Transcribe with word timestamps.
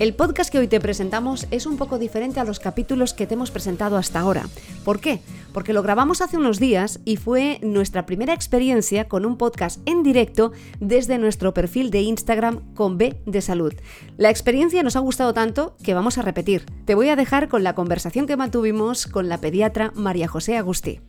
El 0.00 0.14
podcast 0.14 0.50
que 0.50 0.58
hoy 0.58 0.66
te 0.66 0.80
presentamos 0.80 1.46
es 1.50 1.66
un 1.66 1.76
poco 1.76 1.98
diferente 1.98 2.40
a 2.40 2.44
los 2.44 2.58
capítulos 2.58 3.12
que 3.12 3.26
te 3.26 3.34
hemos 3.34 3.50
presentado 3.50 3.98
hasta 3.98 4.18
ahora. 4.18 4.46
¿Por 4.82 4.98
qué? 4.98 5.20
Porque 5.52 5.74
lo 5.74 5.82
grabamos 5.82 6.22
hace 6.22 6.38
unos 6.38 6.58
días 6.58 7.00
y 7.04 7.18
fue 7.18 7.58
nuestra 7.60 8.06
primera 8.06 8.32
experiencia 8.32 9.08
con 9.08 9.26
un 9.26 9.36
podcast 9.36 9.86
en 9.86 10.02
directo 10.02 10.52
desde 10.80 11.18
nuestro 11.18 11.52
perfil 11.52 11.90
de 11.90 12.00
Instagram 12.00 12.72
con 12.72 12.96
B 12.96 13.20
de 13.26 13.42
Salud. 13.42 13.74
La 14.16 14.30
experiencia 14.30 14.82
nos 14.82 14.96
ha 14.96 15.00
gustado 15.00 15.34
tanto 15.34 15.76
que 15.84 15.92
vamos 15.92 16.16
a 16.16 16.22
repetir. 16.22 16.64
Te 16.86 16.94
voy 16.94 17.10
a 17.10 17.16
dejar 17.16 17.50
con 17.50 17.62
la 17.62 17.74
conversación 17.74 18.26
que 18.26 18.38
mantuvimos 18.38 19.06
con 19.06 19.28
la 19.28 19.36
pediatra 19.36 19.92
María 19.94 20.28
José 20.28 20.56
Agustí. 20.56 21.02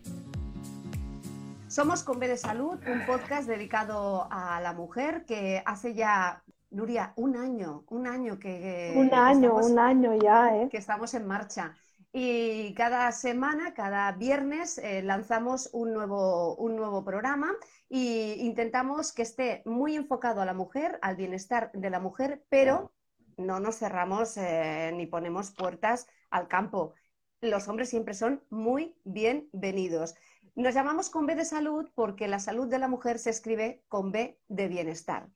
Somos 1.70 2.04
con 2.04 2.20
B 2.20 2.27
de 2.27 2.35
Salud, 2.35 2.77
un 2.85 3.05
podcast 3.05 3.48
dedicado 3.48 4.27
a 4.30 4.60
la 4.60 4.73
mujer 4.73 5.23
que 5.26 5.63
hace 5.66 5.94
ya 5.94 6.44
Nuria, 6.72 7.14
un 7.18 7.36
año, 7.36 7.84
un 7.90 8.08
año 8.08 8.40
que... 8.40 8.94
Un 8.96 9.14
año, 9.14 9.55
un 9.55 9.77
año 9.77 10.16
ya, 10.16 10.58
¿eh? 10.58 10.70
Que 10.70 10.78
estamos 10.78 11.13
en 11.13 11.28
marcha. 11.28 11.76
Y 12.13 12.74
cada 12.74 13.12
semana, 13.12 13.74
cada 13.74 14.12
viernes, 14.13 14.78
eh, 14.78 15.02
lanzamos 15.02 15.70
un 15.74 15.94
nuevo, 15.94 16.55
un 16.55 16.76
nuevo 16.76 17.04
programa 17.04 17.52
e 17.90 18.36
intentamos 18.40 19.13
que 19.13 19.22
esté 19.22 19.62
muy 19.66 19.96
enfocado 19.96 20.41
a 20.41 20.46
la 20.46 20.54
mujer, 20.54 20.98
al 21.02 21.16
bienestar 21.16 21.72
de 21.74 21.90
la 21.90 22.00
mujer, 22.00 22.44
pero 22.50 22.94
no 23.38 23.60
nos 23.60 23.78
cerramos 23.78 24.38
eh, 24.38 24.91
ni 24.94 25.08
ponemos 25.08 25.52
puertas 25.52 26.08
al 26.30 26.48
campo. 26.48 26.94
Los 27.41 27.68
hombres 27.68 27.90
siempre 27.90 28.13
son 28.13 28.44
muy 28.50 28.96
bienvenidos. 29.04 30.16
Nos 30.56 30.74
llamamos 30.74 31.10
con 31.10 31.26
B 31.26 31.35
de 31.35 31.46
salud 31.46 31.90
porque 31.96 32.28
la 32.28 32.40
salud 32.40 32.68
de 32.68 32.80
la 32.80 32.90
mujer 32.90 33.20
se 33.20 33.30
escribe 33.30 33.84
con 33.88 34.12
B 34.12 34.38
de 34.50 34.68
bienestar. 34.68 35.30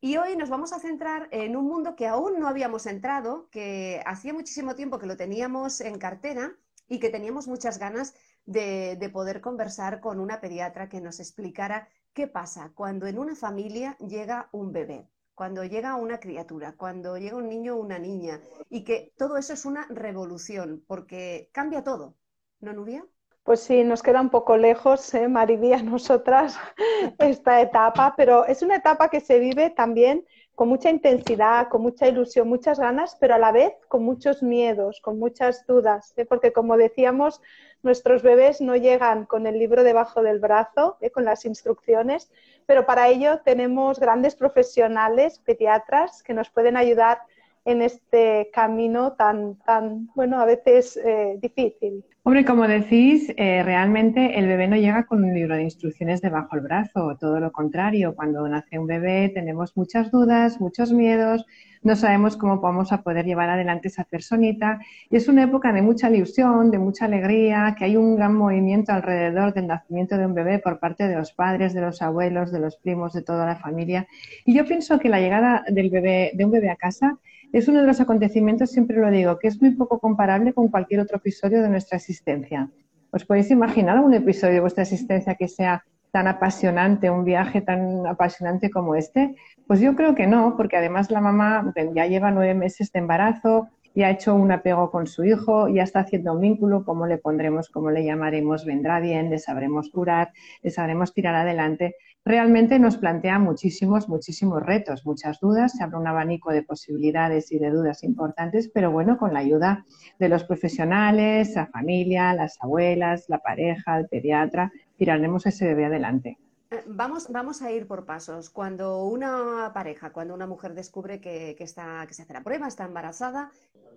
Y 0.00 0.16
hoy 0.16 0.36
nos 0.36 0.48
vamos 0.48 0.72
a 0.72 0.78
centrar 0.78 1.28
en 1.32 1.56
un 1.56 1.66
mundo 1.66 1.96
que 1.96 2.06
aún 2.06 2.38
no 2.38 2.46
habíamos 2.46 2.86
entrado, 2.86 3.48
que 3.50 4.00
hacía 4.06 4.32
muchísimo 4.32 4.76
tiempo 4.76 5.00
que 5.00 5.06
lo 5.06 5.16
teníamos 5.16 5.80
en 5.80 5.98
cartera 5.98 6.52
y 6.86 7.00
que 7.00 7.10
teníamos 7.10 7.48
muchas 7.48 7.78
ganas 7.78 8.14
de, 8.46 9.10
poder 9.12 9.40
conversar 9.40 10.00
con 10.00 10.20
una 10.20 10.40
pediatra 10.40 10.88
que 10.88 11.00
nos 11.00 11.18
explicara 11.18 11.88
qué 12.12 12.28
pasa 12.28 12.70
cuando 12.76 13.08
en 13.08 13.18
una 13.18 13.34
familia 13.34 13.96
llega 13.98 14.48
un 14.52 14.72
bebé, 14.72 15.08
cuando 15.34 15.64
llega 15.64 15.96
una 15.96 16.20
criatura, 16.20 16.76
cuando 16.76 17.18
llega 17.18 17.36
un 17.36 17.48
niño 17.48 17.74
o 17.74 17.80
una 17.80 17.98
niña, 17.98 18.40
y 18.70 18.84
que 18.84 19.12
todo 19.18 19.36
eso 19.36 19.52
es 19.52 19.64
una 19.64 19.84
revolución, 19.88 20.84
porque 20.86 21.50
cambia 21.52 21.82
todo, 21.82 22.14
¿no, 22.60 22.72
Nuria? 22.72 23.04
Pues 23.48 23.60
sí, 23.60 23.82
nos 23.82 24.02
queda 24.02 24.20
un 24.20 24.28
poco 24.28 24.58
lejos, 24.58 25.14
¿eh, 25.14 25.24
a 25.24 25.82
nosotras, 25.82 26.58
esta 27.18 27.62
etapa, 27.62 28.12
pero 28.14 28.44
es 28.44 28.60
una 28.60 28.76
etapa 28.76 29.08
que 29.08 29.20
se 29.20 29.38
vive 29.38 29.70
también 29.70 30.26
con 30.54 30.68
mucha 30.68 30.90
intensidad, 30.90 31.68
con 31.70 31.80
mucha 31.80 32.06
ilusión, 32.06 32.46
muchas 32.46 32.78
ganas, 32.78 33.16
pero 33.18 33.36
a 33.36 33.38
la 33.38 33.50
vez 33.50 33.72
con 33.88 34.02
muchos 34.04 34.42
miedos, 34.42 35.00
con 35.00 35.18
muchas 35.18 35.66
dudas, 35.66 36.12
¿eh? 36.18 36.26
porque 36.26 36.52
como 36.52 36.76
decíamos, 36.76 37.40
nuestros 37.82 38.22
bebés 38.22 38.60
no 38.60 38.76
llegan 38.76 39.24
con 39.24 39.46
el 39.46 39.58
libro 39.58 39.82
debajo 39.82 40.22
del 40.22 40.40
brazo, 40.40 40.98
¿eh? 41.00 41.08
con 41.08 41.24
las 41.24 41.46
instrucciones, 41.46 42.30
pero 42.66 42.84
para 42.84 43.08
ello 43.08 43.40
tenemos 43.46 43.98
grandes 43.98 44.36
profesionales, 44.36 45.38
pediatras, 45.38 46.22
que 46.22 46.34
nos 46.34 46.50
pueden 46.50 46.76
ayudar 46.76 47.22
en 47.68 47.82
este 47.82 48.48
camino 48.50 49.12
tan, 49.12 49.56
tan 49.66 50.08
bueno, 50.14 50.40
a 50.40 50.46
veces 50.46 50.96
eh, 50.96 51.38
difícil. 51.40 52.02
Hombre, 52.22 52.44
como 52.44 52.66
decís, 52.66 53.32
eh, 53.36 53.62
realmente 53.62 54.38
el 54.38 54.46
bebé 54.46 54.68
no 54.68 54.76
llega 54.76 55.06
con 55.06 55.24
un 55.24 55.34
libro 55.34 55.54
de 55.54 55.62
instrucciones 55.62 56.20
debajo 56.20 56.56
del 56.56 56.64
brazo, 56.64 57.16
todo 57.18 57.40
lo 57.40 57.52
contrario. 57.52 58.14
Cuando 58.14 58.46
nace 58.48 58.78
un 58.78 58.86
bebé 58.86 59.30
tenemos 59.30 59.76
muchas 59.76 60.10
dudas, 60.10 60.60
muchos 60.60 60.92
miedos, 60.92 61.46
no 61.82 61.96
sabemos 61.96 62.36
cómo 62.36 62.60
vamos 62.60 62.92
a 62.92 63.02
poder 63.02 63.24
llevar 63.24 63.48
adelante 63.50 63.88
esa 63.88 64.04
personita. 64.04 64.80
Y 65.10 65.16
es 65.16 65.28
una 65.28 65.44
época 65.44 65.72
de 65.72 65.80
mucha 65.80 66.10
ilusión, 66.10 66.70
de 66.70 66.78
mucha 66.78 67.06
alegría, 67.06 67.74
que 67.78 67.84
hay 67.84 67.96
un 67.96 68.16
gran 68.16 68.34
movimiento 68.34 68.92
alrededor 68.92 69.54
del 69.54 69.66
nacimiento 69.66 70.18
de 70.18 70.26
un 70.26 70.34
bebé 70.34 70.58
por 70.58 70.80
parte 70.80 71.08
de 71.08 71.16
los 71.16 71.32
padres, 71.32 71.72
de 71.72 71.80
los 71.80 72.02
abuelos, 72.02 72.52
de 72.52 72.60
los 72.60 72.76
primos, 72.76 73.12
de 73.12 73.22
toda 73.22 73.46
la 73.46 73.56
familia. 73.56 74.06
Y 74.44 74.54
yo 74.54 74.66
pienso 74.66 74.98
que 74.98 75.08
la 75.08 75.20
llegada 75.20 75.64
del 75.68 75.88
bebé, 75.90 76.32
de 76.34 76.44
un 76.44 76.50
bebé 76.50 76.70
a 76.70 76.76
casa 76.76 77.18
es 77.52 77.68
uno 77.68 77.80
de 77.80 77.86
los 77.86 78.00
acontecimientos, 78.00 78.70
siempre 78.70 78.98
lo 78.98 79.10
digo, 79.10 79.38
que 79.38 79.48
es 79.48 79.60
muy 79.60 79.70
poco 79.70 79.98
comparable 79.98 80.52
con 80.52 80.68
cualquier 80.68 81.00
otro 81.00 81.16
episodio 81.16 81.62
de 81.62 81.68
nuestra 81.68 81.96
existencia. 81.96 82.70
¿Os 83.10 83.24
podéis 83.24 83.50
imaginar 83.50 83.98
un 84.00 84.14
episodio 84.14 84.54
de 84.54 84.60
vuestra 84.60 84.82
existencia 84.82 85.34
que 85.34 85.48
sea 85.48 85.84
tan 86.12 86.28
apasionante, 86.28 87.10
un 87.10 87.24
viaje 87.24 87.60
tan 87.60 88.06
apasionante 88.06 88.70
como 88.70 88.94
este? 88.94 89.34
Pues 89.66 89.80
yo 89.80 89.94
creo 89.94 90.14
que 90.14 90.26
no, 90.26 90.56
porque 90.56 90.76
además 90.76 91.10
la 91.10 91.20
mamá 91.20 91.72
ya 91.94 92.06
lleva 92.06 92.30
nueve 92.30 92.54
meses 92.54 92.92
de 92.92 92.98
embarazo, 93.00 93.68
y 93.94 94.04
ha 94.04 94.10
hecho 94.10 94.32
un 94.34 94.52
apego 94.52 94.92
con 94.92 95.08
su 95.08 95.24
hijo, 95.24 95.66
ya 95.66 95.82
está 95.82 96.00
haciendo 96.00 96.32
un 96.32 96.40
vínculo, 96.40 96.84
cómo 96.84 97.08
le 97.08 97.18
pondremos, 97.18 97.68
cómo 97.68 97.90
le 97.90 98.04
llamaremos, 98.04 98.64
vendrá 98.64 99.00
bien, 99.00 99.28
le 99.28 99.38
sabremos 99.38 99.90
curar, 99.90 100.30
le 100.62 100.70
sabremos 100.70 101.12
tirar 101.12 101.34
adelante 101.34 101.96
realmente 102.28 102.78
nos 102.78 102.98
plantea 102.98 103.38
muchísimos, 103.38 104.08
muchísimos 104.08 104.62
retos, 104.62 105.06
muchas 105.06 105.40
dudas, 105.40 105.72
se 105.72 105.82
abre 105.82 105.96
un 105.96 106.06
abanico 106.06 106.52
de 106.52 106.62
posibilidades 106.62 107.50
y 107.52 107.58
de 107.58 107.70
dudas 107.70 108.04
importantes, 108.04 108.68
pero 108.68 108.92
bueno, 108.92 109.16
con 109.16 109.32
la 109.32 109.40
ayuda 109.40 109.86
de 110.18 110.28
los 110.28 110.44
profesionales, 110.44 111.54
la 111.54 111.66
familia, 111.66 112.34
las 112.34 112.58
abuelas, 112.60 113.24
la 113.28 113.38
pareja, 113.38 113.98
el 113.98 114.08
pediatra, 114.08 114.70
tiraremos 114.96 115.46
ese 115.46 115.66
bebé 115.66 115.86
adelante. 115.86 116.38
Eh, 116.70 116.84
vamos, 116.86 117.32
vamos 117.32 117.62
a 117.62 117.72
ir 117.72 117.86
por 117.86 118.04
pasos. 118.04 118.50
Cuando 118.50 119.04
una 119.04 119.70
pareja, 119.72 120.12
cuando 120.12 120.34
una 120.34 120.46
mujer 120.46 120.74
descubre 120.74 121.22
que, 121.22 121.56
está, 121.58 122.04
que 122.06 122.12
se 122.12 122.22
hace 122.22 122.34
la 122.34 122.44
prueba, 122.44 122.68
está 122.68 122.84
embarazada, 122.84 123.50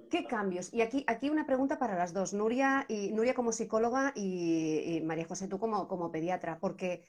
¿qué 0.10 0.26
cambios? 0.26 0.74
Y 0.74 0.82
aquí, 0.82 1.04
aquí 1.06 1.30
una 1.30 1.46
pregunta 1.46 1.78
para 1.78 1.98
las 1.98 2.14
dos, 2.14 2.34
Nuria, 2.34 2.86
y, 2.88 3.12
Nuria 3.12 3.34
como 3.34 3.52
psicóloga 3.52 4.14
y, 4.16 5.02
María 5.04 5.26
José, 5.26 5.50
tú 5.50 5.60
como, 5.60 5.90
como 5.90 6.12
pediatra, 6.12 6.60
porque 6.62 7.04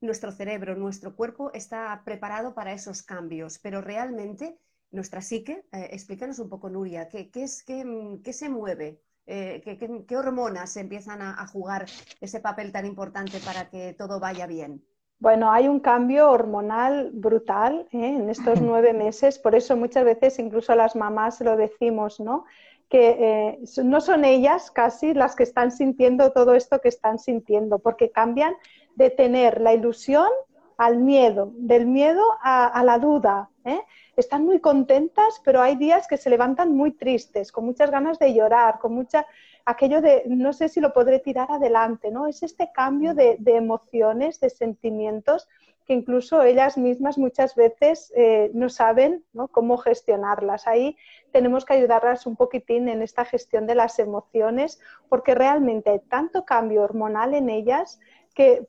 nuestro 0.00 0.32
cerebro, 0.32 0.74
nuestro 0.74 1.14
cuerpo 1.14 1.50
está 1.52 2.02
preparado 2.04 2.54
para 2.54 2.72
esos 2.72 3.02
cambios, 3.02 3.58
pero 3.58 3.80
realmente 3.80 4.58
nuestra 4.90 5.20
psique, 5.20 5.64
eh, 5.72 5.88
explícanos 5.92 6.38
un 6.38 6.48
poco, 6.48 6.68
Nuria, 6.68 7.08
¿qué, 7.08 7.30
es, 7.34 7.62
qué, 7.62 8.32
se 8.32 8.48
mueve? 8.48 9.00
Eh, 9.26 9.60
¿qué, 10.08 10.16
hormonas 10.16 10.76
empiezan 10.76 11.22
a, 11.22 11.46
jugar 11.46 11.86
ese 12.20 12.40
papel 12.40 12.72
tan 12.72 12.86
importante 12.86 13.38
para 13.44 13.68
que 13.68 13.92
todo 13.92 14.18
vaya 14.18 14.46
bien? 14.46 14.82
Bueno, 15.20 15.52
hay 15.52 15.68
un 15.68 15.80
cambio 15.80 16.30
hormonal 16.30 17.10
brutal 17.12 17.86
¿eh? 17.92 18.16
en 18.16 18.30
estos 18.30 18.60
nueve 18.60 18.94
meses, 18.94 19.38
por 19.38 19.54
eso 19.54 19.76
muchas 19.76 20.04
veces 20.04 20.38
incluso 20.38 20.74
las 20.74 20.96
mamás 20.96 21.40
lo 21.40 21.56
decimos, 21.56 22.18
¿no? 22.18 22.46
que 22.88 23.60
no 23.84 24.00
son 24.00 24.24
ellas 24.24 24.72
casi 24.72 25.14
las 25.14 25.36
que 25.36 25.44
están 25.44 25.70
sintiendo 25.70 26.32
todo 26.32 26.56
esto 26.56 26.80
que 26.80 26.88
están 26.88 27.20
sintiendo, 27.20 27.78
porque 27.78 28.10
cambian 28.10 28.56
de 29.00 29.08
tener 29.08 29.62
la 29.62 29.72
ilusión 29.72 30.28
al 30.76 30.98
miedo, 30.98 31.52
del 31.56 31.86
miedo 31.86 32.22
a, 32.42 32.82
la 32.84 32.98
duda. 32.98 33.48
¿eh? 33.64 33.80
Están 34.14 34.44
muy 34.44 34.60
contentas, 34.60 35.40
pero 35.42 35.62
hay 35.62 35.76
días 35.76 36.06
que 36.06 36.18
se 36.18 36.28
levantan 36.28 36.76
muy 36.76 36.92
tristes, 36.92 37.50
con 37.50 37.64
muchas 37.64 37.90
ganas 37.90 38.18
de 38.18 38.34
llorar, 38.34 38.78
con 38.78 38.94
mucha 38.94 39.26
aquello 39.64 40.02
de 40.02 40.24
no 40.26 40.52
sé 40.52 40.68
si 40.68 40.80
lo 40.80 40.92
podré 40.92 41.18
tirar 41.18 41.50
adelante, 41.50 42.10
¿no? 42.10 42.26
Es 42.26 42.42
este 42.42 42.70
cambio 42.74 43.14
de, 43.14 43.38
emociones, 43.46 44.38
de 44.40 44.50
sentimientos 44.50 45.48
que 45.86 45.94
incluso 45.94 46.42
ellas 46.42 46.76
mismas 46.76 47.16
muchas 47.18 47.54
veces 47.56 48.12
eh, 48.14 48.50
no 48.54 48.68
saben 48.68 49.24
cómo 49.50 49.76
gestionarlas. 49.78 50.66
Ahí 50.66 50.96
tenemos 51.32 51.64
que 51.64 51.72
ayudarlas 51.72 52.26
un 52.26 52.36
poquitín 52.36 52.88
en 52.88 53.02
esta 53.02 53.24
gestión 53.24 53.66
de 53.66 53.74
las 53.74 53.98
emociones, 53.98 54.78
porque 55.08 55.34
realmente 55.34 55.90
hay 55.90 56.00
tanto 56.00 56.44
cambio 56.44 56.82
hormonal 56.82 57.34
en 57.34 57.48
ellas 57.50 57.98
que 58.34 58.66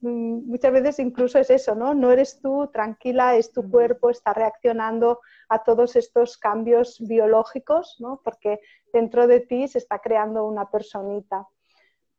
mm, 0.00 0.48
muchas 0.48 0.72
veces 0.72 0.98
incluso 0.98 1.38
es 1.38 1.50
eso, 1.50 1.74
¿no? 1.74 1.94
No 1.94 2.10
eres 2.10 2.40
tú, 2.40 2.68
tranquila, 2.72 3.36
es 3.36 3.52
tu 3.52 3.68
cuerpo, 3.70 4.10
está 4.10 4.32
reaccionando 4.32 5.20
a 5.48 5.62
todos 5.62 5.96
estos 5.96 6.36
cambios 6.36 6.98
biológicos, 7.00 7.96
¿no? 8.00 8.20
Porque 8.24 8.60
dentro 8.92 9.26
de 9.26 9.40
ti 9.40 9.68
se 9.68 9.78
está 9.78 9.98
creando 9.98 10.46
una 10.46 10.70
personita. 10.70 11.46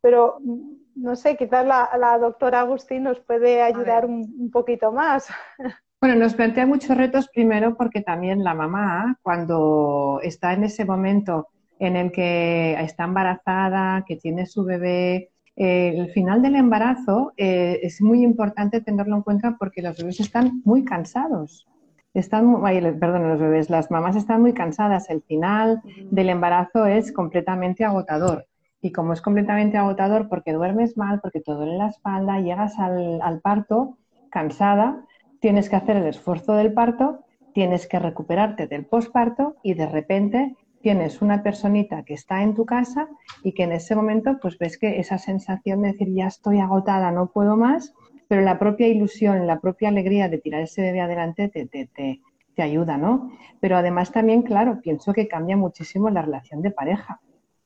Pero, 0.01 0.37
mm, 0.39 1.03
no 1.03 1.15
sé, 1.15 1.35
quizás 1.35 1.65
la, 1.65 2.17
doctora 2.19 2.61
Agustín 2.61 3.03
nos 3.03 3.19
puede 3.19 3.61
ayudar 3.61 4.05
un, 4.05 4.49
poquito 4.51 4.91
más. 4.91 5.27
Bueno, 6.01 6.19
nos 6.19 6.35
plantea 6.35 6.67
muchos 6.67 6.95
retos 6.95 7.29
primero 7.29 7.75
porque 7.75 8.01
también 8.01 8.43
la 8.43 8.53
mamá, 8.53 9.17
cuando 9.23 10.19
está 10.21 10.53
en 10.53 10.65
ese 10.65 10.85
momento 10.85 11.47
en 11.79 11.95
el 11.95 12.11
que 12.11 12.73
está 12.79 13.05
embarazada, 13.05 14.03
que 14.05 14.15
tiene 14.17 14.45
su 14.45 14.63
bebé. 14.63 15.31
Eh, 15.55 15.93
el 15.97 16.09
final 16.11 16.41
del 16.41 16.55
embarazo 16.55 17.33
eh, 17.37 17.79
es 17.81 18.01
muy 18.01 18.23
importante 18.23 18.81
tenerlo 18.81 19.15
en 19.15 19.21
cuenta 19.21 19.55
porque 19.57 19.81
los 19.81 19.97
bebés 19.97 20.19
están 20.19 20.61
muy 20.65 20.83
cansados. 20.83 21.67
Están, 22.13 22.61
perdón, 22.99 23.29
los 23.29 23.39
bebés, 23.39 23.69
las 23.69 23.91
mamás 23.91 24.15
están 24.15 24.41
muy 24.41 24.53
cansadas. 24.53 25.09
El 25.09 25.21
final 25.21 25.81
del 26.11 26.29
embarazo 26.29 26.85
es 26.85 27.11
completamente 27.11 27.83
agotador. 27.83 28.47
Y 28.81 28.91
como 28.91 29.13
es 29.13 29.21
completamente 29.21 29.77
agotador 29.77 30.29
porque 30.29 30.53
duermes 30.53 30.97
mal, 30.97 31.19
porque 31.21 31.41
te 31.41 31.51
duele 31.51 31.77
la 31.77 31.87
espalda, 31.87 32.39
llegas 32.39 32.77
al, 32.79 33.21
al 33.21 33.41
parto 33.41 33.97
cansada, 34.29 35.05
tienes 35.39 35.69
que 35.69 35.75
hacer 35.75 35.97
el 35.97 36.07
esfuerzo 36.07 36.53
del 36.53 36.73
parto, 36.73 37.25
tienes 37.53 37.87
que 37.87 37.99
recuperarte 37.99 38.67
del 38.67 38.85
posparto 38.85 39.55
y 39.63 39.73
de 39.73 39.87
repente 39.87 40.55
tienes 40.85 41.23
una 41.23 41.41
personita 41.41 42.03
que 42.03 42.13
está 42.13 42.43
en 42.43 42.53
tu 42.53 42.63
casa 42.63 43.07
y 43.41 43.53
que 43.53 43.63
en 43.63 43.71
ese 43.71 43.95
momento 43.95 44.37
pues 44.39 44.59
ves 44.59 44.77
que 44.77 44.99
esa 44.99 45.17
sensación 45.17 45.81
de 45.81 45.93
decir 45.93 46.13
ya 46.13 46.27
estoy 46.27 46.59
agotada, 46.59 47.09
no 47.09 47.31
puedo 47.31 47.57
más, 47.57 47.95
pero 48.27 48.43
la 48.43 48.59
propia 48.59 48.87
ilusión, 48.87 49.47
la 49.47 49.59
propia 49.59 49.89
alegría 49.89 50.29
de 50.29 50.37
tirar 50.37 50.61
ese 50.61 50.83
bebé 50.83 51.01
adelante 51.01 51.49
te, 51.49 51.65
te, 51.65 51.87
te, 51.87 52.21
te 52.53 52.61
ayuda, 52.61 52.97
¿no? 52.97 53.31
Pero 53.59 53.77
además 53.77 54.11
también, 54.11 54.43
claro, 54.43 54.79
pienso 54.79 55.11
que 55.11 55.27
cambia 55.27 55.57
muchísimo 55.57 56.11
la 56.11 56.21
relación 56.21 56.61
de 56.61 56.69
pareja. 56.69 57.19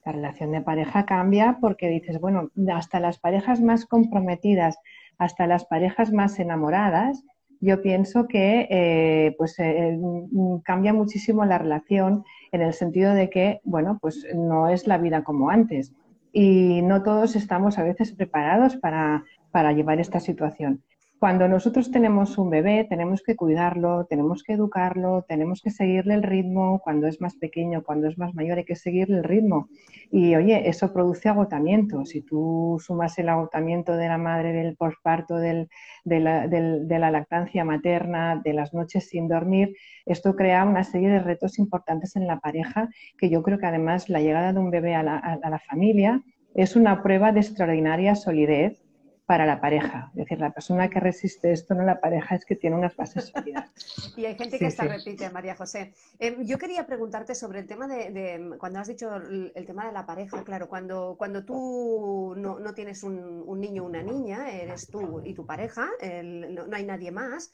La 0.05 0.13
relación 0.13 0.53
de 0.53 0.61
pareja 0.61 1.05
cambia 1.05 1.57
porque 1.59 1.89
dices, 1.89 2.21
bueno, 2.21 2.51
hasta 2.73 3.01
las 3.01 3.19
parejas 3.19 3.59
más 3.59 3.85
comprometidas, 3.85 4.77
hasta 5.17 5.45
las 5.45 5.65
parejas 5.65 6.13
más 6.13 6.39
enamoradas, 6.39 7.25
yo 7.61 7.81
pienso 7.81 8.27
que 8.27 8.67
eh, 8.69 9.35
pues 9.37 9.59
eh, 9.59 9.97
mm, 9.99 10.59
cambia 10.59 10.93
muchísimo 10.93 11.45
la 11.45 11.57
relación 11.57 12.23
en 12.51 12.61
el 12.61 12.73
sentido 12.73 13.13
de 13.13 13.29
que, 13.29 13.59
bueno, 13.63 13.99
pues 14.01 14.25
no 14.33 14.69
es 14.69 14.87
la 14.87 14.97
vida 14.97 15.23
como 15.23 15.49
antes 15.49 15.93
y 16.31 16.81
no 16.83 17.03
todos 17.03 17.35
estamos 17.35 17.77
a 17.77 17.83
veces 17.83 18.11
preparados 18.13 18.77
para, 18.77 19.25
para 19.51 19.73
llevar 19.73 19.99
esta 19.99 20.19
situación. 20.19 20.83
Cuando 21.19 21.49
nosotros 21.49 21.91
tenemos 21.91 22.37
un 22.37 22.49
bebé, 22.49 22.85
tenemos 22.89 23.21
que 23.21 23.35
cuidarlo, 23.35 24.05
tenemos 24.05 24.41
que 24.41 24.53
educarlo, 24.53 25.25
tenemos 25.27 25.61
que 25.61 25.69
seguirle 25.69 26.13
el 26.13 26.23
ritmo. 26.23 26.79
Cuando 26.81 27.07
es 27.07 27.19
más 27.19 27.35
pequeño, 27.35 27.83
cuando 27.83 28.07
es 28.07 28.17
más 28.17 28.33
mayor, 28.33 28.57
hay 28.57 28.63
que 28.63 28.77
seguirle 28.77 29.17
el 29.17 29.23
ritmo. 29.25 29.67
Y 30.11 30.33
oye, 30.37 30.69
eso 30.69 30.93
produce 30.93 31.27
agotamiento. 31.27 32.05
Si 32.05 32.21
tú 32.21 32.77
sumas 32.79 33.19
el 33.19 33.27
agotamiento 33.27 33.97
de 33.97 34.07
la 34.07 34.17
madre, 34.17 34.53
del 34.53 34.77
posparto, 34.77 35.35
del, 35.35 35.67
de, 36.05 36.21
la, 36.21 36.47
de, 36.47 36.99
la, 36.99 37.11
lactancia 37.11 37.65
materna, 37.65 38.41
de 38.41 38.53
las 38.53 38.73
noches 38.73 39.09
sin 39.09 39.27
dormir, 39.27 39.75
esto 40.05 40.37
crea 40.37 40.63
una 40.63 40.85
serie 40.85 41.09
de 41.09 41.19
retos 41.19 41.59
importantes 41.59 42.15
en 42.15 42.27
la 42.27 42.39
pareja 42.39 42.87
que 43.17 43.29
yo 43.29 43.43
creo 43.43 43.57
que 43.57 43.65
además 43.65 44.07
la 44.07 44.21
llegada 44.21 44.53
de 44.53 44.59
un 44.59 44.71
bebé 44.71 44.95
a 44.95 45.03
la, 45.03 45.17
a 45.17 45.49
la 45.49 45.59
familia 45.59 46.23
es 46.55 46.77
una 46.77 47.03
prueba 47.03 47.33
de 47.33 47.41
extraordinaria 47.41 48.15
solidez 48.15 48.81
para 49.29 49.45
la 49.45 49.61
pareja. 49.61 50.09
Es 50.13 50.21
decir, 50.23 50.39
la 50.39 50.49
persona 50.49 50.89
que 50.89 50.99
resiste 50.99 51.51
esto, 51.51 51.75
no 51.75 51.83
la 51.83 52.01
pareja, 52.01 52.33
es 52.33 52.45
que 52.45 52.55
tiene 52.55 52.75
unas 52.75 52.95
bases 52.95 53.25
sólidas. 53.25 53.69
y 54.17 54.25
hay 54.25 54.35
gente 54.35 54.57
que 54.57 54.65
está 54.65 54.85
repite, 54.85 55.29
María 55.29 55.55
José. 55.55 55.93
Em, 56.17 56.43
yo 56.47 56.57
quería 56.57 56.87
preguntarte 56.87 57.35
sobre 57.35 57.59
el 57.59 57.67
tema 57.67 57.87
de, 57.87 58.55
cuando 58.57 58.79
has 58.79 58.87
dicho 58.87 59.15
el, 59.17 59.65
tema 59.67 59.85
de 59.85 59.93
la 59.93 60.07
pareja, 60.07 60.43
claro, 60.43 60.67
cuando, 60.67 61.13
cuando 61.15 61.45
tú 61.45 62.33
no, 62.37 62.73
tienes 62.73 63.03
un, 63.03 63.45
niño 63.61 63.83
o 63.83 63.85
una 63.85 64.01
niña, 64.01 64.49
eres 64.49 64.87
tú 64.87 65.21
y 65.23 65.35
tu 65.35 65.45
pareja, 65.45 65.87
no, 66.01 66.75
hay 66.75 66.85
nadie 66.85 67.11
más, 67.11 67.53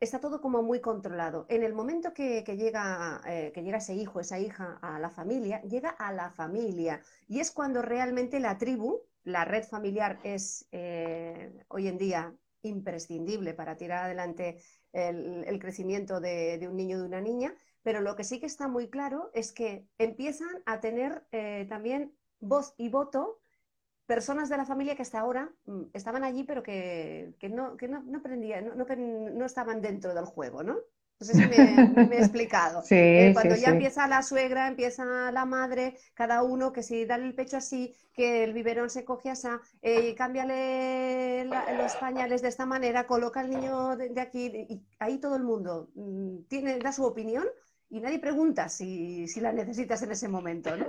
está 0.00 0.18
todo 0.18 0.40
como 0.40 0.64
muy 0.64 0.80
controlado. 0.80 1.46
En 1.48 1.62
el 1.62 1.72
momento 1.72 2.12
que, 2.12 2.42
llega, 2.42 3.20
eh, 3.28 3.52
que 3.54 3.62
llega 3.62 3.78
ese 3.78 3.94
hijo, 3.94 4.18
esa 4.18 4.40
hija 4.40 4.80
a 4.82 4.98
la 4.98 5.10
familia, 5.10 5.62
llega 5.62 5.90
a 5.90 6.12
la 6.12 6.30
familia. 6.30 7.00
Y 7.28 7.38
es 7.38 7.52
cuando 7.52 7.80
realmente 7.80 8.40
la 8.40 8.58
tribu, 8.58 9.02
la 9.26 9.44
red 9.44 9.64
familiar 9.64 10.20
es 10.22 10.68
eh, 10.70 11.52
hoy 11.68 11.88
en 11.88 11.98
día 11.98 12.34
imprescindible 12.62 13.54
para 13.54 13.76
tirar 13.76 14.04
adelante 14.04 14.62
el, 14.92 15.58
crecimiento 15.58 16.20
de, 16.20 16.64
un 16.70 16.76
niño 16.76 16.96
o 16.96 17.00
de 17.00 17.06
una 17.06 17.20
niña, 17.20 17.54
pero 17.82 18.00
lo 18.00 18.14
que 18.14 18.24
sí 18.24 18.38
que 18.40 18.46
está 18.46 18.68
muy 18.68 18.88
claro 18.88 19.30
es 19.34 19.52
que 19.52 19.88
empiezan 19.98 20.62
a 20.64 20.80
tener 20.80 21.26
eh, 21.32 21.66
también 21.68 22.16
voz 22.38 22.74
y 22.78 22.88
voto 22.88 23.40
personas 24.06 24.48
de 24.48 24.58
la 24.58 24.64
familia 24.64 24.94
que 24.94 25.02
hasta 25.02 25.18
ahora 25.18 25.52
mm, 25.66 25.82
estaban 25.92 26.22
allí 26.22 26.44
pero 26.44 26.62
que, 26.62 27.34
no, 27.50 27.76
no, 27.76 29.44
estaban 29.44 29.82
dentro 29.82 30.14
del 30.14 30.24
juego, 30.24 30.62
¿no? 30.62 30.76
No 31.18 31.26
sé 31.26 31.32
si 31.32 31.46
me, 31.46 32.16
he 32.16 32.18
explicado. 32.18 32.82
Eh, 32.90 33.30
cuando 33.32 33.56
ya 33.56 33.68
empieza 33.68 34.06
la 34.06 34.22
suegra, 34.22 34.68
empieza 34.68 35.30
la 35.32 35.44
madre, 35.44 35.96
cada 36.14 36.42
uno 36.42 36.72
que 36.72 36.82
si 36.82 37.04
dale 37.04 37.26
el 37.26 37.34
pecho 37.34 37.56
así, 37.56 37.94
que 38.12 38.44
el 38.44 38.52
biberón 38.52 38.90
se 38.90 39.04
coge 39.04 39.30
así, 39.30 39.48
eh, 39.82 40.14
cámbiale 40.14 41.44
los 41.44 41.94
pañales 41.96 42.42
de 42.42 42.48
esta 42.48 42.66
manera, 42.66 43.06
coloca 43.06 43.40
al 43.40 43.50
niño 43.50 43.96
de, 43.96 44.20
aquí, 44.20 44.46
y 44.46 44.82
ahí 44.98 45.18
todo 45.18 45.36
el 45.36 45.44
mundo 45.44 45.90
mm, 45.94 46.44
tiene, 46.48 46.78
da 46.78 46.92
su 46.92 47.04
opinión 47.04 47.46
y 47.88 48.00
nadie 48.00 48.18
pregunta 48.18 48.68
si, 48.68 49.28
si 49.28 49.40
la 49.40 49.52
necesitas 49.52 50.02
en 50.02 50.12
ese 50.12 50.28
momento, 50.28 50.76
¿no? 50.76 50.86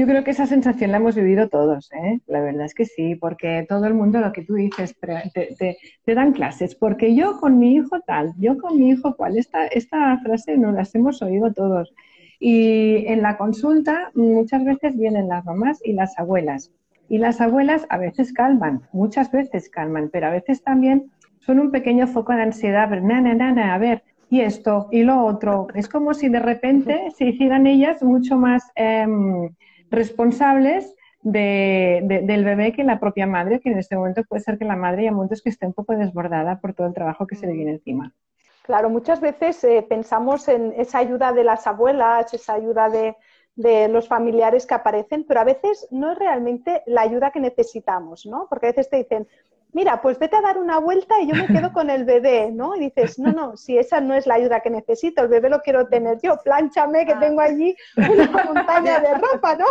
Yo 0.00 0.06
creo 0.06 0.24
que 0.24 0.30
esa 0.30 0.46
sensación 0.46 0.92
la 0.92 0.96
hemos 0.96 1.14
vivido 1.14 1.50
todos, 1.50 1.92
¿eh? 1.92 2.20
la 2.26 2.40
verdad 2.40 2.64
es 2.64 2.72
que 2.72 2.86
sí, 2.86 3.16
porque 3.16 3.66
todo 3.68 3.84
el 3.84 3.92
mundo 3.92 4.18
lo 4.18 4.32
que 4.32 4.42
tú 4.42 4.54
dices, 4.54 4.96
te, 5.34 6.14
dan 6.14 6.32
clases, 6.32 6.74
porque 6.74 7.14
yo 7.14 7.38
con 7.38 7.58
mi 7.58 7.74
hijo 7.74 8.00
tal, 8.00 8.32
yo 8.38 8.56
con 8.56 8.78
mi 8.78 8.88
hijo 8.88 9.14
cual, 9.14 9.36
esta, 9.36 9.66
esta 9.66 10.18
frase 10.20 10.56
no 10.56 10.72
las 10.72 10.94
hemos 10.94 11.20
oído 11.20 11.52
todos. 11.52 11.92
Y 12.38 13.04
en 13.08 13.20
la 13.20 13.36
consulta 13.36 14.10
muchas 14.14 14.64
veces 14.64 14.96
vienen 14.96 15.28
las 15.28 15.44
mamás 15.44 15.80
y 15.84 15.92
las 15.92 16.18
abuelas. 16.18 16.72
Y 17.10 17.18
las 17.18 17.42
abuelas 17.42 17.84
a 17.90 17.98
veces 17.98 18.32
calman, 18.32 18.80
muchas 18.94 19.30
veces 19.30 19.68
calman, 19.68 20.08
pero 20.10 20.28
a 20.28 20.30
veces 20.30 20.62
también 20.62 21.10
son 21.40 21.60
un 21.60 21.70
pequeño 21.70 22.06
foco 22.06 22.32
de 22.32 22.40
ansiedad, 22.40 22.88
pero 22.88 23.02
nana, 23.02 23.74
a 23.74 23.76
ver, 23.76 24.02
y 24.30 24.40
esto 24.40 24.88
y 24.90 25.02
lo 25.02 25.26
otro. 25.26 25.66
Es 25.74 25.90
como 25.90 26.14
si 26.14 26.30
de 26.30 26.40
repente 26.40 27.10
se 27.18 27.26
hicieran 27.26 27.66
ellas 27.66 28.02
mucho 28.02 28.38
más... 28.38 28.62
Em, 28.76 29.50
responsables 29.90 30.94
del 31.22 32.44
bebé 32.44 32.72
que 32.72 32.84
la 32.84 32.98
propia 32.98 33.26
madre, 33.26 33.60
que 33.60 33.70
en 33.70 33.78
este 33.78 33.96
momento 33.96 34.24
puede 34.24 34.42
ser 34.42 34.58
que 34.58 34.64
la 34.64 34.76
madre 34.76 35.04
ya 35.04 35.12
momentos 35.12 35.42
que 35.42 35.50
esté 35.50 35.66
un 35.66 35.74
poco 35.74 35.94
desbordada 35.94 36.60
por 36.60 36.72
todo 36.72 36.86
el 36.86 36.94
trabajo 36.94 37.26
que 37.26 37.36
se 37.36 37.46
le 37.46 37.52
viene 37.52 37.72
encima. 37.72 38.14
Claro, 38.62 38.88
muchas 38.88 39.20
veces 39.20 39.62
eh, 39.64 39.84
pensamos 39.86 40.48
en 40.48 40.72
esa 40.76 40.98
ayuda 40.98 41.32
de 41.32 41.44
las 41.44 41.66
abuelas, 41.66 42.32
esa 42.32 42.54
ayuda 42.54 42.88
de, 42.88 43.16
de 43.60 43.88
los 43.88 44.08
familiares 44.08 44.66
que 44.66 44.74
aparecen, 44.74 45.24
pero 45.24 45.40
a 45.40 45.44
veces 45.44 45.86
no 45.90 46.12
es 46.12 46.18
realmente 46.18 46.82
la 46.86 47.02
ayuda 47.02 47.30
que 47.30 47.40
necesitamos, 47.40 48.24
¿no? 48.26 48.46
Porque 48.48 48.66
a 48.66 48.70
veces 48.70 48.88
te 48.88 48.96
dicen, 48.96 49.28
mira, 49.72 50.00
pues 50.00 50.18
vete 50.18 50.36
a 50.36 50.40
dar 50.40 50.58
una 50.58 50.78
vuelta 50.78 51.20
y 51.20 51.28
yo 51.28 51.34
me 51.34 51.46
quedo 51.46 51.72
con 51.72 51.90
el 51.90 52.04
bebé, 52.04 52.50
¿no? 52.50 52.74
Y 52.76 52.80
dices, 52.80 53.18
no, 53.18 53.32
no, 53.32 53.56
si 53.56 53.78
esa 53.78 54.00
no 54.00 54.14
es 54.14 54.26
la 54.26 54.34
ayuda 54.34 54.60
que 54.60 54.70
necesito, 54.70 55.22
el 55.22 55.28
bebé 55.28 55.50
lo 55.50 55.60
quiero 55.60 55.88
tener 55.88 56.18
yo, 56.22 56.38
plánchame 56.42 57.06
que 57.06 57.12
ah. 57.12 57.20
tengo 57.20 57.40
allí 57.40 57.76
una 57.96 58.44
montaña 58.44 59.00
de 59.00 59.14
ropa, 59.14 59.56
¿no? 59.56 59.66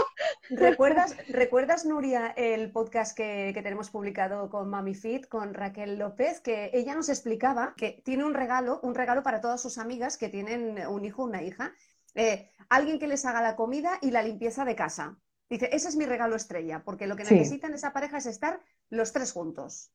¿Recuerdas, 0.49 1.15
¿recuerdas 1.29 1.85
Nuria, 1.85 2.33
el 2.37 2.71
podcast 2.71 3.15
que, 3.15 3.59
tenemos 3.59 3.89
publicado 3.89 4.49
con 4.49 4.69
Mami 4.69 4.95
Fit, 4.95 5.27
con 5.27 5.53
Raquel 5.53 5.97
López, 5.97 6.39
que 6.39 6.69
ella 6.73 6.95
nos 6.95 7.09
explicaba 7.09 7.73
que 7.75 8.01
tiene 8.05 8.23
un 8.23 8.33
regalo, 8.33 8.79
un 8.83 8.95
regalo 8.95 9.21
para 9.21 9.41
todas 9.41 9.61
sus 9.61 9.77
amigas 9.77 10.17
que 10.17 10.29
tienen 10.29 10.87
un 10.87 11.03
hijo 11.03 11.23
o 11.23 11.25
una 11.25 11.41
hija, 11.41 11.73
eh, 12.15 12.49
alguien 12.69 12.99
que 12.99 13.07
les 13.07 13.25
haga 13.25 13.41
la 13.41 13.55
comida 13.55 13.99
y 14.01 14.11
la 14.11 14.21
limpieza 14.21 14.65
de 14.65 14.75
casa. 14.75 15.17
Dice, 15.49 15.69
ese 15.71 15.89
es 15.89 15.95
mi 15.95 16.05
regalo 16.05 16.35
estrella, 16.35 16.83
porque 16.83 17.07
lo 17.07 17.15
que 17.15 17.23
necesitan 17.23 17.73
esa 17.73 17.91
pareja 17.91 18.17
es 18.17 18.27
estar 18.27 18.61
los 18.89 19.13
tres 19.13 19.31
juntos. 19.31 19.91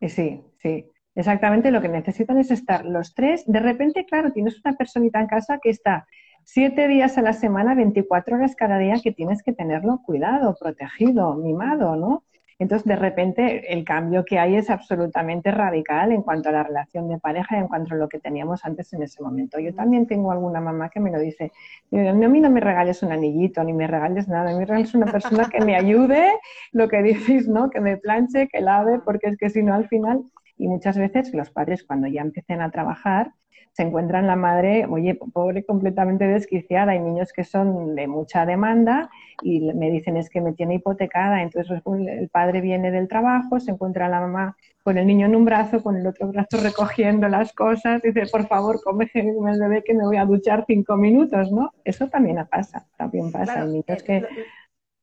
Sí, 0.00 0.42
sí. 0.62 0.90
Exactamente 1.14 1.70
lo 1.70 1.80
que 1.80 1.88
necesitan 1.88 2.38
es 2.38 2.50
estar 2.50 2.84
los 2.84 3.14
tres. 3.14 3.44
De 3.46 3.60
repente, 3.60 4.04
claro, 4.04 4.32
tienes 4.32 4.60
una 4.64 4.76
personita 4.76 5.18
en 5.20 5.26
casa 5.26 5.58
que 5.62 5.70
está 5.70 6.06
siete 6.44 6.88
días 6.88 7.18
a 7.18 7.22
la 7.22 7.32
semana, 7.32 7.74
24 7.74 8.36
horas 8.36 8.54
cada 8.54 8.78
día, 8.78 9.00
que 9.02 9.12
tienes 9.12 9.42
que 9.42 9.52
tenerlo 9.52 10.02
cuidado, 10.04 10.56
protegido, 10.58 11.34
mimado, 11.34 11.96
¿no? 11.96 12.24
Entonces, 12.58 12.86
de 12.86 12.96
repente, 12.96 13.72
el 13.72 13.84
cambio 13.84 14.24
que 14.24 14.38
hay 14.38 14.56
es 14.56 14.70
absolutamente 14.70 15.50
radical 15.50 16.12
en 16.12 16.22
cuanto 16.22 16.48
a 16.48 16.52
la 16.52 16.62
relación 16.62 17.08
de 17.08 17.18
pareja 17.18 17.56
y 17.56 17.60
en 17.60 17.68
cuanto 17.68 17.94
a 17.94 17.98
lo 17.98 18.08
que 18.08 18.18
teníamos 18.18 18.64
antes 18.64 18.92
en 18.94 19.02
ese 19.02 19.22
momento. 19.22 19.58
Yo 19.58 19.74
también 19.74 20.06
tengo 20.06 20.32
alguna 20.32 20.60
mamá 20.60 20.88
que 20.88 21.00
me 21.00 21.10
lo 21.10 21.18
dice, 21.18 21.52
a 21.92 22.12
mí 22.12 22.40
no 22.40 22.50
me 22.50 22.60
regales 22.60 23.02
un 23.02 23.12
anillito, 23.12 23.62
ni 23.62 23.72
me 23.74 23.86
regales 23.86 24.28
nada, 24.28 24.56
me 24.56 24.64
regales 24.64 24.94
una 24.94 25.06
persona 25.06 25.48
que 25.50 25.60
me 25.60 25.76
ayude, 25.76 26.30
lo 26.72 26.88
que 26.88 27.02
dices, 27.02 27.48
¿no? 27.48 27.70
Que 27.70 27.80
me 27.80 27.96
planche, 27.98 28.48
que 28.48 28.60
lave, 28.60 29.00
porque 29.00 29.28
es 29.28 29.36
que 29.36 29.50
si 29.50 29.62
no, 29.62 29.74
al 29.74 29.88
final 29.88 30.24
Y 30.58 30.68
muchas 30.68 30.96
veces 30.98 31.32
los 31.34 31.50
padres 31.50 31.84
cuando 31.84 32.06
ya 32.08 32.22
empiecen 32.22 32.60
a 32.62 32.70
trabajar 32.70 33.32
se 33.76 33.82
encuentran 33.82 34.26
la 34.26 34.36
madre, 34.36 34.86
oye, 34.86 35.18
pobre, 35.34 35.62
completamente 35.62 36.26
desquiciada. 36.26 36.92
Hay 36.92 36.98
niños 36.98 37.30
que 37.34 37.44
son 37.44 37.94
de 37.94 38.06
mucha 38.06 38.46
demanda 38.46 39.10
y 39.42 39.60
me 39.74 39.90
dicen 39.90 40.16
es 40.16 40.30
que 40.30 40.40
me 40.40 40.54
tiene 40.54 40.76
hipotecada. 40.76 41.42
Entonces 41.42 41.82
el 41.84 42.30
padre 42.30 42.62
viene 42.62 42.90
del 42.90 43.06
trabajo, 43.06 43.60
se 43.60 43.72
encuentra 43.72 44.08
la 44.08 44.20
mamá 44.20 44.56
con 44.82 44.96
el 44.96 45.06
niño 45.06 45.26
en 45.26 45.36
un 45.36 45.44
brazo, 45.44 45.82
con 45.82 45.94
el 45.94 46.06
otro 46.06 46.28
brazo 46.28 46.56
recogiendo 46.62 47.28
las 47.28 47.52
cosas, 47.52 48.00
dice, 48.00 48.22
por 48.32 48.46
favor, 48.46 48.80
come 48.82 49.10
el 49.12 49.60
bebé 49.60 49.84
que 49.84 49.92
me 49.92 50.06
voy 50.06 50.16
a 50.16 50.24
duchar 50.24 50.64
cinco 50.66 50.96
minutos, 50.96 51.52
¿no? 51.52 51.72
Eso 51.84 52.08
también 52.08 52.38
pasa, 52.50 52.86
también 52.96 53.30
pasa. 53.30 53.60
Hay 53.60 53.68
niños 53.68 54.02
que 54.02 54.24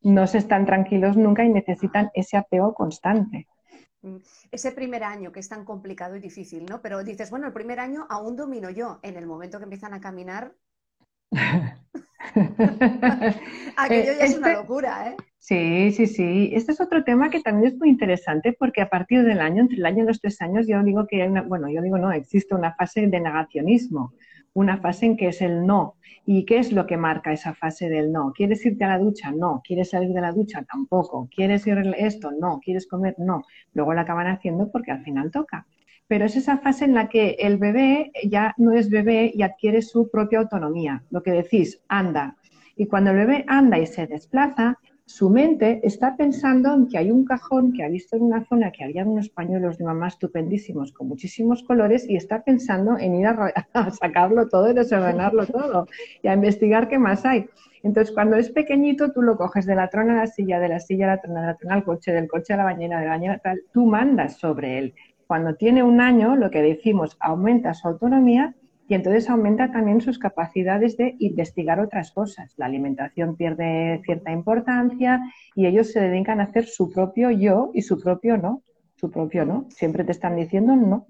no 0.02 0.26
se 0.26 0.38
están 0.38 0.66
tranquilos 0.66 1.16
nunca 1.16 1.44
y 1.44 1.48
necesitan 1.48 2.10
ese 2.12 2.36
apego 2.36 2.74
constante. 2.74 3.46
Mm, 4.04 4.18
ese 4.52 4.72
primer 4.72 5.02
año 5.02 5.32
que 5.32 5.40
es 5.40 5.48
tan 5.48 5.64
complicado 5.64 6.14
y 6.14 6.20
difícil, 6.20 6.66
¿no? 6.66 6.82
Pero 6.82 7.02
dices, 7.02 7.30
bueno, 7.30 7.46
el 7.46 7.54
primer 7.54 7.80
año 7.80 8.06
aún 8.10 8.36
domino 8.36 8.68
yo. 8.68 9.00
En 9.02 9.16
el 9.16 9.26
momento 9.26 9.56
que 9.56 9.64
empiezan 9.64 9.94
a 9.94 10.00
caminar, 10.00 10.52
aquello 13.76 14.12
ya 14.12 14.24
es 14.24 14.36
una 14.36 14.48
este 14.48 14.60
locura, 14.60 15.08
¿eh? 15.08 15.16
Sí, 15.38 15.90
sí, 15.92 16.06
sí. 16.06 16.50
Este 16.52 16.72
es 16.72 16.80
otro 16.82 17.02
tema 17.02 17.30
que 17.30 17.40
también 17.40 17.72
es 17.72 17.78
muy 17.78 17.88
interesante 17.88 18.54
porque 18.58 18.82
a 18.82 18.90
partir 18.90 19.24
del 19.24 19.40
año, 19.40 19.62
entre 19.62 19.78
el 19.78 19.86
año 19.86 20.04
y 20.04 20.06
los 20.06 20.20
tres 20.20 20.40
años, 20.42 20.66
yo 20.66 20.82
digo 20.82 21.06
que 21.06 21.22
hay 21.22 21.28
una, 21.28 21.40
bueno, 21.40 21.70
yo 21.70 21.80
digo 21.80 21.96
no, 21.96 22.12
existe 22.12 22.54
una 22.54 22.74
fase 22.74 23.06
de 23.06 23.20
negacionismo, 23.20 24.12
una 24.54 24.78
fase 24.78 25.06
en 25.06 25.16
que 25.16 25.28
es 25.28 25.42
el 25.42 25.66
no. 25.66 25.96
¿Y 26.26 26.46
qué 26.46 26.58
es 26.58 26.72
lo 26.72 26.86
que 26.86 26.96
marca 26.96 27.32
esa 27.32 27.54
fase 27.54 27.90
del 27.90 28.10
no? 28.10 28.32
¿Quieres 28.32 28.64
irte 28.64 28.84
a 28.84 28.88
la 28.88 28.98
ducha? 28.98 29.30
No. 29.30 29.60
¿Quieres 29.62 29.90
salir 29.90 30.10
de 30.10 30.20
la 30.20 30.32
ducha? 30.32 30.64
Tampoco. 30.64 31.28
¿Quieres 31.34 31.66
ir 31.66 31.94
esto? 31.98 32.30
No. 32.30 32.60
¿Quieres 32.64 32.86
comer? 32.86 33.14
No. 33.18 33.42
Luego 33.74 33.92
la 33.92 34.02
acaban 34.02 34.28
haciendo 34.28 34.70
porque 34.70 34.92
al 34.92 35.02
final 35.04 35.30
toca. 35.30 35.66
Pero 36.06 36.24
es 36.24 36.36
esa 36.36 36.58
fase 36.58 36.86
en 36.86 36.94
la 36.94 37.08
que 37.08 37.36
el 37.38 37.58
bebé 37.58 38.12
ya 38.24 38.54
no 38.56 38.72
es 38.72 38.88
bebé 38.88 39.32
y 39.34 39.42
adquiere 39.42 39.82
su 39.82 40.10
propia 40.10 40.38
autonomía. 40.38 41.02
Lo 41.10 41.22
que 41.22 41.32
decís, 41.32 41.82
anda. 41.88 42.36
Y 42.76 42.86
cuando 42.86 43.10
el 43.10 43.18
bebé 43.18 43.44
anda 43.48 43.78
y 43.78 43.86
se 43.86 44.06
desplaza, 44.06 44.78
su 45.06 45.28
mente 45.28 45.80
está 45.82 46.16
pensando 46.16 46.72
en 46.72 46.88
que 46.88 46.96
hay 46.96 47.10
un 47.10 47.26
cajón 47.26 47.72
que 47.72 47.84
ha 47.84 47.88
visto 47.88 48.16
en 48.16 48.22
una 48.22 48.44
zona 48.46 48.72
que 48.72 48.84
había 48.84 49.04
unos 49.04 49.28
pañuelos 49.28 49.76
de 49.76 49.84
mamá 49.84 50.08
estupendísimos 50.08 50.92
con 50.92 51.08
muchísimos 51.08 51.62
colores 51.62 52.08
y 52.08 52.16
está 52.16 52.42
pensando 52.42 52.96
en 52.98 53.14
ir 53.14 53.26
a, 53.74 53.90
sacarlo 53.90 54.48
todo 54.48 54.70
y 54.70 54.74
desordenarlo 54.74 55.46
todo 55.46 55.86
y 56.22 56.28
a 56.28 56.34
investigar 56.34 56.88
qué 56.88 56.98
más 56.98 57.26
hay. 57.26 57.46
Entonces, 57.82 58.14
cuando 58.14 58.36
es 58.36 58.50
pequeñito, 58.50 59.12
tú 59.12 59.20
lo 59.20 59.36
coges 59.36 59.66
de 59.66 59.74
la 59.74 59.90
trona 59.90 60.14
a 60.14 60.24
la 60.24 60.26
silla, 60.26 60.58
de 60.58 60.70
la 60.70 60.80
silla 60.80 61.04
a 61.04 61.16
la 61.16 61.20
trona, 61.20 61.40
de 61.42 61.46
la 61.48 61.56
trona 61.56 61.74
al 61.74 61.84
coche, 61.84 62.12
del 62.12 62.26
coche 62.26 62.54
a 62.54 62.56
la 62.56 62.64
bañera, 62.64 62.98
de 62.98 63.04
la 63.04 63.10
bañera 63.10 63.38
tal, 63.38 63.60
tú 63.72 63.84
mandas 63.84 64.38
sobre 64.38 64.78
él. 64.78 64.94
Cuando 65.26 65.54
tiene 65.54 65.82
un 65.82 66.00
año, 66.00 66.34
lo 66.34 66.50
que 66.50 66.62
decimos, 66.62 67.18
aumenta 67.20 67.74
su 67.74 67.88
autonomía 67.88 68.54
y 68.88 68.94
entonces 68.94 69.30
aumenta 69.30 69.72
también 69.72 70.00
sus 70.00 70.18
capacidades 70.18 70.96
de 70.96 71.16
investigar 71.18 71.80
otras 71.80 72.12
cosas. 72.12 72.52
La 72.56 72.66
alimentación 72.66 73.36
pierde 73.36 74.00
cierta 74.04 74.30
importancia 74.32 75.20
y 75.54 75.66
ellos 75.66 75.92
se 75.92 76.00
dedican 76.00 76.40
a 76.40 76.44
hacer 76.44 76.66
su 76.66 76.90
propio 76.90 77.30
yo 77.30 77.70
y 77.72 77.82
su 77.82 77.98
propio 77.98 78.36
no. 78.36 78.62
Su 78.96 79.10
propio 79.10 79.44
no. 79.44 79.66
Siempre 79.70 80.04
te 80.04 80.12
están 80.12 80.36
diciendo 80.36 80.76
no. 80.76 81.06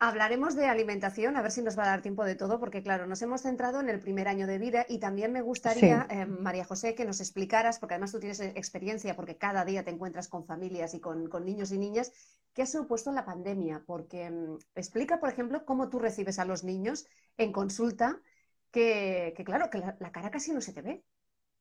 Hablaremos 0.00 0.54
de 0.54 0.66
alimentación, 0.66 1.36
a 1.36 1.42
ver 1.42 1.50
si 1.50 1.60
nos 1.60 1.76
va 1.76 1.82
a 1.82 1.88
dar 1.88 2.02
tiempo 2.02 2.24
de 2.24 2.36
todo, 2.36 2.60
porque 2.60 2.84
claro, 2.84 3.08
nos 3.08 3.20
hemos 3.20 3.42
centrado 3.42 3.80
en 3.80 3.88
el 3.88 3.98
primer 3.98 4.28
año 4.28 4.46
de 4.46 4.58
vida 4.58 4.86
y 4.88 4.98
también 4.98 5.32
me 5.32 5.42
gustaría, 5.42 6.06
eh, 6.08 6.24
María 6.24 6.64
José, 6.64 6.94
que 6.94 7.04
nos 7.04 7.18
explicaras, 7.18 7.80
porque 7.80 7.94
además 7.94 8.12
tú 8.12 8.20
tienes 8.20 8.38
experiencia, 8.38 9.16
porque 9.16 9.36
cada 9.36 9.64
día 9.64 9.82
te 9.82 9.90
encuentras 9.90 10.28
con 10.28 10.46
familias 10.46 10.94
y 10.94 11.00
con, 11.00 11.28
niños 11.44 11.72
y 11.72 11.78
niñas, 11.78 12.12
¿qué 12.54 12.62
ha 12.62 12.66
supuesto 12.66 13.10
la 13.10 13.24
pandemia? 13.24 13.82
Porque 13.86 14.30
mm, 14.30 14.58
explica, 14.76 15.18
por 15.18 15.30
ejemplo, 15.30 15.64
cómo 15.64 15.88
tú 15.88 15.98
recibes 15.98 16.38
a 16.38 16.44
los 16.44 16.62
niños 16.62 17.04
en 17.36 17.50
consulta, 17.50 18.20
que, 18.70 19.34
claro, 19.44 19.68
que 19.68 19.78
la, 19.78 20.12
cara 20.12 20.30
casi 20.30 20.52
no 20.52 20.60
se 20.60 20.72
te 20.72 20.82
ve. 20.82 21.02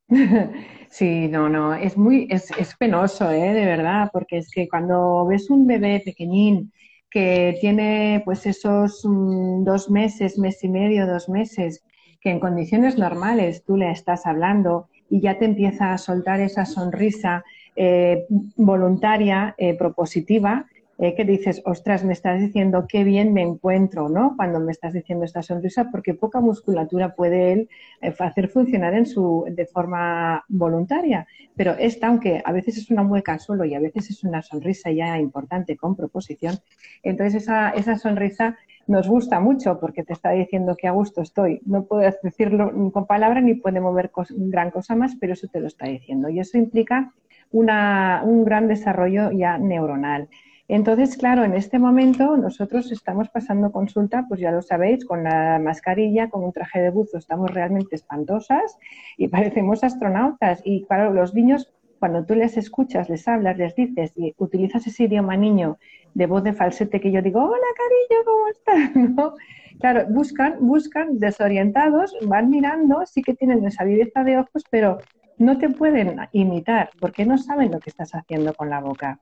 Sí, 0.92 1.28
no, 1.28 1.50
no, 1.50 1.74
es 1.74 1.98
muy, 1.98 2.28
es, 2.30 2.52
es 2.52 2.76
penoso, 2.76 3.32
¿eh? 3.32 3.54
de 3.54 3.66
verdad, 3.66 4.10
porque 4.14 4.38
es 4.38 4.52
que 4.52 4.70
cuando 4.70 5.26
ves 5.26 5.50
un 5.50 5.66
bebé 5.66 6.04
pequeñín, 6.06 6.72
que 7.10 7.58
tiene 7.62 8.22
pues 8.26 8.46
esos 8.46 9.04
mm, 9.04 9.64
dos 9.64 9.90
meses, 9.90 10.38
mes 10.38 10.64
y 10.64 10.70
medio, 10.70 11.08
dos 11.08 11.30
meses, 11.30 11.84
que 12.22 12.32
en 12.32 12.40
condiciones 12.40 12.98
normales 12.98 13.64
tú 13.64 13.78
le 13.78 13.92
estás 13.92 14.26
hablando 14.26 14.90
y 15.10 15.22
ya 15.22 15.38
te 15.38 15.46
empieza 15.46 15.94
a 15.94 15.98
soltar 15.98 16.42
esa 16.42 16.66
sonrisa 16.66 17.44
eh, 17.76 18.26
voluntaria, 18.56 19.56
eh, 19.58 19.76
propositiva, 19.76 20.66
eh, 21.00 21.14
que 21.16 21.26
dices, 21.26 21.62
ostras, 21.66 22.04
me 22.04 22.14
estás 22.14 22.40
diciendo 22.40 22.86
qué 22.88 23.04
bien 23.04 23.32
me 23.34 23.44
encuentro, 23.44 24.10
¿no? 24.10 24.36
Cuando 24.36 24.60
me 24.60 24.72
estás 24.72 24.94
diciendo 24.94 25.26
esta 25.26 25.44
sonrisa, 25.44 25.90
porque 25.92 26.16
poca 26.16 26.40
musculatura 26.40 27.14
puede 27.14 27.54
él 27.54 27.70
eh, 28.02 28.14
hacer 28.18 28.50
funcionar 28.50 28.94
en 28.96 29.06
su, 29.06 29.46
de 29.50 29.66
forma 29.68 30.44
voluntaria. 30.48 31.28
Pero 31.56 31.74
esta, 31.74 32.08
aunque 32.08 32.42
a 32.44 32.52
veces 32.52 32.78
es 32.78 32.90
una 32.90 33.04
mueca 33.04 33.38
solo 33.38 33.64
y 33.66 33.76
a 33.76 33.80
veces 33.80 34.10
es 34.10 34.24
una 34.24 34.42
sonrisa 34.42 34.92
ya 34.92 35.20
importante 35.20 35.78
con 35.78 35.96
proposición, 35.96 36.56
entonces 37.04 37.44
esa, 37.44 37.70
esa 37.72 37.98
sonrisa 37.98 38.58
nos 38.88 39.08
gusta 39.08 39.40
mucho 39.40 39.80
porque 39.80 40.04
te 40.04 40.14
está 40.14 40.32
diciendo 40.32 40.76
que 40.76 40.88
a 40.88 40.92
gusto 40.92 41.22
estoy. 41.22 41.62
No 41.66 41.84
puedes 41.84 42.20
decirlo 42.24 42.72
con 42.92 43.06
palabras 43.06 43.44
ni 43.44 43.54
puede 43.54 43.82
mover 43.82 44.12
gran 44.30 44.72
cosa 44.72 44.96
más, 44.96 45.16
pero 45.20 45.34
eso 45.34 45.48
te 45.48 45.60
lo 45.60 45.68
está 45.68 45.88
diciendo. 45.88 46.30
Y 46.30 46.40
eso 46.40 46.58
implica 46.58 47.14
una, 47.52 48.22
un 48.24 48.46
gran 48.46 48.68
desarrollo 48.68 49.32
ya 49.32 49.58
neuronal. 49.58 50.30
Entonces, 50.70 51.16
claro, 51.16 51.46
en 51.46 51.54
este 51.54 51.80
momento 51.80 52.36
nosotros 52.36 52.92
estamos 52.92 53.30
pasando 53.30 53.72
consulta, 53.72 54.26
pues 54.28 54.42
ya 54.42 54.52
lo 54.52 54.62
sabéis, 54.62 55.06
con 55.06 55.24
la 55.24 55.60
mascarilla, 55.60 56.30
con 56.30 56.44
un 56.44 56.52
traje 56.52 56.82
de 56.82 56.90
buzo, 56.90 57.18
estamos 57.18 57.52
realmente 57.52 57.96
espantosas 57.96 58.78
y 59.18 59.28
parecemos 59.30 59.84
astronautas. 59.84 60.62
Y 60.66 60.84
claro, 60.84 61.14
los 61.14 61.34
niños, 61.34 61.72
cuando 62.00 62.26
tú 62.26 62.36
les 62.36 62.58
escuchas, 62.58 63.10
les 63.10 63.28
hablas, 63.28 63.58
les 63.58 63.76
dices 63.76 64.12
y 64.18 64.34
utilizas 64.38 64.86
ese 64.88 65.06
idioma 65.06 65.38
niño 65.38 65.78
de 66.14 66.26
voz 66.26 66.44
de 66.44 66.54
falsete 66.54 67.00
que 67.00 67.12
yo 67.12 67.22
digo, 67.22 67.44
hola 67.44 67.68
cariño, 67.78 68.26
¿cómo 68.26 68.48
estás? 68.50 69.34
Claro, 69.80 70.08
buscan, 70.10 70.56
buscan 70.60 71.20
desorientados, 71.20 72.12
van 72.24 72.50
mirando, 72.50 73.06
sí 73.06 73.22
que 73.22 73.36
tienen 73.36 73.64
esa 73.64 73.84
viveza 73.84 74.24
de 74.24 74.40
ojos, 74.40 74.64
pero 74.72 74.98
no 75.38 75.60
te 75.60 75.70
pueden 75.70 76.18
imitar 76.32 76.90
porque 77.00 77.28
no 77.28 77.38
saben 77.38 77.72
lo 77.72 77.80
que 77.80 77.92
estás 77.92 78.16
haciendo 78.16 78.56
con 78.56 78.72
la 78.72 78.80
boca. 78.80 79.20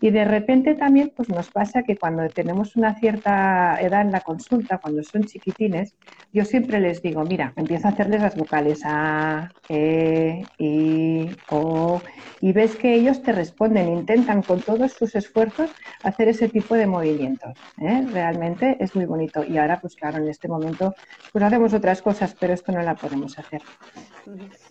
Y 0.00 0.10
de 0.10 0.24
repente 0.24 0.74
también 0.74 1.12
pues 1.16 1.28
nos 1.28 1.48
pasa 1.50 1.82
que 1.82 1.96
cuando 1.96 2.28
tenemos 2.30 2.76
una 2.76 2.94
cierta 2.94 3.78
edad 3.80 4.02
en 4.02 4.12
la 4.12 4.20
consulta, 4.20 4.78
cuando 4.78 5.02
son 5.02 5.24
chiquitines, 5.24 5.94
yo 6.32 6.44
siempre 6.44 6.78
les 6.80 7.02
digo, 7.02 7.24
mira, 7.24 7.52
empiezo 7.56 7.88
a 7.88 7.90
hacerles 7.90 8.20
las 8.20 8.36
vocales 8.36 8.82
A, 8.84 9.50
E, 9.68 10.44
I, 10.58 11.30
O, 11.50 12.00
y 12.40 12.52
ves 12.52 12.76
que 12.76 12.94
ellos 12.94 13.22
te 13.22 13.32
responden, 13.32 13.88
intentan 13.88 14.42
con 14.42 14.60
todos 14.60 14.92
sus 14.92 15.14
esfuerzos 15.14 15.70
hacer 16.02 16.28
ese 16.28 16.48
tipo 16.48 16.74
de 16.74 16.86
movimientos. 16.86 17.58
¿eh? 17.80 18.06
Realmente 18.12 18.76
es 18.80 18.94
muy 18.94 19.06
bonito. 19.06 19.44
Y 19.44 19.58
ahora, 19.58 19.80
pues 19.80 19.96
claro, 19.96 20.18
en 20.18 20.28
este 20.28 20.48
momento, 20.48 20.94
pues 21.32 21.44
hacemos 21.44 21.72
otras 21.74 22.02
cosas, 22.02 22.36
pero 22.38 22.52
esto 22.54 22.72
no 22.72 22.82
la 22.82 22.94
podemos 22.94 23.38
hacer. 23.38 23.62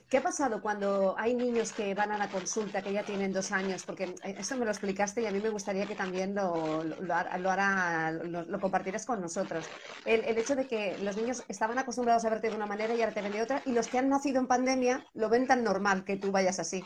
¿Qué 0.09 0.19
ha 0.19 0.21
pasado 0.21 0.61
cuando 0.61 1.15
hay 1.17 1.35
niños 1.35 1.73
que 1.73 1.93
van 1.93 2.13
a 2.13 2.17
la 2.17 2.29
consulta, 2.29 2.81
que 2.81 2.93
ya 2.93 3.03
tienen 3.03 3.33
dos 3.33 3.51
años? 3.51 3.83
Porque 3.85 4.05
eh, 4.05 4.35
esto 4.37 4.55
me 4.55 4.63
lo 4.63 4.71
explicaste 4.71 5.21
y 5.21 5.25
a 5.25 5.31
mí 5.31 5.41
me 5.41 5.49
gustaría 5.49 5.85
que 5.85 5.95
también 5.95 6.33
lo, 6.33 6.81
lo, 6.81 8.45
lo, 8.45 8.59
compartieras 8.61 9.05
con 9.05 9.19
nosotros. 9.19 9.69
El, 10.05 10.23
hecho 10.37 10.55
de 10.55 10.65
que 10.65 10.97
los 11.03 11.17
niños 11.17 11.43
estaban 11.49 11.77
acostumbrados 11.77 12.23
a 12.23 12.29
verte 12.29 12.49
de 12.49 12.55
una 12.55 12.65
manera 12.65 12.95
y 12.95 13.01
ahora 13.01 13.13
te 13.13 13.21
ven 13.21 13.33
de 13.33 13.41
otra, 13.41 13.61
y 13.65 13.73
los 13.73 13.89
que 13.89 13.97
han 13.97 14.07
nacido 14.07 14.39
en 14.39 14.47
pandemia 14.47 15.05
lo 15.13 15.27
ven 15.27 15.45
tan 15.45 15.65
normal 15.65 16.05
que 16.05 16.15
tú 16.15 16.31
vayas 16.31 16.57
así. 16.59 16.85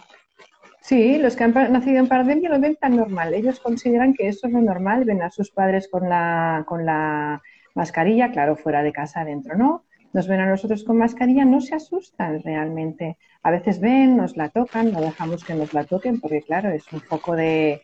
Sí, 0.82 1.20
los 1.20 1.36
que 1.36 1.44
han 1.44 1.54
nacido 1.54 2.00
en 2.00 2.08
pandemia 2.08 2.50
lo 2.50 2.60
ven 2.60 2.76
tan 2.78 2.96
normal. 2.96 3.36
Ellos 3.36 3.60
consideran 3.60 4.16
que 4.16 4.30
eso 4.30 4.48
es 4.48 4.54
lo 4.54 4.62
normal, 4.62 5.06
ven 5.06 5.22
a 5.22 5.30
sus 5.30 5.52
padres 5.52 5.88
con 5.92 6.10
la, 6.10 6.64
con 6.68 6.88
la 6.88 7.40
mascarilla, 7.76 8.32
claro, 8.32 8.56
fuera 8.56 8.82
de 8.82 8.92
casa, 8.92 9.22
adentro 9.22 9.56
no 9.56 9.86
nos 10.14 10.28
ven 10.28 10.40
a 10.40 10.46
nosotros 10.46 10.84
con 10.84 10.98
mascarilla, 10.98 11.46
no 11.46 11.62
se 11.62 11.76
asustan 11.76 12.42
realmente. 12.44 13.18
A 13.44 13.52
veces 13.52 13.80
ven, 13.80 14.18
nos 14.18 14.38
la 14.38 14.50
tocan, 14.50 14.92
no 14.92 15.02
dejamos 15.02 15.44
que 15.44 15.56
nos 15.56 15.74
la 15.74 15.84
toquen 15.84 16.20
porque, 16.20 16.42
claro, 16.42 16.70
es 16.70 16.84
un 16.92 17.02
foco 17.02 17.36
de, 17.36 17.82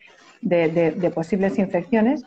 posibles 1.14 1.58
infecciones. 1.58 2.24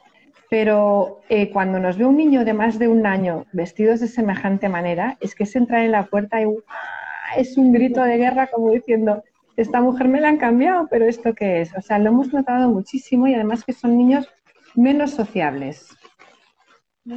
Pero 0.50 1.22
eh, 1.30 1.50
cuando 1.50 1.80
nos 1.80 1.98
ve 1.98 2.06
un 2.06 2.18
niño 2.18 2.44
de 2.44 2.54
más 2.54 2.78
de 2.78 2.90
un 2.90 3.06
año 3.06 3.46
vestidos 3.54 4.02
de 4.02 4.08
semejante 4.08 4.68
manera, 4.68 5.18
es 5.22 5.34
que 5.34 5.46
se 5.46 5.60
entra 5.60 5.86
en 5.86 5.92
la 5.92 6.08
puerta 6.08 6.42
y 6.42 6.46
es 7.38 7.58
un 7.58 7.72
grito 7.72 8.04
de 8.04 8.18
guerra 8.18 8.48
como 8.48 8.72
diciendo, 8.72 9.24
esta 9.56 9.80
mujer 9.80 10.10
me 10.10 10.20
la 10.20 10.28
han 10.28 10.38
cambiado, 10.38 10.88
pero 10.90 11.06
¿esto 11.06 11.34
qué 11.34 11.62
es? 11.62 11.74
O 11.78 11.82
sea, 11.82 12.00
lo 12.00 12.10
hemos 12.10 12.34
notado 12.34 12.70
muchísimo 12.70 13.28
y 13.28 13.34
además 13.34 13.64
que 13.64 13.72
son 13.72 13.98
niños 13.98 14.28
menos 14.76 15.12
sociables. 15.12 15.90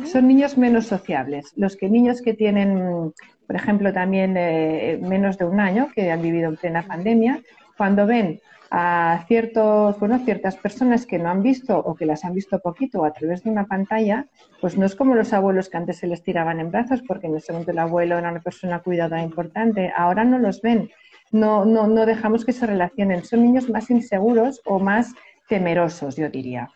Son 0.07 0.27
niños 0.27 0.57
menos 0.57 0.87
sociables. 0.87 1.53
Los 1.57 1.77
que 1.77 1.91
niños 1.91 2.23
que 2.23 2.33
tienen, 2.33 3.13
por 3.47 3.57
ejemplo, 3.57 3.93
también 3.93 4.35
eh, 4.37 4.99
menos 5.03 5.37
de 5.37 5.45
un 5.45 5.61
año, 5.61 5.89
que 5.95 6.11
han 6.11 6.23
vivido 6.23 6.49
en 6.49 6.57
plena 6.57 6.83
pandemia, 6.83 7.43
cuando 7.77 8.07
ven 8.07 8.41
a 8.71 9.25
ciertos, 9.29 10.01
bueno, 10.01 10.19
ciertas 10.25 10.57
personas 10.57 11.07
que 11.07 11.19
no 11.19 11.29
han 11.29 11.43
visto 11.43 11.79
o 11.79 11.95
que 11.95 12.07
las 12.07 12.25
han 12.25 12.35
visto 12.35 12.59
poquito 12.61 13.05
a 13.05 13.13
través 13.13 13.45
de 13.45 13.51
una 13.51 13.67
pantalla, 13.67 14.27
pues 14.61 14.77
no 14.79 14.87
es 14.87 14.97
como 14.97 15.15
los 15.15 15.33
abuelos 15.33 15.69
que 15.69 15.77
antes 15.77 15.99
se 15.99 16.07
les 16.07 16.23
tiraban 16.23 16.61
en 16.61 16.71
brazos 16.71 17.03
porque 17.07 17.27
en 17.27 17.37
ese 17.37 17.53
momento 17.53 17.73
el 17.73 17.79
abuelo 17.79 18.19
era 18.19 18.31
una 18.31 18.41
persona 18.41 18.81
cuidada 18.81 19.23
importante, 19.23 19.93
ahora 19.97 20.25
no 20.25 20.39
los 20.39 20.61
ven, 20.63 20.91
no, 21.31 21.65
no, 21.65 21.87
no 21.87 22.07
dejamos 22.07 22.45
que 22.45 22.53
se 22.53 22.67
relacionen, 22.67 23.25
son 23.25 23.43
niños 23.43 23.69
más 23.69 23.91
inseguros 23.91 24.61
o 24.65 24.79
más 24.79 25.15
temerosos, 25.49 26.17
yo 26.17 26.29
diría. 26.29 26.71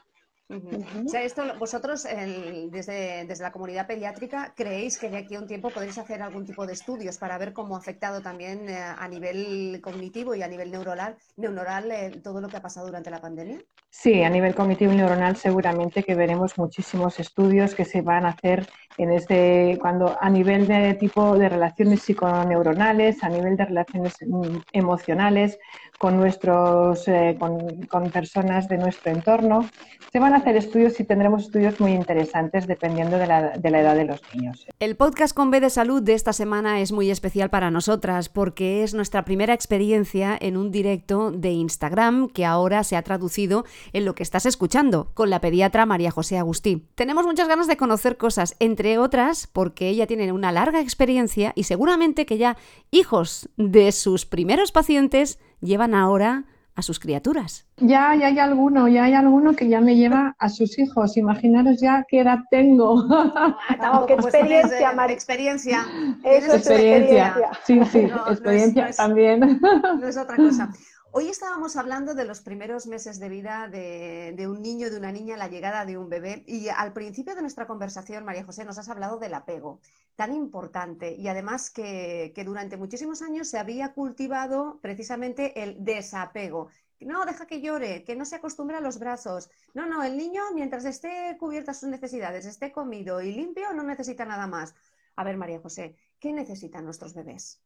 O 0.50 1.08
sea, 1.08 1.22
esto 1.22 1.42
vosotros 1.58 2.04
desde, 2.04 3.26
desde, 3.26 3.42
la 3.42 3.52
comunidad 3.52 3.86
pediátrica 3.86 4.54
creéis 4.56 4.98
que 4.98 5.10
de 5.10 5.18
aquí 5.18 5.34
a 5.34 5.40
un 5.40 5.46
tiempo 5.46 5.68
podéis 5.68 5.98
hacer 5.98 6.22
algún 6.22 6.46
tipo 6.46 6.66
de 6.66 6.72
estudios 6.72 7.18
para 7.18 7.36
ver 7.36 7.52
cómo 7.52 7.76
ha 7.76 7.78
afectado 7.78 8.22
también 8.22 8.66
eh, 8.66 8.78
a 8.78 9.06
nivel 9.08 9.78
cognitivo 9.82 10.34
y 10.34 10.42
a 10.42 10.48
nivel 10.48 10.70
neuronal, 10.70 11.16
neuronal 11.36 11.90
eh, 11.90 12.20
todo 12.22 12.40
lo 12.40 12.48
que 12.48 12.56
ha 12.56 12.62
pasado 12.62 12.86
durante 12.86 13.10
la 13.10 13.20
pandemia. 13.20 13.60
Sí, 13.90 14.22
a 14.22 14.30
nivel 14.30 14.54
cognitivo 14.54 14.92
y 14.92 14.96
neuronal 14.96 15.36
seguramente 15.36 16.02
que 16.02 16.14
veremos 16.14 16.56
muchísimos 16.56 17.20
estudios 17.20 17.74
que 17.74 17.84
se 17.84 18.00
van 18.00 18.24
a 18.24 18.30
hacer 18.30 18.66
en 18.98 19.12
este 19.12 19.78
cuando 19.80 20.16
a 20.20 20.28
nivel 20.28 20.66
de 20.66 20.94
tipo 20.94 21.38
de 21.38 21.48
relaciones 21.48 22.02
psiconeuronales, 22.02 23.22
a 23.22 23.28
nivel 23.28 23.56
de 23.56 23.64
relaciones 23.64 24.14
mm, 24.26 24.58
emocionales 24.72 25.58
con 25.98 26.16
nuestros 26.16 27.06
eh, 27.08 27.36
con, 27.38 27.86
con 27.86 28.10
personas 28.10 28.68
de 28.68 28.78
nuestro 28.78 29.12
entorno. 29.12 29.68
Se 30.12 30.18
van 30.18 30.34
a 30.34 30.37
hacer 30.38 30.56
estudios 30.56 30.98
y 31.00 31.04
tendremos 31.04 31.44
estudios 31.44 31.78
muy 31.80 31.92
interesantes 31.92 32.66
dependiendo 32.66 33.18
de 33.18 33.26
la, 33.26 33.52
edad 33.54 33.96
de 33.96 34.04
los 34.04 34.20
niños. 34.34 34.66
El 34.80 34.96
podcast 34.96 35.34
con 35.34 35.50
B 35.50 35.60
de 35.60 35.70
Salud 35.70 36.02
de 36.02 36.14
esta 36.14 36.32
semana 36.32 36.80
es 36.80 36.92
muy 36.92 37.10
especial 37.10 37.50
para 37.50 37.70
nosotras 37.70 38.28
porque 38.28 38.82
es 38.82 38.94
nuestra 38.94 39.24
primera 39.24 39.54
experiencia 39.54 40.36
en 40.40 40.56
un 40.56 40.70
directo 40.70 41.30
de 41.30 41.50
Instagram 41.50 42.28
que 42.28 42.44
ahora 42.44 42.84
se 42.84 42.96
ha 42.96 43.02
traducido 43.02 43.64
en 43.92 44.04
lo 44.04 44.14
que 44.14 44.22
estás 44.22 44.46
escuchando 44.46 45.10
con 45.14 45.30
la 45.30 45.40
pediatra 45.40 45.86
María 45.86 46.10
José 46.10 46.38
Agustí. 46.38 46.86
Tenemos 46.94 47.26
muchas 47.26 47.48
ganas 47.48 47.66
de 47.66 47.76
conocer 47.76 48.16
cosas, 48.16 48.56
entre 48.58 48.98
otras 48.98 49.46
porque 49.46 49.88
ella 49.88 50.06
tiene 50.06 50.32
una 50.32 50.52
larga 50.52 50.80
experiencia 50.80 51.52
y 51.54 51.64
seguramente 51.64 52.26
que 52.26 52.38
ya 52.38 52.56
hijos 52.90 53.48
de 53.56 53.92
sus 53.92 54.26
primeros 54.26 54.72
pacientes 54.72 55.38
llevan 55.60 55.94
ahora 55.94 56.44
a 56.78 56.82
sus 56.82 57.00
criaturas. 57.00 57.66
Ya, 57.78 58.14
ya 58.14 58.28
hay 58.28 58.38
alguno, 58.38 58.86
ya 58.86 59.02
hay 59.02 59.14
alguno 59.14 59.56
que 59.56 59.68
ya 59.68 59.80
me 59.80 59.96
lleva 59.96 60.36
a 60.38 60.48
sus 60.48 60.78
hijos. 60.78 61.16
Imaginaros 61.16 61.80
ya 61.80 62.04
qué 62.08 62.20
edad 62.20 62.38
tengo. 62.52 63.04
Ah, 63.10 64.04
qué 64.06 64.12
experiencia, 64.14 64.92
María. 64.92 65.14
Experiencia. 65.16 65.84
Eso 66.22 66.52
es 66.52 66.54
experiencia. 66.54 67.34
Sí, 67.66 67.80
sí, 67.90 68.08
experiencia 68.28 68.90
también. 68.96 69.60
No 69.60 70.06
es 70.06 70.16
otra 70.16 70.36
cosa. 70.36 70.70
Hoy 71.10 71.28
estábamos 71.28 71.76
hablando 71.76 72.14
de 72.14 72.26
los 72.26 72.42
primeros 72.42 72.86
meses 72.86 73.18
de 73.18 73.30
vida 73.30 73.66
de, 73.68 74.46
un 74.46 74.60
niño, 74.60 74.90
de 74.90 74.98
una 74.98 75.10
niña, 75.10 75.38
la 75.38 75.48
llegada 75.48 75.86
de 75.86 75.96
un 75.96 76.10
bebé. 76.10 76.44
Y 76.46 76.68
al 76.68 76.92
principio 76.92 77.34
de 77.34 77.40
nuestra 77.40 77.66
conversación, 77.66 78.26
María 78.26 78.44
José, 78.44 78.64
nos 78.66 78.78
has 78.78 78.90
hablado 78.90 79.18
del 79.18 79.32
apego, 79.32 79.80
tan 80.16 80.34
importante. 80.34 81.14
Y 81.14 81.28
además 81.28 81.70
que, 81.70 82.32
durante 82.44 82.76
muchísimos 82.76 83.22
años 83.22 83.48
se 83.48 83.58
había 83.58 83.94
cultivado 83.94 84.80
precisamente 84.82 85.62
el 85.62 85.82
desapego. 85.82 86.68
No, 87.00 87.24
deja 87.24 87.46
que 87.46 87.62
llore, 87.62 88.04
que 88.04 88.14
no 88.14 88.26
se 88.26 88.36
acostumbre 88.36 88.76
a 88.76 88.80
los 88.80 88.98
brazos. 88.98 89.50
No, 89.72 89.86
no, 89.86 90.02
el 90.02 90.16
niño, 90.16 90.42
mientras 90.54 90.84
esté 90.84 91.36
cubierta 91.40 91.72
sus 91.72 91.88
necesidades, 91.88 92.44
esté 92.44 92.70
comido 92.70 93.22
y 93.22 93.32
limpio, 93.32 93.72
no 93.72 93.82
necesita 93.82 94.26
nada 94.26 94.46
más. 94.46 94.74
A 95.16 95.24
ver, 95.24 95.38
María 95.38 95.60
José, 95.60 95.96
¿qué 96.20 96.32
necesitan 96.32 96.84
nuestros 96.84 97.14
bebés? 97.14 97.62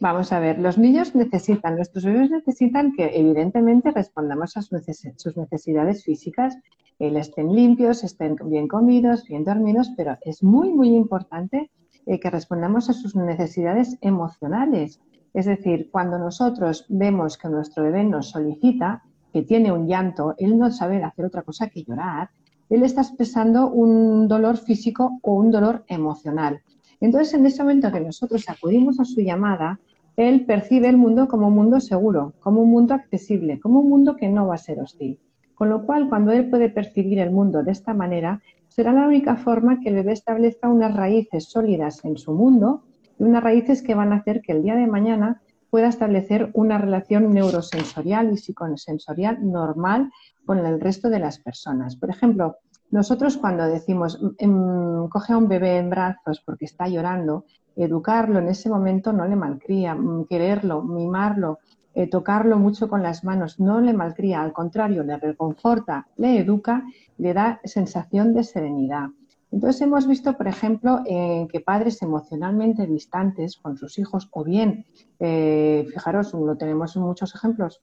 Vamos 0.00 0.32
a 0.32 0.40
ver, 0.40 0.58
los 0.58 0.78
niños 0.78 1.14
necesitan, 1.14 1.76
nuestros 1.76 2.04
bebés 2.04 2.28
necesitan 2.30 2.92
que 2.92 3.04
evidentemente 3.14 3.92
respondamos 3.92 4.56
a 4.56 4.62
sus 4.62 5.36
necesidades 5.36 6.02
físicas, 6.02 6.58
que 6.98 7.06
estén 7.18 7.54
limpios, 7.54 8.02
estén 8.02 8.36
bien 8.46 8.66
comidos, 8.66 9.24
bien 9.28 9.44
dormidos, 9.44 9.92
pero 9.96 10.18
es 10.22 10.42
muy, 10.42 10.72
muy 10.72 10.88
importante 10.88 11.70
eh, 12.04 12.18
que 12.18 12.30
respondamos 12.30 12.90
a 12.90 12.94
sus 12.94 13.14
necesidades 13.14 13.96
emocionales. 14.00 15.00
Es 15.32 15.46
decir, 15.46 15.88
cuando 15.92 16.18
nosotros 16.18 16.86
vemos 16.88 17.38
que 17.38 17.48
nuestro 17.48 17.84
bebé 17.84 18.02
nos 18.02 18.30
solicita, 18.30 19.04
que 19.32 19.42
tiene 19.42 19.70
un 19.70 19.86
llanto, 19.86 20.34
él 20.38 20.58
no 20.58 20.70
sabe 20.72 21.04
hacer 21.04 21.26
otra 21.26 21.42
cosa 21.42 21.68
que 21.68 21.84
llorar, 21.84 22.30
él 22.70 22.82
está 22.82 23.02
expresando 23.02 23.68
un 23.70 24.26
dolor 24.26 24.56
físico 24.56 25.20
o 25.22 25.34
un 25.34 25.52
dolor 25.52 25.84
emocional. 25.86 26.62
Entonces, 27.00 27.34
en 27.34 27.46
ese 27.46 27.62
momento 27.62 27.92
que 27.92 28.00
nosotros 28.00 28.48
acudimos 28.48 29.00
a 29.00 29.04
su 29.04 29.20
llamada, 29.20 29.78
él 30.16 30.46
percibe 30.46 30.88
el 30.88 30.96
mundo 30.96 31.28
como 31.28 31.48
un 31.48 31.54
mundo 31.54 31.80
seguro, 31.80 32.32
como 32.40 32.62
un 32.62 32.70
mundo 32.70 32.94
accesible, 32.94 33.60
como 33.60 33.80
un 33.80 33.90
mundo 33.90 34.16
que 34.16 34.28
no 34.28 34.46
va 34.46 34.54
a 34.54 34.58
ser 34.58 34.80
hostil. 34.80 35.18
Con 35.54 35.68
lo 35.68 35.84
cual, 35.84 36.08
cuando 36.08 36.32
él 36.32 36.48
puede 36.48 36.70
percibir 36.70 37.18
el 37.18 37.30
mundo 37.30 37.62
de 37.62 37.72
esta 37.72 37.94
manera, 37.94 38.42
será 38.68 38.92
la 38.92 39.06
única 39.06 39.36
forma 39.36 39.80
que 39.80 39.90
el 39.90 39.94
bebé 39.96 40.12
establezca 40.12 40.68
unas 40.68 40.94
raíces 40.94 41.44
sólidas 41.44 42.04
en 42.04 42.16
su 42.16 42.32
mundo 42.32 42.82
y 43.18 43.24
unas 43.24 43.42
raíces 43.42 43.82
que 43.82 43.94
van 43.94 44.12
a 44.12 44.16
hacer 44.16 44.42
que 44.42 44.52
el 44.52 44.62
día 44.62 44.74
de 44.74 44.86
mañana 44.86 45.40
pueda 45.70 45.88
establecer 45.88 46.50
una 46.54 46.78
relación 46.78 47.32
neurosensorial 47.32 48.32
y 48.32 48.36
psicosensorial 48.36 49.38
normal 49.50 50.10
con 50.44 50.58
el 50.64 50.80
resto 50.80 51.10
de 51.10 51.18
las 51.18 51.38
personas. 51.38 51.96
Por 51.96 52.10
ejemplo, 52.10 52.56
nosotros 52.90 53.36
cuando 53.36 53.64
decimos 53.64 54.20
em, 54.38 55.08
coge 55.08 55.32
a 55.32 55.38
un 55.38 55.48
bebé 55.48 55.78
en 55.78 55.90
brazos 55.90 56.40
porque 56.44 56.66
está 56.66 56.88
llorando, 56.88 57.44
educarlo 57.74 58.38
en 58.38 58.48
ese 58.48 58.70
momento 58.70 59.12
no 59.12 59.26
le 59.26 59.36
malcría, 59.36 59.94
mm, 59.94 60.26
quererlo, 60.26 60.82
mimarlo, 60.82 61.58
eh, 61.94 62.08
tocarlo 62.08 62.58
mucho 62.58 62.88
con 62.88 63.02
las 63.02 63.24
manos, 63.24 63.58
no 63.58 63.80
le 63.80 63.92
malcría, 63.92 64.42
al 64.42 64.52
contrario, 64.52 65.02
le 65.02 65.16
reconforta, 65.16 66.06
le 66.16 66.38
educa, 66.38 66.84
le 67.18 67.32
da 67.32 67.60
sensación 67.64 68.34
de 68.34 68.44
serenidad. 68.44 69.08
Entonces 69.50 69.80
hemos 69.80 70.06
visto, 70.06 70.36
por 70.36 70.48
ejemplo, 70.48 71.00
eh, 71.06 71.46
que 71.50 71.60
padres 71.60 72.02
emocionalmente 72.02 72.86
distantes 72.86 73.56
con 73.56 73.76
sus 73.76 73.98
hijos, 73.98 74.28
o 74.32 74.44
bien, 74.44 74.84
eh, 75.20 75.86
fijaros, 75.90 76.34
lo 76.34 76.56
tenemos 76.56 76.96
en 76.96 77.02
muchos 77.02 77.34
ejemplos, 77.34 77.80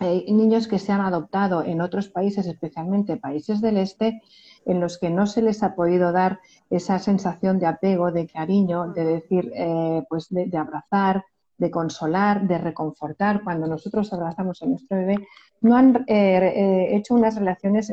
niños 0.00 0.66
que 0.66 0.78
se 0.78 0.92
han 0.92 1.00
adoptado 1.00 1.62
en 1.62 1.80
otros 1.80 2.08
países, 2.08 2.46
especialmente 2.46 3.16
países 3.16 3.60
del 3.60 3.76
este, 3.76 4.22
en 4.64 4.80
los 4.80 4.98
que 4.98 5.10
no 5.10 5.26
se 5.26 5.42
les 5.42 5.62
ha 5.62 5.74
podido 5.74 6.12
dar 6.12 6.40
esa 6.68 6.98
sensación 6.98 7.58
de 7.58 7.66
apego, 7.66 8.12
de 8.12 8.26
cariño, 8.26 8.92
de 8.92 9.04
decir, 9.04 9.52
eh, 9.54 10.02
pues 10.08 10.28
de, 10.30 10.50
abrazar, 10.56 11.24
de 11.58 11.70
consolar, 11.70 12.46
de 12.46 12.58
reconfortar. 12.58 13.42
Cuando 13.42 13.66
nosotros 13.66 14.12
abrazamos 14.12 14.62
a 14.62 14.66
nuestro 14.66 14.96
bebé, 14.96 15.16
no 15.60 15.76
han 15.76 16.04
eh, 16.06 16.06
eh, 16.06 16.96
hecho 16.96 17.14
unas 17.14 17.36
relaciones 17.36 17.92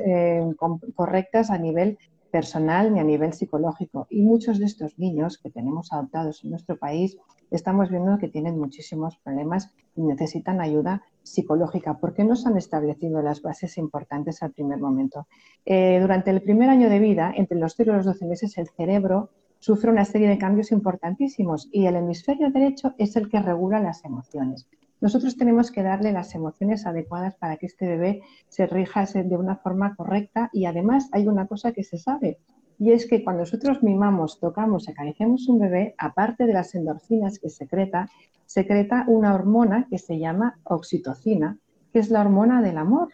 correctas 0.96 1.50
a 1.50 1.58
nivel 1.58 1.98
personal 2.38 2.94
ni 2.94 3.00
a 3.00 3.04
nivel 3.04 3.34
psicológico. 3.34 4.06
Y 4.12 4.22
muchos 4.22 4.60
de 4.60 4.66
estos 4.66 5.00
niños 5.00 5.40
que 5.40 5.50
tenemos 5.50 5.92
adoptados 5.92 6.44
en 6.44 6.52
nuestro 6.52 6.78
país 6.78 7.18
estamos 7.50 7.90
viendo 7.90 8.20
que 8.20 8.28
tienen 8.28 8.60
muchísimos 8.60 9.18
problemas 9.24 9.72
y 9.96 10.04
necesitan 10.04 10.62
ayuda 10.62 11.02
psicológica 11.24 11.98
porque 11.98 12.24
no 12.24 12.36
se 12.36 12.48
han 12.50 12.58
establecido 12.58 13.24
las 13.24 13.42
bases 13.42 13.80
importantes 13.80 14.44
al 14.44 14.52
primer 14.52 14.80
momento. 14.80 15.26
Eh, 15.66 15.98
durante 16.00 16.30
el 16.30 16.44
primer 16.44 16.70
año 16.70 16.92
de 16.92 17.00
vida, 17.00 17.34
entre 17.36 17.58
los 17.58 17.74
0 17.76 17.94
y 17.94 17.96
los 17.96 18.06
12 18.06 18.28
meses, 18.28 18.56
el 18.60 18.68
cerebro 18.68 19.32
sufre 19.58 19.90
una 19.90 20.06
serie 20.06 20.30
de 20.30 20.38
cambios 20.38 20.72
importantísimos 20.72 21.68
y 21.72 21.88
el 21.88 21.96
hemisferio 21.96 22.52
derecho 22.52 22.94
es 23.00 23.16
el 23.16 23.30
que 23.30 23.42
regula 23.42 23.80
las 23.80 24.06
emociones. 24.06 24.68
Nosotros 25.00 25.38
tenemos 25.38 25.72
que 25.72 25.84
darle 25.84 26.12
las 26.12 26.34
emociones 26.36 26.86
adecuadas 26.86 27.36
para 27.36 27.58
que 27.58 27.68
este 27.68 27.88
bebé 27.88 28.22
se 28.50 28.66
rija 28.66 29.06
de 29.06 29.38
una 29.38 29.58
forma 29.58 29.96
correcta 29.96 30.50
y 30.54 30.66
además 30.66 31.10
hay 31.12 31.28
una 31.28 31.48
cosa 31.48 31.72
que 31.72 31.84
se 31.84 31.98
sabe 31.98 32.40
y 32.80 32.92
es 32.92 33.08
que 33.08 33.24
cuando 33.24 33.42
nosotros 33.42 33.82
mimamos, 33.82 34.40
tocamos, 34.40 34.88
acariciamos 34.88 35.48
un 35.48 35.60
bebé, 35.60 35.96
aparte 35.98 36.46
de 36.46 36.54
las 36.54 36.76
endorfinas 36.76 37.40
que 37.40 37.50
secreta, 37.50 38.10
secreta 38.46 39.04
una 39.08 39.34
hormona 39.34 39.88
que 39.90 39.98
se 39.98 40.20
llama 40.20 40.60
oxitocina, 40.64 41.58
que 41.92 42.00
es 42.00 42.10
la 42.10 42.22
hormona 42.22 42.62
del 42.62 42.78
amor. 42.78 43.10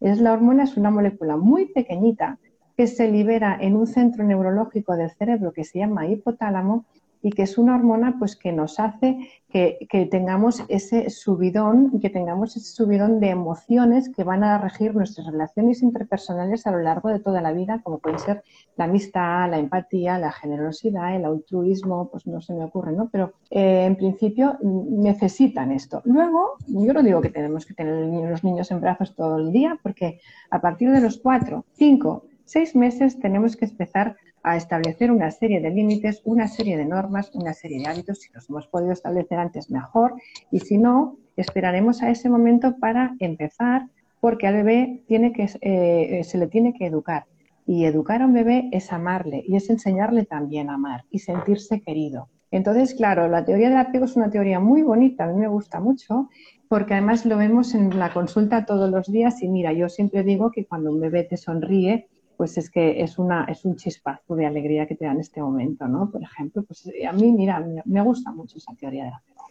Es 0.00 0.20
la 0.20 0.32
hormona 0.32 0.64
es 0.64 0.76
una 0.76 0.90
molécula 0.90 1.36
muy 1.36 1.66
pequeñita 1.66 2.38
que 2.76 2.86
se 2.86 3.10
libera 3.10 3.56
en 3.60 3.76
un 3.76 3.86
centro 3.86 4.24
neurológico 4.24 4.96
del 4.96 5.10
cerebro 5.10 5.52
que 5.52 5.64
se 5.64 5.80
llama 5.80 6.06
hipotálamo 6.06 6.86
y 7.22 7.30
que 7.30 7.42
es 7.42 7.56
una 7.56 7.76
hormona 7.76 8.16
pues 8.18 8.36
que 8.36 8.52
nos 8.52 8.80
hace 8.80 9.16
que, 9.48 10.08
tengamos 10.10 10.64
ese 10.68 11.10
subidón, 11.10 12.00
que 12.00 12.08
tengamos 12.08 12.56
ese 12.56 12.72
subidón 12.72 13.20
de 13.20 13.28
emociones 13.28 14.08
que 14.08 14.24
van 14.24 14.44
a 14.44 14.56
regir 14.58 14.94
nuestras 14.94 15.26
relaciones 15.26 15.82
interpersonales 15.82 16.66
a 16.66 16.70
lo 16.70 16.78
largo 16.78 17.10
de 17.10 17.20
toda 17.20 17.42
la 17.42 17.52
vida, 17.52 17.80
como 17.82 17.98
puede 17.98 18.18
ser 18.18 18.42
la 18.76 18.84
amistad, 18.84 19.50
la 19.50 19.58
empatía, 19.58 20.18
la 20.18 20.32
generosidad, 20.32 21.14
el 21.14 21.26
altruismo, 21.26 22.08
pues 22.10 22.26
no 22.26 22.40
se 22.40 22.54
me 22.54 22.64
ocurre, 22.64 22.92
¿no? 22.92 23.10
Pero 23.12 23.34
eh, 23.50 23.84
en 23.84 23.96
principio 23.96 24.58
necesitan 24.62 25.70
esto. 25.70 26.00
Luego, 26.04 26.56
yo 26.66 26.92
no 26.94 27.02
digo 27.02 27.20
que 27.20 27.30
tenemos 27.30 27.66
que 27.66 27.74
tener 27.74 27.94
los 27.94 28.44
niños 28.44 28.70
en 28.70 28.80
brazos 28.80 29.14
todo 29.14 29.36
el 29.36 29.52
día, 29.52 29.78
porque 29.82 30.20
a 30.50 30.60
partir 30.62 30.90
de 30.90 31.00
los 31.00 31.18
cuatro, 31.18 31.66
cinco, 31.74 32.24
seis 32.46 32.74
meses 32.74 33.18
tenemos 33.18 33.56
que 33.56 33.66
empezar 33.66 34.16
a 34.42 34.56
establecer 34.56 35.10
una 35.10 35.30
serie 35.30 35.60
de 35.60 35.70
límites, 35.70 36.20
una 36.24 36.48
serie 36.48 36.76
de 36.76 36.84
normas, 36.84 37.30
una 37.34 37.54
serie 37.54 37.78
de 37.78 37.86
hábitos. 37.86 38.20
Si 38.20 38.32
los 38.32 38.48
hemos 38.50 38.66
podido 38.66 38.92
establecer 38.92 39.38
antes, 39.38 39.70
mejor. 39.70 40.14
Y 40.50 40.60
si 40.60 40.78
no, 40.78 41.16
esperaremos 41.36 42.02
a 42.02 42.10
ese 42.10 42.28
momento 42.28 42.76
para 42.78 43.14
empezar, 43.20 43.88
porque 44.20 44.46
al 44.46 44.54
bebé 44.54 45.02
tiene 45.06 45.32
que, 45.32 45.48
eh, 45.60 46.24
se 46.24 46.38
le 46.38 46.46
tiene 46.46 46.74
que 46.74 46.86
educar. 46.86 47.26
Y 47.66 47.84
educar 47.84 48.22
a 48.22 48.26
un 48.26 48.32
bebé 48.32 48.68
es 48.72 48.92
amarle 48.92 49.44
y 49.46 49.54
es 49.54 49.70
enseñarle 49.70 50.24
también 50.24 50.68
a 50.68 50.74
amar 50.74 51.04
y 51.10 51.20
sentirse 51.20 51.80
querido. 51.80 52.28
Entonces, 52.50 52.94
claro, 52.94 53.28
la 53.28 53.44
teoría 53.44 53.70
del 53.70 53.78
apego 53.78 54.04
es 54.04 54.16
una 54.16 54.30
teoría 54.30 54.60
muy 54.60 54.82
bonita, 54.82 55.24
a 55.24 55.26
mí 55.28 55.38
me 55.38 55.48
gusta 55.48 55.80
mucho, 55.80 56.28
porque 56.68 56.94
además 56.94 57.24
lo 57.24 57.38
vemos 57.38 57.74
en 57.74 57.98
la 57.98 58.12
consulta 58.12 58.66
todos 58.66 58.90
los 58.90 59.10
días 59.10 59.42
y 59.42 59.48
mira, 59.48 59.72
yo 59.72 59.88
siempre 59.88 60.22
digo 60.22 60.50
que 60.50 60.66
cuando 60.66 60.90
un 60.90 61.00
bebé 61.00 61.24
te 61.24 61.36
sonríe, 61.36 62.08
pues 62.42 62.58
es 62.58 62.70
que 62.70 63.00
es, 63.00 63.20
una, 63.20 63.44
es 63.44 63.64
un 63.64 63.76
chispazo 63.76 64.34
de 64.34 64.46
alegría 64.46 64.84
que 64.84 64.96
te 64.96 65.04
da 65.04 65.12
en 65.12 65.20
este 65.20 65.40
momento, 65.40 65.86
¿no? 65.86 66.10
Por 66.10 66.24
ejemplo, 66.24 66.64
pues 66.64 66.90
a 67.08 67.12
mí, 67.12 67.30
mira, 67.30 67.64
me 67.84 68.02
gusta 68.02 68.32
mucho 68.32 68.58
esa 68.58 68.74
teoría 68.74 69.04
del 69.04 69.12
apego. 69.12 69.44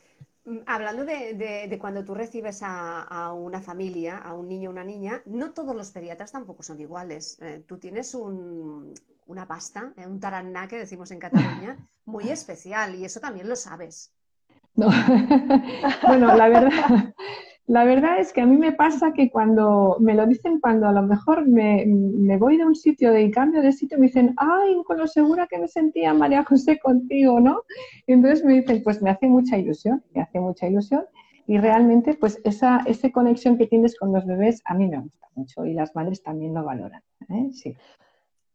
Mm, 0.43 0.57
hablando 0.65 1.05
de, 1.05 1.77
cuando 1.79 2.03
tú 2.03 2.13
recibes 2.13 2.59
a, 2.63 3.31
una 3.31 3.61
familia, 3.61 4.17
a 4.17 4.33
un 4.33 4.49
niño 4.49 4.69
o 4.69 4.73
una 4.73 4.83
niña, 4.83 5.21
no 5.25 5.53
todos 5.53 5.73
los 5.73 5.89
pediatras 5.91 6.33
tampoco 6.33 6.63
son 6.63 6.81
iguales. 6.81 7.37
Eh, 7.41 7.63
tú 7.65 7.77
tienes 7.77 8.13
una 8.13 9.47
pasta, 9.47 9.93
eh, 9.95 10.05
un 10.05 10.19
taraná 10.19 10.67
que 10.67 10.77
decimos 10.79 11.11
en 11.11 11.19
Cataluña, 11.19 11.77
muy 12.03 12.27
especial 12.27 12.93
y 12.95 13.05
eso 13.05 13.21
también 13.21 13.47
lo 13.47 13.55
sabes. 13.55 14.11
No. 14.75 14.89
bueno, 16.07 16.35
la 16.35 16.49
verdad, 16.49 17.13
la 17.67 17.83
verdad 17.85 18.19
es 18.19 18.33
que 18.33 18.41
a 18.41 18.45
mí 18.45 18.57
me 18.57 18.71
pasa 18.71 19.13
que 19.13 19.29
cuando 19.29 19.97
me 19.99 20.13
lo 20.13 20.25
dicen, 20.25 20.59
cuando 20.59 20.87
a 20.87 20.91
lo 20.91 21.03
mejor 21.03 21.47
me, 21.47 21.85
voy 22.37 22.57
de 22.57 22.65
un 22.65 22.75
sitio 22.75 23.17
y 23.17 23.31
cambio 23.31 23.61
de 23.61 23.71
sitio, 23.71 23.97
me 23.97 24.07
dicen, 24.07 24.33
ay, 24.37 24.75
con 24.85 24.97
lo 24.97 25.07
segura 25.07 25.47
que 25.47 25.59
me 25.59 25.67
sentía 25.67 26.13
María 26.13 26.43
José 26.43 26.79
contigo, 26.79 27.39
¿no? 27.39 27.61
Entonces 28.07 28.43
me 28.43 28.55
dicen, 28.55 28.81
pues 28.83 29.01
me 29.01 29.09
hace 29.11 29.27
mucha 29.27 29.57
ilusión, 29.57 30.03
me 30.13 30.21
hace 30.21 30.39
mucha 30.39 30.67
ilusión. 30.67 31.05
Y 31.47 31.57
realmente, 31.57 32.13
pues 32.13 32.39
esa, 32.43 32.81
esa 32.85 33.09
conexión 33.11 33.57
que 33.57 33.67
tienes 33.67 33.97
con 33.97 34.11
los 34.13 34.25
bebés 34.25 34.61
a 34.65 34.73
mí 34.73 34.87
me 34.87 34.99
gusta 34.99 35.27
mucho 35.35 35.65
y 35.65 35.73
las 35.73 35.95
madres 35.95 36.23
también 36.23 36.53
lo 36.53 36.63
valoran. 36.63 37.01
¿eh? 37.29 37.49
Sí. 37.51 37.75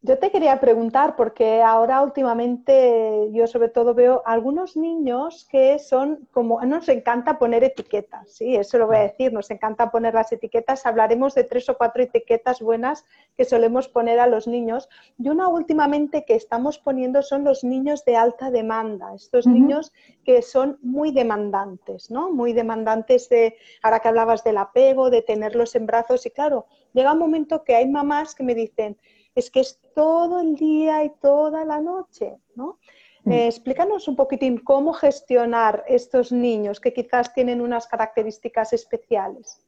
Yo 0.03 0.19
te 0.19 0.29
quería 0.29 0.59
preguntar, 0.59 1.15
porque 1.15 1.63
ahora 1.63 2.03
últimamente 2.03 3.29
yo 3.33 3.47
sobre 3.47 3.69
todo 3.69 3.95
veo 3.95 4.21
algunos 4.27 4.77
niños 4.77 5.47
que 5.49 5.79
son 5.79 6.27
como, 6.31 6.61
nos 6.61 6.87
encanta 6.87 7.39
poner 7.39 7.63
etiquetas, 7.63 8.31
sí, 8.31 8.55
eso 8.55 8.77
lo 8.77 8.85
voy 8.85 8.97
a 8.97 9.01
decir, 9.01 9.33
nos 9.33 9.49
encanta 9.49 9.89
poner 9.89 10.13
las 10.13 10.31
etiquetas, 10.31 10.85
hablaremos 10.85 11.33
de 11.33 11.45
tres 11.45 11.67
o 11.69 11.77
cuatro 11.77 12.03
etiquetas 12.03 12.61
buenas 12.61 13.05
que 13.35 13.43
solemos 13.43 13.87
poner 13.87 14.19
a 14.19 14.27
los 14.27 14.47
niños. 14.47 14.87
Y 15.17 15.29
una 15.29 15.47
últimamente 15.47 16.25
que 16.25 16.35
estamos 16.35 16.77
poniendo 16.77 17.23
son 17.23 17.43
los 17.43 17.63
niños 17.63 18.05
de 18.05 18.17
alta 18.17 18.51
demanda, 18.51 19.15
estos 19.15 19.47
niños 19.47 19.91
que 20.23 20.43
son 20.43 20.77
muy 20.83 21.11
demandantes, 21.11 22.11
¿no? 22.11 22.31
Muy 22.31 22.53
demandantes 22.53 23.29
de, 23.29 23.55
ahora 23.81 23.99
que 23.99 24.09
hablabas 24.09 24.43
del 24.43 24.57
apego, 24.57 25.09
de 25.09 25.23
tenerlos 25.23 25.75
en 25.75 25.87
brazos, 25.87 26.23
y 26.27 26.29
claro, 26.29 26.67
llega 26.93 27.13
un 27.13 27.19
momento 27.19 27.63
que 27.63 27.75
hay 27.75 27.89
mamás 27.89 28.35
que 28.35 28.43
me 28.43 28.53
dicen, 28.53 28.95
es 29.37 29.51
que 29.51 29.59
es 29.59 29.79
todo 29.93 30.41
el 30.41 30.55
día 30.55 31.03
y 31.03 31.11
toda 31.21 31.63
la 31.63 31.79
noche, 31.79 32.37
¿no? 32.55 32.79
Mm. 33.23 33.31
Eh, 33.31 33.45
explícanos 33.45 34.07
un 34.07 34.15
poquitín 34.15 34.57
cómo 34.57 34.93
gestionar 34.93 35.83
estos 35.87 36.31
niños 36.31 36.79
que 36.79 36.91
quizás 36.91 37.33
tienen 37.33 37.61
unas 37.61 37.85
características 37.87 38.73
especiales. 38.73 39.63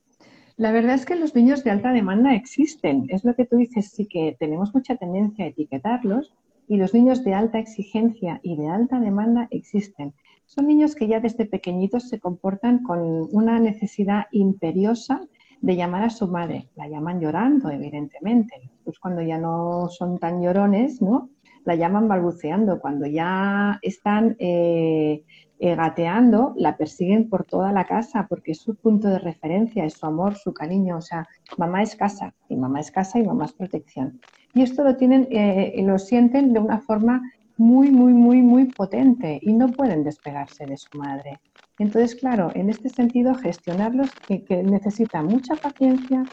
La 0.58 0.72
verdad 0.72 0.96
es 0.96 1.06
que 1.06 1.16
los 1.16 1.36
niños 1.36 1.64
de 1.64 1.70
alta 1.70 1.94
demanda 1.94 2.34
existen. 2.34 3.06
Es 3.10 3.24
lo 3.24 3.36
que 3.36 3.46
tú 3.46 3.58
dices, 3.58 3.92
sí 3.92 4.08
que 4.08 4.36
tenemos 4.40 4.74
mucha 4.74 4.96
tendencia 4.96 5.46
a 5.46 5.50
etiquetarlos 5.50 6.34
y 6.68 6.78
los 6.78 6.94
niños 6.96 7.24
de 7.24 7.36
alta 7.36 7.60
exigencia 7.60 8.40
y 8.42 8.58
de 8.58 8.68
alta 8.68 9.00
demanda 9.00 9.48
existen. 9.52 10.14
Son 10.46 10.66
niños 10.66 10.96
que 10.96 11.08
ya 11.08 11.20
desde 11.20 11.46
pequeñitos 11.46 12.10
se 12.10 12.20
comportan 12.20 12.82
con 12.82 13.00
una 13.32 13.60
necesidad 13.60 14.26
imperiosa 14.32 15.22
de 15.62 15.76
llamar 15.76 16.04
a 16.04 16.10
su 16.10 16.28
madre. 16.28 16.70
La 16.76 16.88
llaman 16.88 17.20
llorando, 17.20 17.70
evidentemente. 17.70 18.70
Pues 18.84 19.00
cuando 19.00 19.22
ya 19.22 19.38
no 19.38 19.88
son 19.90 20.18
tan 20.18 20.42
llorones, 20.42 21.02
¿no? 21.02 21.30
La 21.66 21.76
llaman 21.76 22.08
balbuceando. 22.08 22.80
Cuando 22.80 23.06
ya 23.06 23.80
están 23.82 24.36
eh, 24.40 25.24
eh, 25.60 25.76
gateando, 25.76 26.54
la 26.56 26.78
persiguen 26.78 27.30
por 27.30 27.44
toda 27.44 27.72
la 27.72 27.86
casa 27.86 28.28
porque 28.30 28.54
es 28.54 28.60
su 28.62 28.76
punto 28.76 29.10
de 29.10 29.20
referencia, 29.20 29.84
es 29.84 29.96
su 29.96 30.06
amor, 30.06 30.36
su 30.36 30.54
cariño. 30.54 30.98
O 30.98 31.02
sea, 31.02 31.28
mamá 31.58 31.84
es 31.84 31.96
casa 31.96 32.34
y 32.48 32.56
mamá 32.56 32.80
es 32.80 32.92
casa 32.92 33.20
y 33.20 33.24
mamá 33.24 33.46
es 33.46 33.54
protección. 33.54 34.20
Y 34.54 34.62
esto 34.62 34.84
lo 34.84 34.96
tienen, 34.96 35.28
eh, 35.30 35.80
lo 35.84 36.00
sienten 36.00 36.54
de 36.54 36.60
una 36.60 36.80
forma 36.80 37.22
muy, 37.58 37.92
muy, 37.92 38.14
muy, 38.14 38.42
muy 38.42 38.66
potente 38.66 39.38
y 39.42 39.54
no 39.54 39.68
pueden 39.68 40.04
despegarse 40.04 40.66
de 40.66 40.78
su 40.78 40.98
madre. 40.98 41.40
Entonces, 41.80 42.16
claro, 42.16 42.52
en 42.56 42.70
este 42.70 42.90
sentido, 42.90 43.36
gestionarlos 43.36 44.18
que, 44.28 44.46
necesita 44.64 45.24
mucha 45.24 45.56
paciencia, 45.58 46.30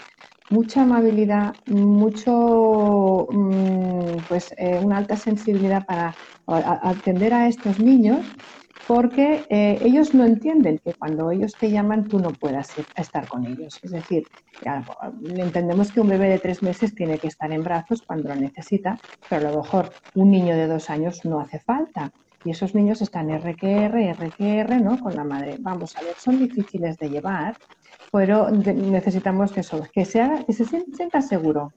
mucha 0.49 0.83
amabilidad, 0.83 1.57
mucho, 1.67 3.29
mm, 3.33 4.27
pues, 4.27 4.53
eh, 4.59 4.79
una 4.79 4.99
alta 4.99 5.17
sensibilidad 5.17 5.87
para 5.87 6.17
atender 6.49 7.35
a 7.35 7.49
estos 7.49 7.81
niños, 7.81 8.33
porque 8.87 9.47
eh, 9.51 9.79
ellos 9.83 10.15
no 10.15 10.25
entienden 10.25 10.81
que 10.85 10.95
cuando 10.95 11.31
ellos 11.33 11.59
te 11.59 11.71
llaman 11.73 12.09
tú 12.09 12.21
no 12.21 12.37
puedas 12.37 12.75
estar 12.97 13.27
con 13.29 13.45
ellos. 13.47 13.81
Es 13.83 13.91
decir, 13.93 14.29
entendemos 15.39 15.93
que 15.93 16.01
un 16.01 16.09
bebé 16.09 16.29
de 16.29 16.39
tres 16.39 16.63
meses 16.63 16.95
tiene 16.95 17.19
que 17.21 17.27
estar 17.29 17.51
en 17.53 17.65
brazos 17.65 18.03
cuando 18.03 18.29
lo 18.29 18.37
necesita, 18.37 19.01
pero 19.29 19.49
a 19.49 19.51
lo 19.53 19.57
mejor 19.59 19.97
un 20.15 20.31
niño 20.31 20.57
de 20.57 20.67
dos 20.69 20.89
años 20.91 21.25
no 21.25 21.41
hace 21.41 21.59
falta. 21.61 22.13
Y 22.45 22.51
esos 22.51 22.75
niños 22.75 23.03
están 23.03 23.31
RQR, 23.31 24.13
RQR, 24.13 24.81
¿no? 24.81 25.01
Con 25.01 25.17
la 25.17 25.25
madre. 25.25 25.57
Vamos 25.59 25.97
a 25.97 26.03
ver, 26.03 26.15
son 26.17 26.39
difíciles 26.39 26.97
de 26.99 27.11
llevar, 27.11 27.57
pero 28.13 28.51
necesitamos 28.51 29.53
que, 29.53 29.61
eso, 29.61 29.83
que, 29.93 30.05
sea, 30.05 30.45
que 30.47 30.53
se 30.53 30.65
sienta 30.65 31.21
seguro. 31.21 31.73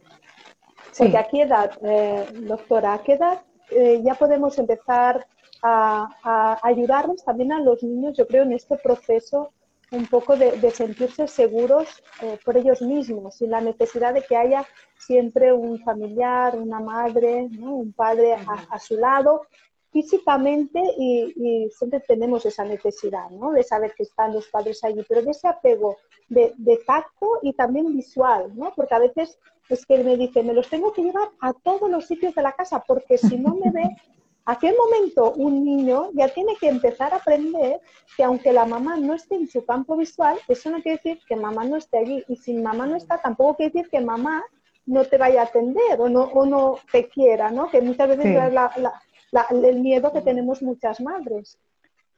Sí. 0.92 1.16
¿a 1.16 1.24
qué 1.24 1.44
edad, 1.44 1.72
eh, 1.84 2.26
doctora, 2.42 2.94
a 2.94 3.04
qué 3.04 3.14
edad 3.14 3.42
eh, 3.72 4.02
ya 4.04 4.16
podemos 4.16 4.58
empezar 4.58 5.26
a, 5.62 6.58
ayudarles 6.64 7.24
también 7.24 7.52
a 7.52 7.60
los 7.60 7.84
niños, 7.84 8.18
yo 8.18 8.26
creo, 8.28 8.44
en 8.44 8.54
este 8.54 8.78
proceso 8.78 9.52
un 9.92 10.06
poco 10.06 10.38
de, 10.38 10.72
sentirse 10.72 11.28
seguros 11.28 12.04
eh, 12.22 12.38
por 12.46 12.56
ellos 12.58 12.82
mismos, 12.82 13.36
sin 13.36 13.50
la 13.50 13.60
necesidad 13.60 14.14
de 14.14 14.22
que 14.22 14.38
haya 14.38 14.66
siempre 14.98 15.52
un 15.52 15.80
familiar, 15.80 16.56
una 16.56 16.80
madre, 16.80 17.50
un 17.60 17.92
padre 17.94 18.36
a, 18.70 18.80
su 18.80 18.98
lado 18.98 19.48
físicamente 19.92 20.82
y, 20.98 21.70
siempre 21.72 22.00
tenemos 22.02 22.46
esa 22.46 22.64
necesidad 22.64 23.30
¿no? 23.32 23.52
de 23.52 23.64
saber 23.64 23.94
que 23.96 24.04
están 24.04 24.34
los 24.34 24.48
padres 24.48 24.84
allí, 24.84 25.04
pero 25.08 25.22
de 25.22 25.32
ese 25.32 25.48
apego 25.48 25.98
de, 26.28 26.54
tacto 26.86 27.40
y 27.42 27.54
también 27.54 27.96
visual, 27.96 28.52
¿no? 28.56 28.74
porque 28.76 28.96
a 28.96 29.00
veces 29.00 29.38
es 29.70 29.86
que 29.86 30.04
me 30.04 30.18
dice, 30.18 30.44
me 30.44 30.54
los 30.54 30.70
tengo 30.70 30.94
que 30.94 31.04
llevar 31.04 31.30
a 31.42 31.54
todos 31.54 31.90
los 31.90 32.06
sitios 32.06 32.34
de 32.36 32.42
la 32.42 32.54
casa, 32.54 32.84
porque 32.88 33.18
si 33.18 33.38
no 33.38 33.56
me 33.56 33.72
ve, 33.72 33.96
¿a 34.46 34.58
qué 34.58 34.74
momento 34.74 35.32
un 35.34 35.64
niño 35.64 36.10
ya 36.14 36.28
tiene 36.28 36.56
que 36.56 36.68
empezar 36.68 37.14
a 37.14 37.18
aprender 37.18 37.80
que 38.18 38.24
aunque 38.24 38.52
la 38.52 38.66
mamá 38.66 38.98
no 38.98 39.14
esté 39.14 39.36
en 39.36 39.48
su 39.48 39.66
campo 39.66 39.96
visual, 39.96 40.40
eso 40.48 40.72
no 40.72 40.82
quiere 40.82 40.98
decir 41.04 41.20
que 41.28 41.36
mamá 41.36 41.66
no 41.66 41.78
esté 41.78 42.00
allí, 42.00 42.24
y 42.28 42.36
si 42.36 42.54
mamá 42.54 42.88
no 42.88 42.96
está, 42.96 43.20
tampoco 43.20 43.58
quiere 43.58 43.74
decir 43.74 43.90
que 43.90 44.02
mamá 44.02 44.44
no 44.88 45.06
te 45.06 45.20
vaya 45.20 45.42
a 45.42 45.46
atender 45.46 46.00
o 46.00 46.10
no, 46.10 46.24
o 46.24 46.46
no 46.48 46.80
te 46.92 47.08
quiera, 47.08 47.52
¿no? 47.52 47.70
Que 47.70 47.80
muchas 47.80 48.08
veces 48.08 48.26
es 48.26 48.54
la 48.54 48.72
el 49.52 49.80
miedo 49.82 50.12
que 50.12 50.22
tenemos 50.22 50.62
muchas 50.62 51.00
madres. 51.02 51.58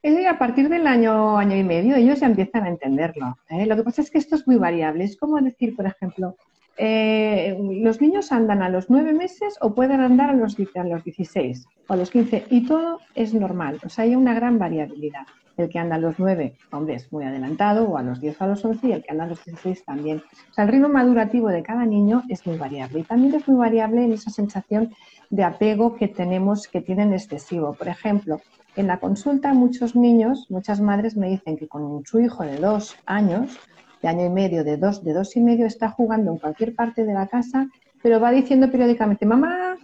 a 0.03 0.37
partir 0.37 0.69
del 0.69 0.87
año, 0.87 1.37
año 1.37 1.55
y 1.55 1.63
medio, 1.63 1.95
ellos 1.95 2.19
ya 2.19 2.27
empiezan 2.27 2.63
a 2.63 2.69
entenderlo. 2.69 3.37
¿eh? 3.49 3.65
Lo 3.65 3.75
que 3.75 3.83
pasa 3.83 4.01
es 4.01 4.09
que 4.09 4.17
esto 4.17 4.35
es 4.35 4.47
muy 4.47 4.57
variable. 4.57 5.03
Es 5.03 5.17
como 5.17 5.39
decir, 5.39 5.75
por 5.75 5.85
ejemplo, 5.85 6.35
eh, 6.77 7.57
los 7.59 8.01
niños 8.01 8.31
andan 8.31 8.63
a 8.63 8.69
los 8.69 8.89
nueve 8.89 9.13
meses 9.13 9.57
o 9.61 9.75
pueden 9.75 10.01
andar 10.01 10.29
a 10.29 10.33
los, 10.33 10.57
a 10.59 10.83
los 10.83 11.03
16 11.03 11.65
o 11.87 11.93
a 11.93 11.95
los 11.97 12.09
15 12.09 12.45
y 12.49 12.65
todo 12.65 12.99
es 13.13 13.33
normal. 13.33 13.79
O 13.85 13.89
sea, 13.89 14.05
hay 14.05 14.15
una 14.15 14.33
gran 14.33 14.57
variabilidad. 14.57 15.25
El 15.57 15.69
que 15.69 15.79
anda 15.79 15.95
a 15.95 15.99
los 15.99 16.17
9, 16.17 16.55
hombre, 16.71 16.95
es 16.95 17.11
muy 17.11 17.25
adelantado, 17.25 17.89
o 17.89 17.97
a 17.97 18.03
los 18.03 18.21
10 18.21 18.39
o 18.39 18.43
a 18.43 18.47
los 18.47 18.63
11, 18.63 18.87
y 18.87 18.91
el 18.93 19.03
que 19.03 19.11
anda 19.11 19.25
a 19.25 19.27
los 19.27 19.43
16 19.43 19.85
también. 19.85 20.23
O 20.49 20.53
sea, 20.53 20.63
el 20.63 20.71
ritmo 20.71 20.89
madurativo 20.89 21.49
de 21.49 21.61
cada 21.61 21.85
niño 21.85 22.23
es 22.29 22.45
muy 22.47 22.57
variable. 22.57 22.99
Y 22.99 23.03
también 23.03 23.35
es 23.35 23.47
muy 23.47 23.57
variable 23.57 24.03
en 24.03 24.13
esa 24.13 24.31
sensación 24.31 24.93
de 25.29 25.43
apego 25.43 25.95
que 25.95 26.07
tenemos, 26.07 26.67
que 26.67 26.81
tienen 26.81 27.13
excesivo. 27.13 27.73
Por 27.73 27.87
ejemplo, 27.87 28.39
en 28.75 28.87
la 28.87 28.99
consulta 28.99 29.53
muchos 29.53 29.95
niños, 29.95 30.47
muchas 30.49 30.79
madres 30.79 31.17
me 31.17 31.29
dicen 31.29 31.57
que 31.57 31.67
con 31.67 32.05
su 32.05 32.19
hijo 32.21 32.43
de 32.43 32.57
dos 32.57 32.95
años, 33.05 33.59
de 34.01 34.07
año 34.07 34.25
y 34.25 34.29
medio, 34.29 34.63
de 34.63 34.77
dos, 34.77 35.03
de 35.03 35.13
dos 35.13 35.35
y 35.35 35.41
medio, 35.41 35.65
está 35.65 35.89
jugando 35.89 36.31
en 36.31 36.37
cualquier 36.37 36.73
parte 36.73 37.05
de 37.05 37.13
la 37.13 37.27
casa, 37.27 37.67
pero 38.01 38.19
va 38.19 38.31
diciendo 38.31 38.71
periódicamente, 38.71 39.25
mamá, 39.25 39.75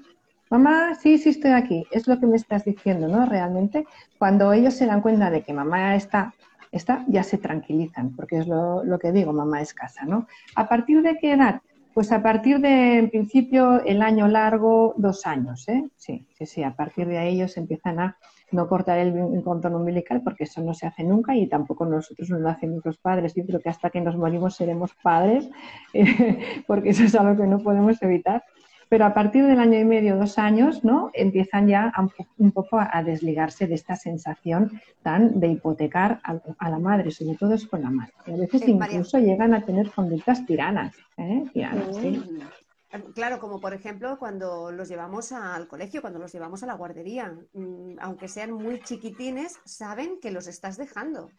mamá, 0.49 0.95
sí, 0.95 1.17
sí 1.17 1.29
estoy 1.29 1.51
aquí. 1.51 1.85
Es 1.91 2.07
lo 2.07 2.19
que 2.19 2.27
me 2.27 2.35
estás 2.35 2.65
diciendo, 2.65 3.07
¿no? 3.07 3.25
Realmente, 3.25 3.85
cuando 4.17 4.53
ellos 4.53 4.73
se 4.73 4.85
dan 4.85 5.01
cuenta 5.01 5.29
de 5.29 5.41
que 5.41 5.53
mamá 5.53 5.95
está, 5.95 6.33
está 6.71 7.03
ya 7.07 7.23
se 7.23 7.37
tranquilizan, 7.37 8.15
porque 8.15 8.39
es 8.39 8.47
lo, 8.47 8.83
lo 8.83 8.99
que 8.99 9.11
digo, 9.11 9.33
mamá 9.33 9.61
es 9.61 9.73
casa, 9.73 10.05
¿no? 10.05 10.27
¿A 10.55 10.67
partir 10.67 11.01
de 11.01 11.17
qué 11.17 11.33
edad? 11.33 11.61
Pues 11.93 12.11
a 12.11 12.21
partir 12.21 12.59
de, 12.59 12.99
en 12.99 13.09
principio, 13.09 13.83
el 13.83 14.03
año 14.03 14.27
largo, 14.27 14.93
dos 14.97 15.25
años, 15.25 15.67
¿eh? 15.67 15.83
Sí, 15.95 16.27
sí, 16.37 16.45
sí, 16.45 16.63
a 16.63 16.75
partir 16.75 17.07
de 17.07 17.17
ahí 17.17 17.35
ellos 17.35 17.57
empiezan 17.57 17.99
a 17.99 18.17
no 18.51 18.67
cortar 18.67 18.99
el 18.99 19.43
cordón 19.43 19.75
umbilical 19.75 20.21
porque 20.23 20.45
eso 20.45 20.61
no 20.61 20.73
se 20.73 20.87
hace 20.87 21.03
nunca 21.03 21.35
y 21.35 21.47
tampoco 21.47 21.85
nosotros 21.85 22.29
no 22.29 22.39
lo 22.39 22.49
hacen 22.49 22.71
nuestros 22.71 22.97
padres. 22.97 23.33
Yo 23.35 23.45
creo 23.45 23.59
que 23.59 23.69
hasta 23.69 23.89
que 23.89 23.99
nos 23.99 24.15
morimos 24.15 24.55
seremos 24.55 24.93
padres 25.01 25.49
porque 26.67 26.89
eso 26.89 27.03
es 27.03 27.15
algo 27.15 27.41
que 27.41 27.47
no 27.47 27.59
podemos 27.59 28.01
evitar. 28.01 28.43
Pero 28.89 29.05
a 29.05 29.13
partir 29.13 29.45
del 29.45 29.59
año 29.59 29.79
y 29.79 29.85
medio, 29.85 30.17
dos 30.17 30.37
años, 30.37 30.83
¿no? 30.83 31.11
Empiezan 31.13 31.67
ya 31.67 31.93
un 32.37 32.51
poco 32.51 32.79
a, 32.79 33.03
desligarse 33.03 33.67
de 33.67 33.75
esta 33.75 33.95
sensación 33.95 34.81
tan 35.03 35.39
de 35.39 35.47
hipotecar 35.47 36.21
a, 36.23 36.69
la 36.69 36.79
madre, 36.79 37.11
sobre 37.11 37.35
todo 37.35 37.53
es 37.53 37.67
con 37.67 37.81
la 37.81 37.89
madre. 37.89 38.13
Y 38.25 38.31
a 38.31 38.37
veces 38.37 38.67
incluso 38.67 39.19
llegan 39.19 39.53
a 39.53 39.65
tener 39.65 39.91
conductas 39.91 40.45
tiranas, 40.45 40.95
¿eh? 41.17 41.43
Tiranas, 41.53 41.95
sí. 41.97 42.23
Claro, 43.13 43.39
como 43.39 43.59
por 43.59 43.73
ejemplo 43.73 44.17
cuando 44.17 44.71
los 44.71 44.87
llevamos 44.87 45.33
al 45.33 45.67
colegio, 45.67 46.01
cuando 46.01 46.19
los 46.19 46.31
llevamos 46.31 46.63
a 46.63 46.67
la 46.67 46.73
guardería, 46.73 47.35
mm, 47.53 47.95
aunque 47.99 48.29
sean 48.29 48.51
muy 48.53 48.81
chiquitines, 48.81 49.59
saben 49.65 50.19
que 50.21 50.31
los 50.31 50.47
estás 50.47 50.77
dejando. 50.77 51.29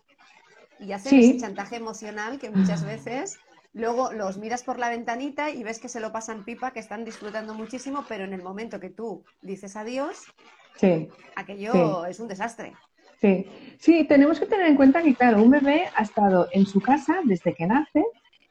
Y 0.79 0.93
hacen 0.93 1.19
ese 1.19 1.39
chantaje 1.39 1.77
emocional 1.77 2.39
que 2.39 2.51
muchas 2.51 2.85
veces 2.85 3.39
luego 3.73 4.13
los 4.13 4.39
miras 4.39 4.63
por 4.63 4.79
la 4.79 4.89
ventanita 4.89 5.51
y 5.51 5.63
ves 5.63 5.79
que 5.79 5.89
se 5.89 6.01
lo 6.01 6.13
pasan 6.13 6.45
pipa, 6.45 6.73
que 6.73 6.81
están 6.81 7.05
disfrutando 7.05 7.55
muchísimo, 7.55 8.05
pero 8.09 8.25
en 8.25 8.33
el 8.33 8.43
momento 8.43 8.81
que 8.81 8.91
tú 8.91 9.25
dices 9.43 9.77
adiós, 9.77 10.25
aquello 11.37 12.07
es 12.07 12.21
un 12.21 12.29
desastre. 12.29 12.75
Sí. 13.21 13.47
sí, 13.79 14.05
tenemos 14.05 14.39
que 14.39 14.47
tener 14.47 14.67
en 14.67 14.77
cuenta 14.77 15.03
que, 15.03 15.15
claro, 15.15 15.43
un 15.43 15.51
bebé 15.51 15.87
ha 15.97 16.03
estado 16.03 16.49
en 16.53 16.67
su 16.67 16.81
casa 16.81 17.17
desde 17.25 17.53
que 17.53 17.67
nace 17.67 18.05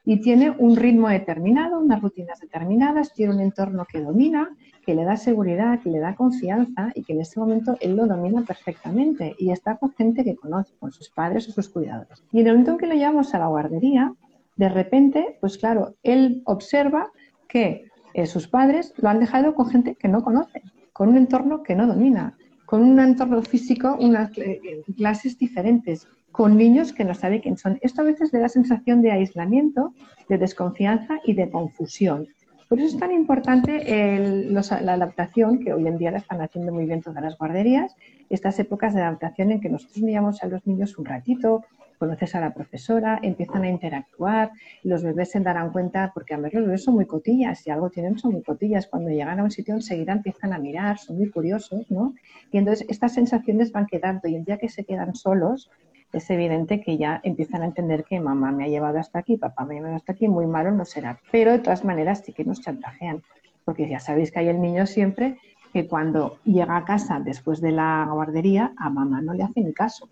y 0.04 0.20
tiene 0.20 0.50
un 0.50 0.76
ritmo 0.76 1.08
determinado, 1.08 1.80
unas 1.80 2.02
rutinas 2.02 2.38
determinadas, 2.40 3.14
tiene 3.14 3.34
un 3.34 3.40
entorno 3.40 3.86
que 3.90 4.00
domina, 4.00 4.50
que 4.84 4.94
le 4.94 5.04
da 5.04 5.16
seguridad, 5.16 5.80
que 5.80 5.90
le 5.90 5.98
da 6.00 6.14
confianza 6.14 6.92
y 6.94 7.02
que 7.02 7.12
en 7.12 7.20
este 7.20 7.40
momento 7.40 7.76
él 7.80 7.96
lo 7.96 8.06
domina 8.06 8.42
perfectamente 8.42 9.34
y 9.38 9.50
está 9.50 9.76
con 9.76 9.92
gente 9.92 10.24
que 10.24 10.36
conoce, 10.36 10.74
con 10.78 10.92
sus 10.92 11.10
padres 11.10 11.48
o 11.48 11.52
sus 11.52 11.68
cuidadores. 11.68 12.24
Y 12.32 12.40
en 12.40 12.46
el 12.46 12.52
momento 12.54 12.72
en 12.72 12.78
que 12.78 12.86
lo 12.86 12.94
llevamos 12.94 13.34
a 13.34 13.38
la 13.38 13.48
guardería, 13.48 14.14
de 14.58 14.68
repente, 14.68 15.38
pues 15.40 15.56
claro, 15.56 15.94
él 16.02 16.42
observa 16.44 17.10
que 17.48 17.86
eh, 18.12 18.26
sus 18.26 18.48
padres 18.48 18.92
lo 18.98 19.08
han 19.08 19.20
dejado 19.20 19.54
con 19.54 19.70
gente 19.70 19.94
que 19.94 20.08
no 20.08 20.22
conoce, 20.22 20.62
con 20.92 21.08
un 21.08 21.16
entorno 21.16 21.62
que 21.62 21.76
no 21.76 21.86
domina, 21.86 22.36
con 22.66 22.82
un 22.82 22.98
entorno 22.98 23.40
físico, 23.42 23.96
unas 24.00 24.36
eh, 24.36 24.82
clases 24.96 25.38
diferentes, 25.38 26.08
con 26.32 26.56
niños 26.56 26.92
que 26.92 27.04
no 27.04 27.14
sabe 27.14 27.40
quién 27.40 27.56
son. 27.56 27.78
Esto 27.82 28.02
a 28.02 28.04
veces 28.04 28.32
le 28.32 28.40
da 28.40 28.48
sensación 28.48 29.00
de 29.00 29.12
aislamiento, 29.12 29.94
de 30.28 30.38
desconfianza 30.38 31.20
y 31.24 31.34
de 31.34 31.48
confusión. 31.48 32.26
Por 32.68 32.80
eso 32.80 32.88
es 32.88 33.00
tan 33.00 33.12
importante 33.12 34.50
la 34.50 34.92
adaptación, 34.92 35.60
que 35.60 35.72
hoy 35.72 35.86
en 35.86 35.96
día 35.96 36.10
la 36.10 36.18
están 36.18 36.42
haciendo 36.42 36.70
muy 36.70 36.84
bien 36.84 37.00
todas 37.00 37.22
las 37.22 37.38
guarderías, 37.38 37.96
estas 38.28 38.58
épocas 38.58 38.92
de 38.92 39.00
adaptación 39.00 39.52
en 39.52 39.60
que 39.60 39.70
nosotros 39.70 40.02
miramos 40.02 40.42
a 40.42 40.48
los 40.48 40.66
niños 40.66 40.98
un 40.98 41.06
ratito, 41.06 41.64
conoces 41.98 42.34
a 42.34 42.40
la 42.40 42.54
profesora, 42.54 43.18
empiezan 43.22 43.64
a 43.64 43.68
interactuar, 43.68 44.50
los 44.82 45.02
bebés 45.02 45.30
se 45.32 45.40
darán 45.40 45.72
cuenta, 45.72 46.12
porque 46.14 46.34
a 46.34 46.38
ver, 46.38 46.54
los 46.54 46.64
bebés 46.64 46.84
son 46.84 46.94
muy 46.94 47.06
cotillas, 47.06 47.60
si 47.60 47.70
algo 47.70 47.90
tienen 47.90 48.18
son 48.18 48.32
muy 48.32 48.42
cotillas, 48.42 48.86
cuando 48.86 49.10
llegan 49.10 49.40
a 49.40 49.44
un 49.44 49.50
sitio 49.50 49.74
enseguida 49.74 50.12
empiezan 50.12 50.52
a 50.52 50.58
mirar, 50.58 50.98
son 50.98 51.18
muy 51.18 51.30
curiosos, 51.30 51.90
¿no? 51.90 52.14
Y 52.52 52.58
entonces 52.58 52.86
estas 52.88 53.14
sensaciones 53.14 53.72
van 53.72 53.86
quedando 53.86 54.28
y 54.28 54.36
el 54.36 54.44
día 54.44 54.58
que 54.58 54.68
se 54.68 54.84
quedan 54.84 55.14
solos, 55.14 55.70
es 56.12 56.30
evidente 56.30 56.80
que 56.80 56.96
ya 56.96 57.20
empiezan 57.22 57.62
a 57.62 57.66
entender 57.66 58.04
que 58.04 58.18
mamá 58.18 58.50
me 58.50 58.64
ha 58.64 58.68
llevado 58.68 58.98
hasta 58.98 59.18
aquí, 59.18 59.36
papá 59.36 59.64
me 59.64 59.74
ha 59.74 59.78
llevado 59.78 59.96
hasta 59.96 60.12
aquí, 60.12 60.26
muy 60.26 60.46
malo 60.46 60.70
no 60.70 60.84
será. 60.84 61.20
Pero 61.30 61.52
de 61.52 61.58
todas 61.58 61.84
maneras 61.84 62.22
sí 62.24 62.32
que 62.32 62.44
nos 62.44 62.62
chantajean, 62.62 63.22
porque 63.64 63.88
ya 63.88 64.00
sabéis 64.00 64.32
que 64.32 64.38
hay 64.38 64.48
el 64.48 64.60
niño 64.60 64.86
siempre 64.86 65.38
que 65.72 65.86
cuando 65.86 66.38
llega 66.44 66.76
a 66.76 66.84
casa 66.84 67.20
después 67.20 67.60
de 67.60 67.72
la 67.72 68.08
guardería, 68.10 68.72
a 68.78 68.88
mamá 68.88 69.20
no 69.20 69.34
le 69.34 69.42
hace 69.42 69.60
ni 69.60 69.74
caso. 69.74 70.08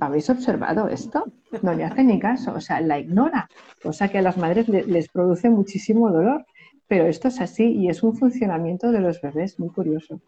¿Habéis 0.00 0.30
observado 0.30 0.88
esto? 0.88 1.24
No 1.62 1.74
le 1.74 1.84
hace 1.84 2.02
ni 2.04 2.18
caso, 2.18 2.54
o 2.54 2.60
sea, 2.60 2.80
la 2.80 2.98
ignora, 2.98 3.48
cosa 3.82 4.08
que 4.08 4.18
a 4.18 4.22
las 4.22 4.36
madres 4.36 4.68
les 4.68 5.08
produce 5.08 5.50
muchísimo 5.50 6.10
dolor. 6.10 6.46
Pero 6.88 7.06
esto 7.06 7.28
es 7.28 7.40
así 7.40 7.72
y 7.72 7.88
es 7.88 8.02
un 8.02 8.16
funcionamiento 8.16 8.92
de 8.92 9.00
los 9.00 9.20
bebés 9.20 9.58
muy 9.58 9.70
curioso 9.70 10.20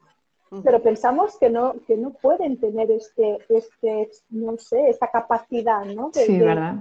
pero 0.62 0.82
pensamos 0.82 1.36
que 1.38 1.50
no, 1.50 1.74
que 1.86 1.96
no 1.96 2.10
pueden 2.10 2.58
tener 2.58 2.90
este, 2.90 3.38
este, 3.48 4.10
no 4.30 4.56
sé, 4.58 4.88
esta 4.88 5.08
capacidad, 5.08 5.84
¿no? 5.84 6.10
De, 6.10 6.26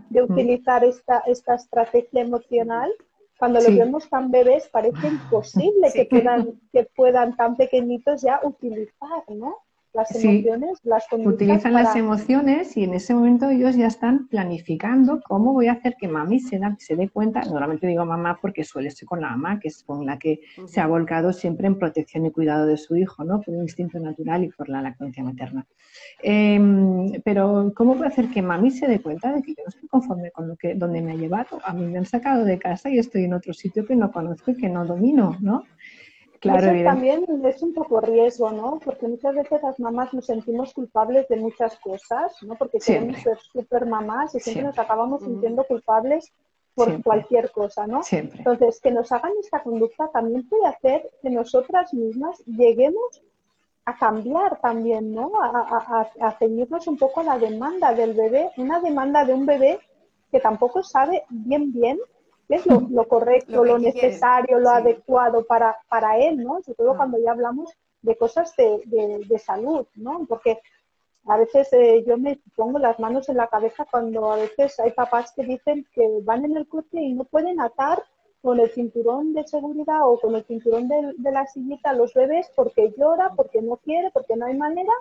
de, 0.10 0.22
utilizar 0.22 0.84
esta, 0.84 1.20
esta 1.20 1.56
estrategia 1.56 2.22
emocional. 2.22 2.92
Cuando 3.38 3.60
los 3.60 3.76
vemos 3.76 4.10
tan 4.10 4.32
bebés 4.32 4.70
parece 4.70 5.08
imposible 5.08 5.92
que 5.94 6.06
puedan, 6.06 6.62
que 6.72 6.88
puedan 6.96 7.36
tan 7.36 7.56
pequeñitos 7.56 8.22
ya 8.22 8.40
utilizar, 8.44 9.24
¿no? 9.30 9.58
Las 9.94 10.16
emociones, 10.16 10.80
las 10.84 11.06
Utilizan 11.12 11.74
las 11.74 11.96
emociones 11.96 12.76
y 12.78 12.84
en 12.84 12.94
ese 12.94 13.14
momento 13.14 13.50
ellos 13.50 13.76
ya 13.76 13.88
están 13.88 14.28
planificando 14.28 15.22
cómo 15.22 15.54
voy 15.54 15.68
a 15.68 15.74
hacer 15.74 15.96
que 16.00 16.08
mami 16.08 16.40
se, 16.40 16.60
se 16.80 16.96
dé 16.96 17.10
cuenta. 17.10 17.42
Normalmente 17.42 17.88
digo 17.88 18.06
mamá 18.06 18.40
porque 18.42 18.64
suele 18.64 18.90
ser 18.90 19.08
con 19.08 19.22
la 19.22 19.30
mamá, 19.30 19.60
que 19.60 19.68
es 19.68 19.84
con 19.84 20.06
la 20.06 20.18
que 20.18 20.42
se 20.66 20.82
ha 20.82 20.88
volcado 20.88 21.32
siempre 21.32 21.68
en 21.68 21.78
protección 21.78 22.26
y 22.26 22.32
cuidado 22.32 22.66
de 22.66 22.78
su 22.78 22.96
hijo, 22.96 23.24
¿no? 23.24 23.42
Por 23.42 23.54
un 23.54 23.62
instinto 23.62 24.00
natural 24.00 24.44
y 24.44 24.50
por 24.50 24.68
la 24.68 24.82
lactancia 24.82 25.24
materna. 25.24 25.66
Em, 26.22 27.22
pero 27.24 27.72
¿cómo 27.76 27.96
voy 27.96 28.06
a 28.06 28.10
hacer 28.10 28.30
que 28.30 28.42
mami 28.42 28.72
se 28.72 28.88
dé 28.88 29.00
cuenta 29.00 29.32
de 29.32 29.44
que 29.44 29.54
yo 29.54 29.64
no 29.64 29.70
estoy 29.70 29.88
conforme 29.88 30.32
con 30.32 30.48
lo 30.48 30.56
que, 30.56 30.74
donde 30.74 31.02
me 31.02 31.12
ha 31.12 31.16
llevado? 31.16 31.60
A 31.64 31.74
mí 31.74 31.86
me 31.86 32.00
han 32.00 32.06
sacado 32.06 32.46
de 32.46 32.58
casa 32.58 32.90
y 32.90 32.98
estoy 32.98 33.26
en 33.26 33.34
otro 33.34 33.54
sitio 33.54 33.86
que 33.86 33.96
no 33.96 34.12
conozco 34.12 34.52
y 34.52 34.58
que 34.58 34.70
no 34.70 34.86
domino, 34.86 35.38
¿no? 35.40 35.64
Claro, 36.44 36.72
Eso 36.72 36.84
también 36.84 37.26
es 37.46 37.64
un 37.64 37.74
poco 37.74 38.02
riesgo, 38.02 38.52
¿no? 38.52 38.78
Porque 38.84 39.08
muchas 39.08 39.34
veces 39.34 39.64
las 39.64 39.80
mamás 39.80 40.14
nos 40.14 40.26
sentimos 40.26 40.74
culpables 40.74 41.26
de 41.30 41.38
muchas 41.38 41.80
cosas, 41.80 42.34
¿no? 42.42 42.56
Porque 42.56 42.80
queremos 42.80 43.22
ser 43.22 43.38
súper 43.40 43.86
mamás 43.86 44.36
y 44.36 44.42
siempre, 44.42 44.66
nos 44.66 44.78
acabamos 44.78 45.24
sintiendo 45.24 45.64
culpables 45.64 46.34
por 46.76 47.02
cualquier 47.02 47.50
cosa, 47.52 47.88
¿no? 47.88 48.02
Entonces, 48.12 48.82
que 48.82 48.92
nos 48.92 49.10
hagan 49.14 49.32
esta 49.40 49.64
conducta 49.64 50.10
también 50.10 50.46
puede 50.50 50.66
hacer 50.66 51.10
que 51.22 51.30
nosotras 51.30 51.94
mismas 51.94 52.44
lleguemos 52.46 53.24
a 53.86 53.98
cambiar 53.98 54.60
también, 54.60 55.16
¿no? 55.16 55.32
A, 55.42 56.10
a, 56.20 56.32
ceñirnos 56.34 56.88
un 56.88 56.98
poco 56.98 57.22
a 57.22 57.24
la 57.24 57.40
demanda 57.40 57.94
del 57.94 58.16
bebé, 58.16 58.52
una 58.58 58.82
demanda 58.82 59.24
de 59.24 59.34
un 59.34 59.46
bebé 59.46 59.80
que 60.30 60.42
tampoco 60.42 60.84
sabe 60.84 61.24
bien 61.30 61.72
bien 61.72 61.98
es 62.56 62.66
lo, 62.66 63.08
correcto, 63.08 63.64
lo, 63.64 63.78
necesario, 63.78 64.60
lo 64.60 64.70
adecuado 64.70 65.46
para, 65.46 65.78
para 65.90 66.18
él, 66.18 66.38
¿no? 66.38 66.62
Sobre 66.62 66.76
todo 66.76 66.92
ah. 66.92 66.98
cuando 66.98 67.18
ya 67.20 67.32
hablamos 67.32 67.72
de 68.02 68.18
cosas 68.18 68.56
de, 68.56 68.82
de, 69.28 69.40
salud, 69.40 69.88
¿no? 69.96 70.26
Porque 70.28 70.60
a 71.26 71.38
veces 71.38 71.72
eh, 71.72 72.04
yo 72.06 72.18
me 72.18 72.40
pongo 72.56 72.80
las 72.80 73.00
manos 73.00 73.30
en 73.30 73.38
la 73.38 73.48
cabeza 73.48 73.86
cuando 73.90 74.32
a 74.32 74.36
veces 74.36 74.80
hay 74.80 74.92
papás 74.92 75.32
que 75.36 75.44
dicen 75.44 75.86
que 75.94 76.08
van 76.24 76.44
en 76.44 76.58
el 76.58 76.68
coche 76.68 77.00
y 77.00 77.14
no 77.14 77.24
pueden 77.24 77.62
atar 77.62 78.04
con 78.42 78.60
el 78.60 78.70
cinturón 78.72 79.34
de 79.34 79.48
seguridad 79.48 80.02
o 80.04 80.20
con 80.20 80.36
el 80.36 80.44
cinturón 80.44 80.90
de, 80.90 81.14
de 81.18 81.32
la 81.32 81.48
sillita 81.48 81.92
a 81.92 81.94
los 81.94 82.14
bebés 82.14 82.52
porque 82.56 82.94
llora, 82.98 83.32
porque 83.38 83.62
no 83.62 83.78
quiere, 83.78 84.12
porque 84.12 84.36
no 84.36 84.46
hay 84.46 84.58
manera. 84.58 84.92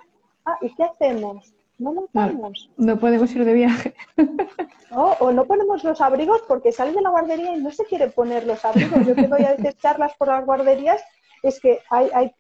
Ah, 0.45 0.59
¿y 0.61 0.73
qué 0.75 0.85
hacemos? 0.85 1.53
No 1.79 1.93
nos 1.93 2.05
vamos. 2.13 2.71
No, 2.77 2.99
podemos 2.99 3.33
ir 3.35 3.45
de 3.45 3.53
viaje. 3.53 3.95
o 4.91 5.33
no 5.33 5.45
ponemos 5.45 5.83
los 5.85 6.01
abrigos 6.01 6.43
porque 6.47 6.73
sale 6.73 6.93
de 6.93 7.03
la 7.03 7.11
guardería 7.11 7.57
y 7.57 7.63
no 7.63 7.71
se 7.71 7.85
quiere 7.85 8.09
poner 8.09 8.47
los 8.47 8.65
abrigos. 8.65 9.07
Yo 9.07 9.15
que 9.15 9.27
doy 9.27 9.45
a 9.45 9.55
veces 9.55 9.77
charlas 9.79 10.13
por 10.17 10.29
las 10.29 10.45
guarderías, 10.45 11.03
es 11.43 11.59
que 11.61 11.81
hay, 11.91 12.09
hay 12.15 12.33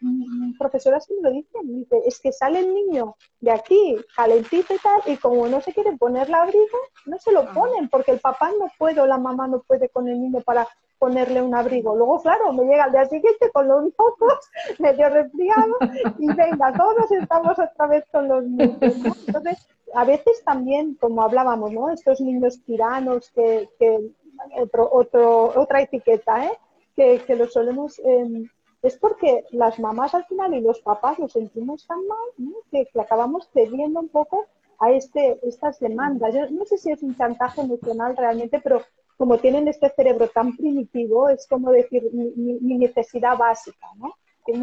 profesoras 0.58 1.06
que 1.06 1.14
me 1.14 1.22
lo 1.22 1.32
dicen, 1.32 1.86
es 2.06 2.20
que 2.20 2.32
sale 2.32 2.60
el 2.60 2.72
niño 2.72 3.16
de 3.40 3.50
aquí 3.50 3.96
calentito 4.14 4.74
y 4.74 4.78
tal, 4.78 5.00
y 5.06 5.16
como 5.16 5.46
no 5.48 5.60
se 5.60 5.72
quiere 5.72 5.96
poner 5.96 6.28
el 6.28 6.34
abrigo, 6.34 6.78
no 7.06 7.18
se 7.18 7.32
lo 7.32 7.40
ah. 7.40 7.52
ponen, 7.52 7.88
porque 7.88 8.12
el 8.12 8.20
papá 8.20 8.50
no 8.58 8.70
puede 8.78 9.00
o 9.00 9.06
la 9.06 9.18
mamá 9.18 9.48
no 9.48 9.62
puede 9.62 9.88
con 9.88 10.06
el 10.08 10.20
niño 10.20 10.40
para 10.42 10.68
ponerle 11.02 11.42
un 11.42 11.52
abrigo. 11.52 11.96
Luego, 11.96 12.22
claro, 12.22 12.52
me 12.52 12.62
llega 12.62 12.84
al 12.84 12.92
día 12.92 13.04
siguiente 13.06 13.50
con 13.52 13.66
los 13.66 13.92
ojos 13.96 14.38
medio 14.78 15.08
resfriado 15.08 15.74
y 16.16 16.28
venga, 16.28 16.72
todos 16.74 17.10
estamos 17.10 17.58
otra 17.58 17.88
vez 17.88 18.04
con 18.12 18.28
los 18.28 18.44
niños. 18.44 18.78
Entonces, 19.26 19.66
a 19.94 20.04
veces 20.04 20.44
también, 20.44 20.94
como 21.00 21.22
hablábamos, 21.22 21.72
¿no? 21.72 21.90
Estos 21.90 22.20
niños 22.20 22.62
tiranos 22.64 23.32
que, 23.32 23.68
otro, 24.60 24.88
otro, 24.92 25.60
otra 25.60 25.82
etiqueta, 25.82 26.44
¿eh? 26.44 26.52
Que, 26.94 27.18
que 27.26 27.34
lo 27.34 27.48
solemos... 27.48 28.00
Em, 28.04 28.48
es 28.82 28.96
porque 28.96 29.44
las 29.50 29.80
mamás 29.80 30.14
al 30.14 30.24
final 30.26 30.54
y 30.54 30.60
los 30.60 30.80
papás 30.82 31.18
lo 31.18 31.28
sentimos 31.28 31.86
tan 31.86 32.04
mal 32.06 32.28
¿no? 32.36 32.52
que, 32.70 32.86
que, 32.86 33.00
acabamos 33.00 33.48
cediendo 33.52 34.00
un 34.00 34.08
poco 34.08 34.46
a 34.80 34.90
este, 34.90 35.38
estas 35.46 35.78
demandas. 35.78 36.34
Yo 36.34 36.50
no 36.50 36.64
sé 36.64 36.78
si 36.78 36.90
es 36.90 37.00
un 37.02 37.16
chantaje 37.16 37.60
emocional 37.60 38.16
realmente, 38.16 38.60
pero 38.60 38.82
como 39.22 39.38
tienen 39.38 39.68
este 39.68 39.88
cerebro 39.90 40.26
tan 40.26 40.56
primitivo, 40.56 41.28
es 41.28 41.46
como 41.46 41.70
decir 41.70 42.02
mi, 42.12 42.76
necesidad 42.76 43.38
básica, 43.38 43.86
¿no? 43.96 44.16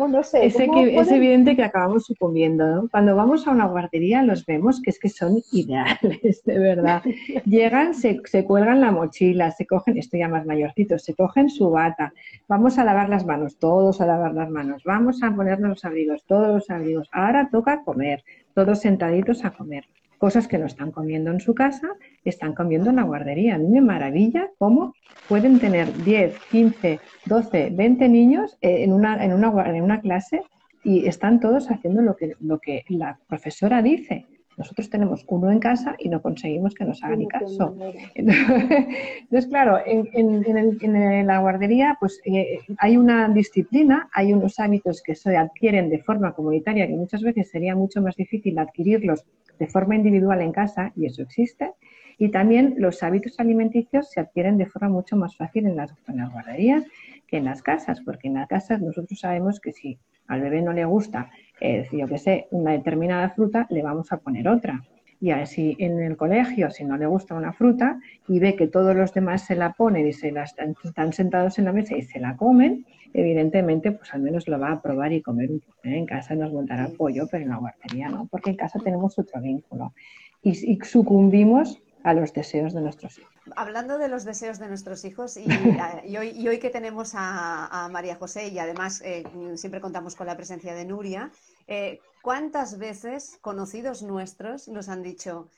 no 0.09 0.21
sé. 0.21 0.47
Es, 0.47 0.59
es, 0.59 1.11
evidente 1.13 1.55
que 1.55 1.63
acabamos 1.63 2.07
sucumbiendo. 2.07 2.67
¿no? 2.67 2.89
Cuando 2.89 3.15
vamos 3.15 3.47
a 3.47 3.51
una 3.51 3.67
guardería 3.67 4.21
los 4.21 4.45
vemos 4.45 4.81
que 4.81 4.89
es 4.89 4.99
que 4.99 5.07
son 5.07 5.41
ideales, 5.53 6.43
de 6.43 6.59
verdad. 6.59 7.01
Llegan, 7.45 7.93
se, 7.93 8.19
se 8.25 8.43
cuelgan 8.43 8.81
la 8.81 8.91
mochila, 8.91 9.49
se 9.51 9.65
cogen, 9.65 9.97
esto 9.97 10.17
ya 10.17 10.27
más 10.27 10.45
mayorcitos, 10.45 11.03
se 11.03 11.15
cogen 11.15 11.49
su 11.49 11.69
bata. 11.69 12.11
Vamos 12.49 12.77
a 12.77 12.83
lavar 12.83 13.07
las 13.07 13.25
manos, 13.25 13.59
todos 13.59 14.01
a 14.01 14.07
lavar 14.07 14.33
las 14.33 14.49
manos. 14.49 14.83
Vamos 14.83 15.23
a 15.23 15.33
ponernos 15.33 15.69
los 15.69 15.85
abrigos, 15.85 16.25
todos 16.27 16.49
los 16.49 16.69
abrigos. 16.69 17.07
Ahora 17.13 17.47
toca 17.49 17.85
comer, 17.85 18.25
todos 18.53 18.81
sentaditos 18.81 19.45
a 19.45 19.51
comer 19.51 19.85
cosas 20.19 20.47
que 20.47 20.59
no 20.59 20.67
están 20.67 20.91
comiendo 20.91 21.31
en 21.31 21.39
su 21.39 21.55
casa, 21.55 21.87
están 22.23 22.53
comiendo 22.53 22.91
en 22.91 22.97
la 22.97 23.03
guardería. 23.03 23.55
A 23.55 23.57
mí 23.57 23.67
me 23.67 23.81
maravilla 23.81 24.49
cómo 24.59 24.93
pueden 25.27 25.59
tener 25.59 25.91
10, 26.03 26.37
15, 26.51 26.99
12, 27.25 27.69
20 27.71 28.09
niños 28.09 28.57
en 28.61 28.93
una, 28.93 29.23
en 29.23 29.33
una, 29.33 29.69
en 29.75 29.81
una 29.81 30.01
clase 30.01 30.43
y 30.83 31.07
están 31.07 31.39
todos 31.39 31.71
haciendo 31.71 32.01
lo 32.01 32.15
que, 32.15 32.33
lo 32.39 32.59
que 32.59 32.83
la 32.89 33.17
profesora 33.27 33.81
dice. 33.81 34.27
Nosotros 34.57 34.89
tenemos 34.89 35.23
uno 35.29 35.49
en 35.49 35.59
casa 35.59 35.95
y 35.97 36.09
no 36.09 36.21
conseguimos 36.21 36.75
que 36.75 36.83
nos 36.83 37.01
haga 37.01 37.15
ni 37.15 37.27
caso. 37.29 37.77
Entonces, 38.13 39.47
claro, 39.47 39.79
en, 39.85 40.09
en, 40.13 41.27
la 41.27 41.39
guardería 41.39 41.95
pues 41.97 42.19
eh, 42.25 42.59
hay 42.77 42.97
una 42.97 43.29
disciplina, 43.29 44.09
hay 44.13 44.33
unos 44.33 44.59
hábitos 44.59 45.01
que 45.01 45.15
se 45.15 45.37
adquieren 45.37 45.89
de 45.89 45.99
forma 45.99 46.33
comunitaria 46.33 46.87
que 46.87 46.93
muchas 46.93 47.21
veces 47.23 47.49
sería 47.49 47.73
mucho 47.73 48.01
más 48.01 48.17
difícil 48.17 48.59
adquirirlos 48.59 49.23
de 49.59 49.67
forma 49.67 49.95
individual 49.95 50.41
en 50.41 50.51
casa, 50.51 50.91
y 50.95 51.05
eso 51.05 51.21
existe, 51.21 51.73
y 52.17 52.29
también 52.29 52.75
los 52.77 53.01
hábitos 53.03 53.39
alimenticios 53.39 54.09
se 54.09 54.19
adquieren 54.19 54.57
de 54.57 54.65
forma 54.65 54.89
mucho 54.89 55.15
más 55.15 55.37
fácil 55.37 55.65
en 55.65 55.77
las, 55.77 55.93
guarderías 56.05 56.83
que 57.27 57.37
en 57.37 57.45
las 57.45 57.61
casas, 57.61 58.01
porque 58.01 58.27
en 58.27 58.33
las 58.33 58.47
casas 58.47 58.81
nosotros 58.81 59.19
sabemos 59.19 59.59
que 59.59 59.71
si 59.71 59.99
al 60.27 60.41
bebé 60.41 60.61
no 60.61 60.73
le 60.73 60.85
gusta, 60.85 61.31
eh, 61.61 61.87
yo 61.91 62.07
que 62.07 62.17
sé, 62.17 62.47
una 62.51 62.71
determinada 62.71 63.29
fruta, 63.29 63.67
le 63.69 63.81
vamos 63.81 64.11
a 64.11 64.17
poner 64.17 64.47
otra. 64.49 64.83
Y 65.21 65.31
así 65.31 65.75
en 65.79 65.99
el 65.99 66.15
colegio, 66.15 66.71
si 66.71 66.85
no 66.85 66.97
le 66.97 67.05
gusta 67.05 67.35
una 67.35 67.51
fruta 67.51 67.99
y 68.27 68.39
ve 68.39 68.55
que 68.55 68.67
todos 68.67 68.95
los 68.95 69.13
demás 69.13 69.45
se 69.45 69.55
la 69.55 69.73
ponen 69.73 70.07
y 70.07 70.13
se 70.13 70.31
la 70.31 70.43
están, 70.43 70.75
están 70.83 71.11
sentados 71.11 71.59
en 71.59 71.65
la 71.65 71.73
mesa 71.73 71.97
y 71.97 72.03
se 72.03 72.19
la 72.19 72.37
comen, 72.37 72.85
evidentemente, 73.13 73.91
pues 73.91 74.13
al 74.13 74.21
menos 74.21 74.47
lo 74.47 74.59
va 74.59 74.71
a 74.71 74.81
probar 74.81 75.11
y 75.13 75.21
comer 75.21 75.51
un 75.51 75.59
poco. 75.59 75.77
¿eh? 75.83 75.97
En 75.97 76.05
casa 76.05 76.35
nos 76.35 76.53
montará 76.53 76.89
pollo, 76.97 77.27
pero 77.29 77.43
en 77.43 77.49
la 77.49 77.57
guardería 77.57 78.09
no, 78.09 78.27
porque 78.27 78.51
en 78.51 78.55
casa 78.55 78.79
tenemos 78.79 79.17
otro 79.19 79.41
vínculo. 79.41 79.93
Y, 80.41 80.79
sucumbimos 80.83 81.81
a 82.03 82.13
los 82.13 82.33
deseos 82.33 82.73
de 82.73 82.79
nuestros 82.79 83.17
hijos. 83.17 83.33
Hablando 83.57 83.97
de 83.97 84.07
los 84.07 84.23
deseos 84.23 84.57
de 84.57 84.69
nuestros 84.69 85.03
hijos, 85.03 85.35
y, 85.35 85.45
hoy, 86.47 86.59
que 86.59 86.69
tenemos 86.69 87.11
a, 87.13 87.89
María 87.91 88.15
José 88.15 88.47
y 88.47 88.59
además 88.59 89.01
eh, 89.03 89.23
siempre 89.55 89.81
contamos 89.81 90.15
con 90.15 90.27
la 90.27 90.37
presencia 90.37 90.73
de 90.73 90.85
Nuria, 90.85 91.31
eh, 91.67 91.99
¿cuántas 92.21 92.77
veces 92.77 93.37
conocidos 93.41 94.01
nuestros 94.03 94.67
nos 94.67 94.89
han 94.89 95.03
dicho, 95.03 95.49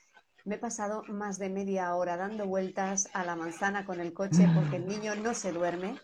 me 0.44 0.56
he 0.56 0.58
pasado 0.58 1.04
más 1.08 1.38
de 1.38 1.50
media 1.50 1.94
hora 1.94 2.16
dando 2.16 2.46
vueltas 2.46 3.08
a 3.12 3.24
la 3.24 3.36
manzana 3.36 3.84
con 3.84 4.00
el 4.00 4.12
coche 4.12 4.48
porque 4.54 4.76
el 4.76 4.86
niño 4.86 5.14
no 5.16 5.34
se 5.34 5.52
duerme 5.52 6.00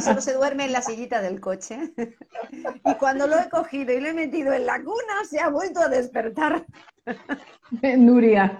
Solo 0.00 0.20
se 0.20 0.34
duerme 0.34 0.64
en 0.64 0.72
la 0.72 0.82
sillita 0.82 1.20
del 1.20 1.40
coche. 1.40 1.92
Y 2.84 2.94
cuando 2.94 3.26
lo 3.26 3.38
he 3.38 3.48
cogido 3.48 3.92
y 3.92 4.00
lo 4.00 4.08
he 4.08 4.14
metido 4.14 4.52
en 4.52 4.66
la 4.66 4.78
cuna, 4.82 5.24
se 5.28 5.38
ha 5.38 5.48
vuelto 5.48 5.80
a 5.80 5.88
despertar. 5.88 6.64
Nuria. 7.98 8.58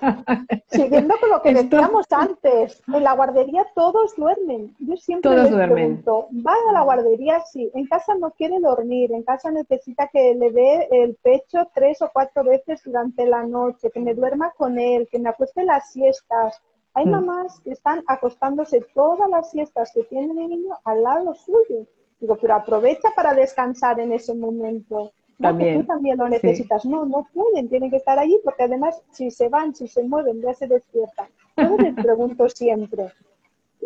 Siguiendo 0.69 1.15
con 1.19 1.31
lo 1.31 1.43
que 1.43 1.55
decíamos 1.55 2.07
antes, 2.11 2.83
en 2.87 3.03
la 3.03 3.15
guardería 3.15 3.67
todos 3.75 4.15
duermen. 4.17 4.75
Yo 4.79 4.97
siempre 4.97 5.31
todos 5.31 5.51
duermen. 5.51 6.03
pregunto, 6.03 6.29
¿va 6.47 6.55
a 6.69 6.73
la 6.73 6.83
guardería? 6.83 7.41
Sí. 7.41 7.71
En 7.75 7.87
casa 7.87 8.15
no 8.15 8.31
quiere 8.33 8.61
dormir, 8.61 9.13
en 9.13 9.23
casa 9.23 9.51
necesita 9.51 10.09
que 10.09 10.35
le 10.35 10.51
dé 10.53 10.89
el 10.93 11.17
pecho 11.17 11.69
tres 11.75 12.01
o 12.03 12.11
cuatro 12.13 12.45
veces 12.45 12.83
durante 12.85 13.27
la 13.27 13.43
noche, 13.45 13.91
que 13.91 14.01
me 14.01 14.15
duerma 14.15 14.53
con 14.57 14.79
él, 14.79 15.09
que 15.11 15.19
me 15.19 15.31
acueste 15.31 15.65
las 15.65 15.91
siestas, 15.91 16.61
hay 16.95 17.07
mm. 17.07 17.11
mamás 17.11 17.61
que 17.61 17.71
están 17.71 18.03
acostándose 18.07 18.85
todas 18.95 19.29
las 19.31 19.51
siestas 19.51 19.93
que 19.95 20.03
tiene 20.05 20.45
el 20.45 20.51
niño 20.51 20.79
al 20.85 21.03
lado 21.03 21.35
suyo. 21.35 21.87
Digo, 22.21 22.37
pero 22.41 22.55
aprovecha 22.55 23.09
para 23.17 23.33
descansar 23.33 23.99
en 24.01 24.13
ese 24.13 24.35
momento. 24.35 25.13
también. 25.39 25.81
tú 25.81 25.87
también 25.87 26.19
lo 26.19 26.29
necesitas. 26.29 26.85
No, 26.85 27.07
no 27.07 27.27
pueden, 27.33 27.69
tienen 27.69 27.91
que 27.91 27.97
estar 27.97 28.19
allí 28.19 28.39
porque 28.45 28.65
además 28.65 29.03
si 29.11 29.31
se 29.31 29.49
van, 29.49 29.75
si 29.75 29.89
se 29.89 30.03
mueven, 30.03 30.43
ya 30.43 30.53
se 30.55 30.67
despiertan. 30.67 31.29
Yo 31.57 31.77
les 31.79 31.95
pregunto 32.05 32.49
siempre, 32.49 33.13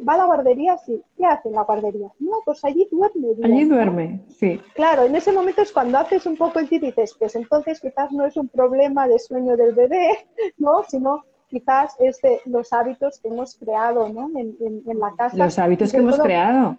¿va 0.07 0.15
a 0.15 0.19
la 0.19 0.25
guardería? 0.25 0.77
Sí. 0.79 1.03
¿Qué 1.17 1.25
hace 1.25 1.49
en 1.49 1.55
la 1.55 1.63
guardería? 1.63 2.09
No, 2.19 2.39
pues 2.45 2.65
allí 2.65 2.89
duerme. 2.91 3.29
allí 3.43 3.65
duerme, 3.65 4.25
sí. 4.29 4.61
Claro, 4.75 5.05
en 5.05 5.15
ese 5.15 5.33
momento 5.33 5.63
es 5.63 5.73
cuando 5.73 5.99
haces 5.99 6.27
un 6.27 6.37
poco 6.37 6.59
el 6.59 6.69
y 6.71 6.79
dices, 6.79 7.15
pues 7.19 7.37
entonces 7.37 7.81
quizás 7.81 8.11
no 8.11 8.25
es 8.25 8.37
un 8.37 8.49
problema 8.49 9.07
de 9.07 9.19
sueño 9.19 9.57
del 9.57 9.75
bebé, 9.75 10.27
¿no? 10.59 10.83
Sino 10.89 11.25
quizás 11.55 11.95
es 12.01 12.21
de 12.21 12.41
los 12.47 12.73
hábitos 12.73 13.21
que 13.21 13.29
hemos 13.29 13.57
creado 13.57 14.09
¿no? 14.09 14.29
en, 14.35 14.99
la 14.99 15.15
casa. 15.17 15.37
Los 15.37 15.57
hábitos 15.59 15.93
que 15.93 15.99
hemos 15.99 16.19
creado. 16.19 16.77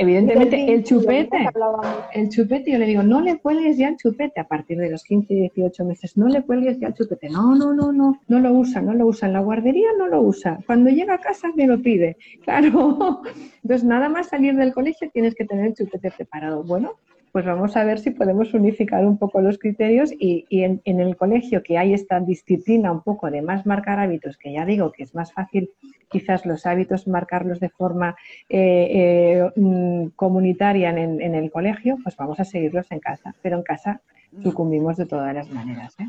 Evidentemente, 0.00 0.72
el 0.72 0.84
chupete, 0.84 1.48
el 2.12 2.28
chupete, 2.28 2.70
yo 2.70 2.78
le 2.78 2.86
digo, 2.86 3.02
no 3.02 3.20
le 3.20 3.40
cuelgues 3.40 3.78
ya 3.78 3.88
el 3.88 3.96
chupete 3.96 4.38
a 4.38 4.46
partir 4.46 4.78
de 4.78 4.90
los 4.90 5.02
15 5.02 5.34
y 5.34 5.40
18 5.40 5.84
meses, 5.84 6.16
no 6.16 6.28
le 6.28 6.42
cuelgues 6.42 6.78
ya 6.78 6.88
el 6.88 6.94
chupete. 6.94 7.28
No, 7.28 7.56
no, 7.56 7.74
no, 7.74 7.90
no, 7.90 8.20
no 8.28 8.38
lo 8.38 8.52
usa, 8.52 8.80
no 8.80 8.94
lo 8.94 9.06
usa. 9.06 9.26
En 9.26 9.32
la 9.32 9.40
guardería 9.40 9.88
no 9.98 10.06
lo 10.06 10.20
usa. 10.20 10.60
Cuando 10.66 10.90
llega 10.90 11.14
a 11.14 11.18
casa 11.18 11.48
me 11.56 11.66
lo 11.66 11.80
pide. 11.82 12.16
Claro. 12.44 13.22
Entonces, 13.62 13.84
nada 13.84 14.08
más 14.08 14.28
salir 14.28 14.54
del 14.54 14.72
colegio 14.72 15.10
tienes 15.12 15.34
que 15.34 15.44
tener 15.44 15.66
el 15.66 15.74
chupete 15.74 16.10
preparado. 16.12 16.62
Bueno, 16.62 16.92
pues 17.32 17.44
vamos 17.44 17.76
a 17.76 17.84
ver 17.84 17.98
si 17.98 18.10
podemos 18.10 18.54
unificar 18.54 19.04
un 19.04 19.18
poco 19.18 19.40
los 19.40 19.58
criterios 19.58 20.12
y, 20.18 20.46
en, 20.50 20.80
el 20.84 21.16
colegio 21.16 21.62
que 21.62 21.78
hay 21.78 21.94
esta 21.94 22.20
disciplina 22.20 22.92
un 22.92 23.02
poco 23.02 23.30
de 23.30 23.42
más 23.42 23.66
marcar 23.66 23.98
hábitos, 23.98 24.38
que 24.38 24.52
ya 24.52 24.64
digo 24.64 24.92
que 24.92 25.02
es 25.02 25.14
más 25.14 25.32
fácil 25.32 25.70
quizás 26.10 26.46
los 26.46 26.66
hábitos 26.66 27.06
marcarlos 27.06 27.60
de 27.60 27.68
forma 27.68 28.16
eh, 28.48 28.88
eh, 28.90 29.50
mm, 29.56 30.08
comunitaria 30.16 30.90
en, 30.90 31.20
en, 31.20 31.34
el 31.34 31.50
colegio, 31.50 31.98
pues 32.02 32.16
vamos 32.16 32.40
a 32.40 32.44
seguirlos 32.44 32.90
en 32.90 33.00
casa, 33.00 33.34
pero 33.42 33.56
en 33.56 33.62
casa 33.62 34.00
sucumbimos 34.42 34.96
de 34.96 35.06
todas 35.06 35.34
las 35.34 35.50
maneras. 35.50 35.94
¿eh? 36.00 36.08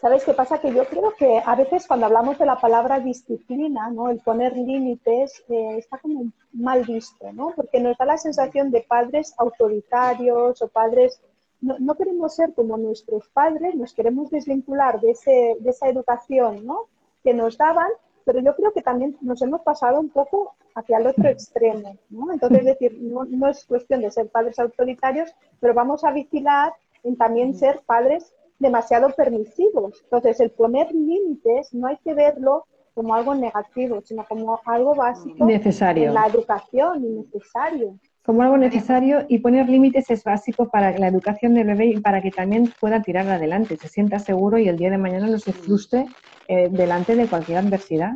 ¿Sabes 0.00 0.24
qué 0.24 0.34
pasa? 0.34 0.60
Que 0.60 0.72
yo 0.72 0.84
creo 0.86 1.14
que 1.16 1.42
a 1.44 1.54
veces 1.54 1.86
cuando 1.86 2.06
hablamos 2.06 2.38
de 2.38 2.46
la 2.46 2.60
palabra 2.60 3.00
disciplina, 3.00 3.90
¿no? 3.90 4.10
el 4.10 4.18
poner 4.20 4.56
límites, 4.56 5.42
eh, 5.48 5.78
está 5.78 5.98
como 5.98 6.30
mal 6.52 6.84
visto, 6.84 7.32
¿no? 7.32 7.52
porque 7.56 7.80
nos 7.80 7.96
da 7.96 8.04
la 8.04 8.18
sensación 8.18 8.70
de 8.70 8.82
padres 8.82 9.34
autoritarios 9.38 10.60
o 10.62 10.68
padres... 10.68 11.20
No, 11.60 11.94
queremos 11.94 12.34
ser 12.34 12.52
como 12.52 12.76
nuestros 12.76 13.26
padres, 13.28 13.74
nos 13.74 13.94
queremos 13.94 14.30
desvincular 14.30 15.00
de, 15.00 15.12
ese, 15.12 15.56
de 15.58 15.70
esa 15.70 15.88
educación 15.88 16.66
¿no? 16.66 16.88
que 17.22 17.32
nos 17.32 17.56
daban, 17.56 17.88
pero 18.26 18.40
yo 18.40 18.54
creo 18.54 18.72
que 18.74 18.82
también 18.82 19.16
nos 19.22 19.40
hemos 19.40 19.62
pasado 19.62 19.98
un 19.98 20.10
poco 20.10 20.54
hacia 20.74 20.98
el 20.98 21.06
otro 21.06 21.26
extremo. 21.26 21.96
¿no? 22.10 22.30
Entonces, 22.30 22.58
es 22.58 22.64
decir, 22.66 22.98
no, 23.00 23.24
no 23.24 23.48
es 23.48 23.64
cuestión 23.64 24.02
de 24.02 24.10
ser 24.10 24.28
padres 24.28 24.58
autoritarios, 24.58 25.34
pero 25.58 25.72
vamos 25.72 26.04
a 26.04 26.10
vigilar 26.10 26.74
en 27.02 27.16
también 27.16 27.54
ser 27.54 27.80
padres 27.86 28.34
demasiado 28.64 29.10
permisivos. 29.10 30.00
Entonces, 30.04 30.40
el 30.40 30.50
poner 30.50 30.90
límites 30.92 31.72
no 31.72 31.86
hay 31.86 31.98
que 32.02 32.14
verlo 32.14 32.64
como 32.94 33.14
algo 33.14 33.34
negativo, 33.34 34.00
sino 34.04 34.24
como 34.24 34.60
algo 34.64 34.94
básico 34.94 35.44
necesario. 35.44 36.08
en 36.08 36.14
la 36.14 36.26
educación 36.26 37.04
y 37.04 37.08
necesario. 37.08 37.98
Como 38.24 38.42
algo 38.42 38.56
necesario 38.56 39.26
y 39.28 39.38
poner 39.38 39.68
límites 39.68 40.10
es 40.10 40.24
básico 40.24 40.70
para 40.70 40.98
la 40.98 41.08
educación 41.08 41.54
del 41.54 41.66
bebé 41.66 41.86
y 41.86 42.00
para 42.00 42.22
que 42.22 42.30
también 42.30 42.72
pueda 42.80 43.02
tirar 43.02 43.28
adelante, 43.28 43.76
se 43.76 43.88
sienta 43.88 44.18
seguro 44.18 44.58
y 44.58 44.68
el 44.68 44.78
día 44.78 44.90
de 44.90 44.96
mañana 44.96 45.26
no 45.26 45.38
se 45.38 45.52
frustre 45.52 46.06
eh, 46.48 46.68
delante 46.70 47.16
de 47.16 47.26
cualquier 47.26 47.58
adversidad. 47.58 48.12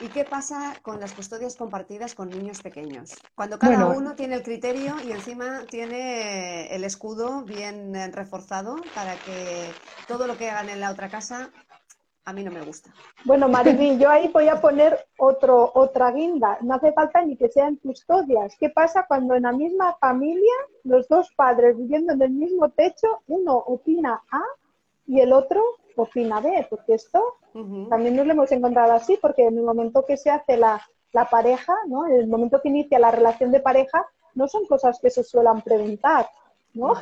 ¿Y 0.00 0.08
qué 0.10 0.24
pasa 0.24 0.76
con 0.82 1.00
las 1.00 1.12
custodias 1.12 1.56
compartidas 1.56 2.14
con 2.14 2.30
niños 2.30 2.62
pequeños? 2.62 3.16
Cuando 3.34 3.58
cada 3.58 3.86
uno 3.86 4.14
tiene 4.14 4.36
el 4.36 4.44
criterio 4.44 4.94
y 5.04 5.10
encima 5.10 5.64
tiene 5.68 6.72
el 6.74 6.84
escudo 6.84 7.42
bien 7.42 7.94
reforzado 8.12 8.76
para 8.94 9.16
que 9.16 9.72
todo 10.06 10.28
lo 10.28 10.36
que 10.36 10.50
hagan 10.50 10.68
en 10.68 10.80
la 10.80 10.92
otra 10.92 11.08
casa 11.08 11.50
a 12.28 12.32
mí 12.34 12.44
no 12.44 12.50
me 12.50 12.60
gusta. 12.60 12.90
Bueno, 13.24 13.48
Mariví, 13.48 13.96
yo 13.98 14.10
ahí 14.10 14.28
voy 14.28 14.48
a 14.48 14.60
poner 14.60 15.06
otro, 15.16 15.72
otra 15.74 16.12
guinda. 16.12 16.58
No 16.60 16.74
hace 16.74 16.92
falta 16.92 17.24
ni 17.24 17.36
que 17.36 17.48
sean 17.48 17.76
custodias. 17.76 18.54
¿Qué 18.60 18.68
pasa 18.68 19.06
cuando 19.08 19.34
en 19.34 19.44
la 19.44 19.52
misma 19.52 19.96
familia, 19.98 20.52
los 20.84 21.08
dos 21.08 21.32
padres 21.34 21.76
viviendo 21.76 22.12
en 22.12 22.22
el 22.22 22.30
mismo 22.30 22.68
techo, 22.68 23.22
uno 23.28 23.56
opina 23.56 24.22
A 24.30 24.42
y 25.06 25.20
el 25.20 25.32
otro 25.32 25.62
opina 25.96 26.40
B? 26.40 26.66
Porque 26.68 26.94
esto 26.94 27.38
también 27.88 28.16
nos 28.16 28.26
lo 28.26 28.32
hemos 28.32 28.52
encontrado 28.52 28.92
así, 28.92 29.18
porque 29.20 29.46
en 29.46 29.58
el 29.58 29.64
momento 29.64 30.04
que 30.06 30.16
se 30.16 30.30
hace 30.30 30.56
la, 30.56 30.80
pareja, 31.30 31.74
¿no? 31.88 32.06
en 32.06 32.12
el 32.12 32.28
momento 32.28 32.60
que 32.62 32.68
inicia 32.68 32.98
la 32.98 33.10
relación 33.10 33.50
de 33.50 33.60
pareja, 33.60 34.06
no 34.34 34.46
son 34.46 34.66
cosas 34.66 34.98
que 35.00 35.10
se 35.10 35.24
suelen 35.24 35.60
preguntar. 35.62 36.28
¿no? 36.74 36.92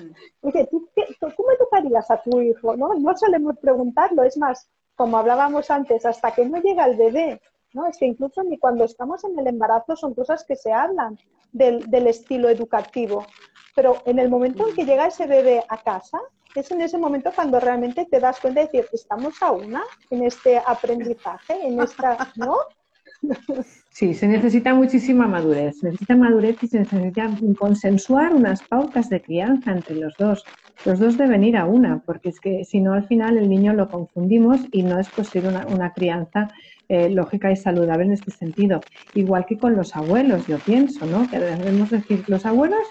Oye, 0.40 0.66
¿tú 0.70 0.88
¿cómo 1.20 1.50
educarías 1.50 2.10
a 2.10 2.22
tu 2.22 2.40
hijo? 2.40 2.76
¿no? 2.76 2.94
no 2.94 3.16
solemos 3.16 3.58
preguntarlo, 3.58 4.22
es 4.22 4.38
más, 4.38 4.70
como 4.94 5.18
hablábamos 5.18 5.70
antes, 5.70 6.06
hasta 6.06 6.30
que 6.30 6.46
no 6.46 6.58
llega 6.62 6.86
el 6.86 6.96
bebé 6.96 7.40
¿no? 7.76 7.86
Es 7.86 7.98
que 7.98 8.06
incluso 8.06 8.42
ni 8.42 8.58
cuando 8.58 8.84
estamos 8.84 9.22
en 9.24 9.38
el 9.38 9.46
embarazo 9.46 9.96
son 9.96 10.14
cosas 10.14 10.44
que 10.44 10.56
se 10.56 10.72
hablan 10.72 11.18
del, 11.52 11.90
del 11.90 12.06
estilo 12.06 12.48
educativo. 12.48 13.26
Pero 13.74 13.96
en 14.06 14.18
el 14.18 14.30
momento 14.30 14.66
en 14.66 14.74
que 14.74 14.86
llega 14.86 15.08
ese 15.08 15.26
bebé 15.26 15.62
a 15.68 15.76
casa, 15.82 16.18
es 16.60 16.70
en 16.70 16.80
ese 16.80 16.98
momento 16.98 17.30
cuando 17.34 17.60
realmente 17.60 18.06
te 18.10 18.20
das 18.20 18.40
cuenta 18.40 18.60
de 18.60 18.66
decir, 18.66 18.86
estamos 18.92 19.42
a 19.42 19.52
una 19.52 19.82
en 20.10 20.24
este 20.24 20.58
aprendizaje, 20.58 21.66
en 21.66 21.80
esta, 21.80 22.32
¿no? 22.36 22.56
Sí, 23.90 24.14
se 24.14 24.28
necesita 24.28 24.74
muchísima 24.74 25.26
madurez, 25.26 25.78
se 25.78 25.86
necesita 25.86 26.16
madurez 26.16 26.62
y 26.62 26.68
se 26.68 26.80
necesita 26.80 27.30
consensuar 27.58 28.34
unas 28.34 28.62
pautas 28.62 29.08
de 29.08 29.22
crianza 29.22 29.72
entre 29.72 29.96
los 29.96 30.14
dos. 30.18 30.44
Los 30.84 30.98
dos 30.98 31.16
deben 31.16 31.42
ir 31.44 31.56
a 31.56 31.64
una, 31.64 32.02
porque 32.04 32.28
es 32.28 32.38
que 32.38 32.64
si 32.64 32.80
no 32.80 32.92
al 32.92 33.06
final 33.06 33.38
el 33.38 33.48
niño 33.48 33.72
lo 33.72 33.88
confundimos 33.88 34.60
y 34.70 34.82
no 34.82 35.00
es 35.00 35.08
posible 35.08 35.48
una, 35.48 35.92
crianza 35.94 36.50
eh, 36.88 37.08
lógica 37.08 37.50
y 37.50 37.56
saludable 37.56 38.04
en 38.04 38.12
este 38.12 38.30
sentido. 38.30 38.82
Igual 39.14 39.46
que 39.46 39.58
con 39.58 39.74
los 39.74 39.96
abuelos, 39.96 40.46
yo 40.46 40.58
pienso, 40.58 41.06
¿no? 41.06 41.28
Que 41.30 41.38
debemos 41.38 41.90
decir, 41.90 42.22
los 42.28 42.44
abuelos 42.44 42.86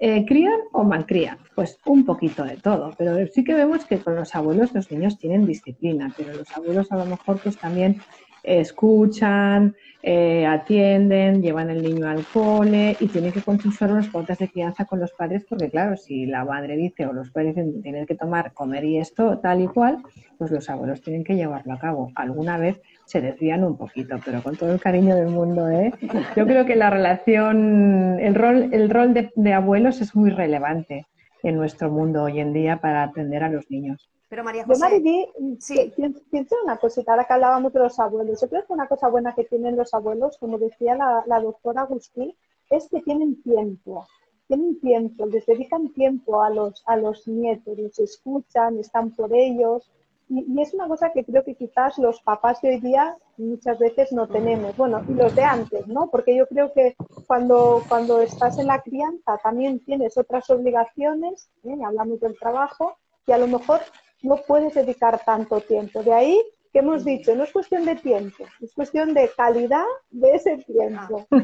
eh, 0.00 0.24
¿Crían 0.26 0.60
o 0.72 0.82
malcrían? 0.82 1.38
Pues 1.54 1.78
un 1.84 2.06
poquito 2.06 2.42
de 2.44 2.56
todo, 2.56 2.94
pero 2.96 3.14
sí 3.26 3.44
que 3.44 3.54
vemos 3.54 3.84
que 3.84 3.98
con 3.98 4.16
los 4.16 4.34
abuelos 4.34 4.72
los 4.72 4.90
niños 4.90 5.18
tienen 5.18 5.44
disciplina, 5.46 6.12
pero 6.16 6.32
los 6.32 6.50
abuelos 6.56 6.90
a 6.90 6.96
lo 6.96 7.04
mejor 7.04 7.38
pues 7.42 7.58
también 7.58 8.00
escuchan, 8.42 9.76
eh, 10.02 10.46
atienden, 10.46 11.42
llevan 11.42 11.68
el 11.68 11.82
niño 11.82 12.08
al 12.08 12.24
cole 12.24 12.96
y 12.98 13.08
tienen 13.08 13.32
que 13.32 13.42
consensuar 13.42 13.92
unas 13.92 14.08
pautas 14.08 14.38
de 14.38 14.48
crianza 14.48 14.86
con 14.86 14.98
los 14.98 15.12
padres 15.12 15.44
porque 15.46 15.68
claro, 15.68 15.98
si 15.98 16.24
la 16.24 16.46
madre 16.46 16.76
dice 16.76 17.06
o 17.06 17.12
los 17.12 17.30
padres 17.30 17.54
dicen 17.54 17.82
tienen 17.82 18.06
que 18.06 18.14
tomar, 18.14 18.54
comer 18.54 18.84
y 18.84 18.96
esto, 18.96 19.38
tal 19.40 19.60
y 19.60 19.66
cual, 19.66 20.02
pues 20.38 20.50
los 20.50 20.70
abuelos 20.70 21.02
tienen 21.02 21.24
que 21.24 21.36
llevarlo 21.36 21.74
a 21.74 21.78
cabo. 21.78 22.12
Alguna 22.14 22.56
vez 22.56 22.80
se 23.10 23.20
desvían 23.20 23.64
un 23.64 23.76
poquito, 23.76 24.16
pero 24.24 24.40
con 24.40 24.56
todo 24.56 24.72
el 24.72 24.80
cariño 24.80 25.16
del 25.16 25.28
mundo, 25.28 25.68
¿eh? 25.68 25.92
Yo 26.36 26.46
creo 26.46 26.64
que 26.64 26.76
la 26.76 26.90
relación, 26.90 28.20
el 28.20 28.36
rol, 28.36 28.68
el 28.72 28.88
rol 28.88 29.14
de, 29.14 29.32
de 29.34 29.52
abuelos 29.52 30.00
es 30.00 30.14
muy 30.14 30.30
relevante 30.30 31.08
en 31.42 31.56
nuestro 31.56 31.90
mundo 31.90 32.22
hoy 32.22 32.38
en 32.38 32.52
día 32.52 32.80
para 32.80 33.02
atender 33.02 33.42
a 33.42 33.48
los 33.48 33.68
niños. 33.68 34.08
Pero 34.28 34.44
María 34.44 34.64
José... 34.64 35.02
Yo, 35.02 35.56
sí. 35.58 35.92
pienso 36.30 36.54
una 36.62 36.76
cosita, 36.76 37.10
ahora 37.10 37.24
que 37.24 37.32
hablábamos 37.32 37.72
de 37.72 37.80
los 37.80 37.98
abuelos. 37.98 38.40
Yo 38.40 38.48
creo 38.48 38.64
que 38.64 38.72
una 38.72 38.86
cosa 38.86 39.08
buena 39.08 39.34
que 39.34 39.42
tienen 39.42 39.76
los 39.76 39.92
abuelos, 39.92 40.38
como 40.38 40.56
decía 40.56 40.96
la, 41.26 41.40
doctora 41.40 41.82
Agustín, 41.82 42.32
es 42.70 42.88
que 42.88 43.02
tienen 43.02 43.42
tiempo. 43.42 44.06
Tienen 44.46 44.78
tiempo, 44.78 45.26
les 45.26 45.46
dedican 45.46 45.92
tiempo 45.94 46.44
a 46.44 46.50
los, 46.50 46.80
a 46.86 46.96
los 46.96 47.26
nietos, 47.26 47.76
los 47.76 47.98
escuchan, 47.98 48.78
están 48.78 49.10
por 49.10 49.34
ellos. 49.34 49.90
Y, 50.30 50.60
es 50.60 50.72
una 50.72 50.86
cosa 50.86 51.10
que 51.12 51.24
creo 51.24 51.44
que 51.44 51.56
quizás 51.56 51.98
los 51.98 52.22
papás 52.22 52.62
de 52.62 52.70
hoy 52.70 52.80
día 52.80 53.16
muchas 53.36 53.78
veces 53.78 54.12
no 54.12 54.28
tenemos. 54.28 54.76
Bueno, 54.76 55.04
y 55.08 55.12
los 55.12 55.34
de 55.34 55.42
antes, 55.42 55.86
¿no? 55.88 56.08
Porque 56.10 56.36
yo 56.36 56.46
creo 56.46 56.72
que 56.72 56.94
cuando, 57.26 57.82
cuando 57.88 58.22
estás 58.22 58.58
en 58.58 58.68
la 58.68 58.80
crianza 58.80 59.38
también 59.42 59.80
tienes 59.80 60.16
otras 60.16 60.48
obligaciones, 60.48 61.50
¿eh? 61.64 61.76
hablamos 61.84 62.20
del 62.20 62.38
trabajo, 62.38 62.96
y 63.26 63.32
a 63.32 63.38
lo 63.38 63.48
mejor 63.48 63.80
no 64.22 64.36
puedes 64.46 64.74
dedicar 64.74 65.20
tanto 65.24 65.60
tiempo. 65.60 66.02
De 66.02 66.12
ahí 66.12 66.40
que 66.72 66.78
hemos 66.78 67.04
dicho, 67.04 67.34
no 67.34 67.42
es 67.42 67.52
cuestión 67.52 67.84
de 67.84 67.96
tiempo, 67.96 68.44
es 68.60 68.72
cuestión 68.72 69.12
de 69.12 69.28
calidad 69.36 69.84
de 70.10 70.30
ese 70.30 70.58
tiempo. 70.58 71.26
Ah, 71.30 71.40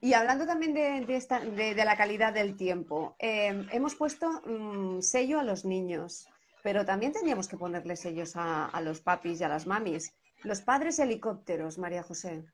y, 0.00 0.12
hablando 0.12 0.44
también 0.44 0.74
de, 0.74 1.74
la 1.76 1.96
calidad 1.96 2.32
del 2.32 2.56
tiempo, 2.56 3.14
eh, 3.20 3.64
hemos 3.70 3.94
puesto 3.94 4.28
mm, 4.44 5.00
sello 5.00 5.38
a 5.38 5.44
los 5.44 5.64
niños, 5.64 6.28
pero 6.62 6.84
también 6.84 7.12
teníamos 7.12 7.48
que 7.48 7.56
ponerle 7.56 7.96
sellos 7.96 8.32
a, 8.36 8.80
los 8.82 9.00
papis 9.00 9.40
y 9.40 9.44
a 9.44 9.48
las 9.48 9.66
mamis. 9.66 10.12
Los 10.44 10.60
padres 10.60 10.98
helicópteros, 10.98 11.78
María 11.78 12.02
José. 12.02 12.44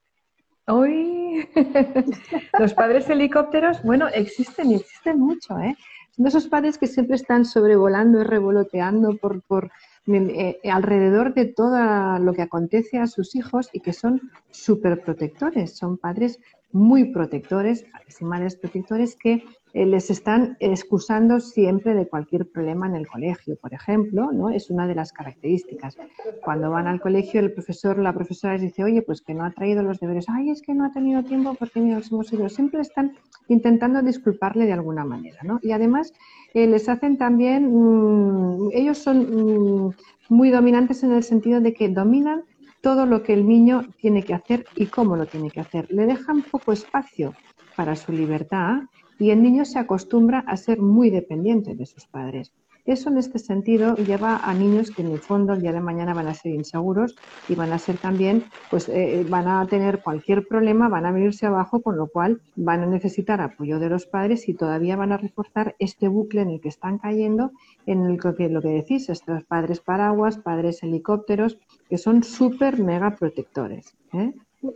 Hoy, 0.67 1.49
los 2.59 2.73
padres 2.75 3.09
helicópteros, 3.11 3.83
bueno, 3.83 4.09
existen 4.09 4.71
y 4.71 4.77
existen 4.77 5.21
mucho, 5.21 5.59
¿eh? 5.59 5.77
Son 6.17 6.27
esos 6.27 6.47
padres 6.47 6.79
que 6.79 6.87
siempre 6.87 7.17
están 7.17 7.45
sobrevolando 7.45 8.21
y 8.21 8.25
revoloteando 8.25 9.17
por, 9.17 9.43
por 9.43 9.73
eh, 10.07 10.61
alrededor 10.71 11.35
de 11.35 11.47
todo 11.47 12.19
lo 12.21 12.33
que 12.35 12.43
acontece 12.43 12.99
a 12.99 13.09
sus 13.09 13.35
hijos 13.35 13.69
y 13.73 13.81
que 13.81 13.93
son 13.93 14.21
súper 14.51 15.03
protectores. 15.03 15.77
Son 15.77 15.99
padres 15.99 16.39
muy 16.75 17.13
protectores, 17.13 17.87
madres 18.21 18.57
protectores 18.57 19.17
que 19.17 19.45
eh, 19.75 19.87
les 19.87 20.11
están 20.11 20.57
excusando 20.61 21.41
siempre 21.41 21.95
de 21.95 22.07
cualquier 22.09 22.49
problema 22.49 22.87
en 22.87 22.97
el 22.97 23.07
colegio, 23.07 23.57
por 23.57 23.73
ejemplo, 23.73 24.33
¿no? 24.33 24.51
Es 24.51 24.71
una 24.71 24.87
de 24.87 24.95
las 24.95 25.13
características. 25.13 25.97
Cuando 26.45 26.71
van 26.71 26.89
al 26.89 27.01
colegio, 27.01 27.41
el 27.41 27.53
profesor, 27.53 27.99
la 27.99 28.13
profesora 28.13 28.55
les 28.55 28.63
dice, 28.63 28.85
oye, 28.85 29.03
pues 29.03 29.21
que 29.21 29.35
no 29.35 29.45
ha 29.45 29.51
traído 29.53 29.83
los 29.83 30.01
deberes, 30.01 30.27
ay, 30.29 30.51
es 30.51 30.63
que 30.63 30.75
no 30.75 30.85
ha 30.85 30.93
tenido 30.93 31.23
tiempo 31.23 31.55
porque 31.55 31.81
nos 31.81 32.11
hemos 32.11 32.33
ido. 32.33 32.49
Siempre 32.49 32.81
están 32.81 33.17
intentando 33.49 34.03
disculparle 34.03 34.67
de 34.67 34.73
alguna 34.73 35.05
manera, 35.05 35.39
¿no? 35.45 35.61
Y 35.63 35.73
además 35.73 36.13
eh, 36.55 36.67
les 36.67 36.89
hacen 36.89 37.19
también, 37.19 37.69
mm, 37.73 38.71
ellos 38.73 38.99
son 38.99 39.87
mm, 39.87 39.95
muy 40.29 40.51
dominantes 40.51 41.03
en 41.05 41.13
el 41.13 41.23
sentido 41.23 41.61
de 41.61 41.73
que 41.73 41.89
dominan 41.89 42.45
todo 42.85 43.07
lo 43.07 43.23
que 43.23 43.33
el 43.33 43.49
niño 43.49 43.87
tiene 43.97 44.23
que 44.23 44.35
hacer 44.35 44.67
y 44.77 44.87
cómo 44.87 45.17
lo 45.17 45.25
tiene 45.25 45.51
que 45.51 45.61
hacer. 45.61 45.87
Le 45.89 46.05
dejan 46.05 46.43
poco 46.43 46.71
espacio 46.71 47.33
para 47.77 47.97
su 47.97 48.13
libertad 48.13 48.83
y 49.19 49.31
el 49.31 49.43
niño 49.43 49.65
se 49.65 49.79
acostumbra 49.79 50.45
a 50.47 50.55
ser 50.59 50.81
muy 50.81 51.09
dependiente 51.09 51.75
de 51.75 51.87
sus 51.87 52.07
padres. 52.07 52.53
Eso 52.87 53.09
en 53.09 53.17
este 53.17 53.39
sentido 53.39 53.95
lleva 53.97 54.37
a 54.37 54.53
niños 54.53 54.91
que 54.91 55.03
en 55.03 55.11
el 55.13 55.19
fondo 55.19 55.55
el 55.55 55.63
día 55.63 55.73
de 55.73 55.81
mañana 55.81 56.13
van 56.13 56.27
a 56.27 56.35
ser 56.35 56.53
inseguros 56.53 57.17
y 57.49 57.55
van 57.55 57.73
a 57.73 57.79
ser 57.79 57.97
también, 57.97 58.45
pues 58.71 58.89
eh, 58.89 59.21
eh, 59.21 59.27
van 59.29 59.49
a 59.49 59.67
tener 59.67 60.03
cualquier 60.03 60.47
problema, 60.47 60.89
van 60.89 61.07
a 61.07 61.13
venirse 61.13 61.47
abajo, 61.47 61.81
con 61.81 61.97
lo 61.97 62.09
cual 62.09 62.43
van 62.57 62.83
a 62.83 62.87
necesitar 62.87 63.41
apoyo 63.41 63.79
de 63.79 63.89
los 63.89 64.05
padres 64.07 64.49
y 64.49 64.55
todavía 64.55 64.97
van 64.97 65.13
a 65.13 65.17
reforzar 65.17 65.75
este 65.79 66.09
bucle 66.09 66.43
en 66.43 66.51
el 66.51 66.61
que 66.61 66.69
están 66.69 66.99
cayendo, 66.99 67.53
en 67.87 68.05
el 68.05 68.21
que 68.21 68.49
lo 68.51 68.61
que 68.61 68.69
decís, 68.69 69.09
estos 69.09 69.45
padres 69.45 69.81
paraguas, 69.81 70.37
padres 70.37 70.83
helicópteros, 70.83 71.59
que 71.89 71.97
son 71.97 72.23
súper 72.23 72.79
mega 72.79 73.17
protectores. 73.17 73.95
¿eh? 74.13 74.35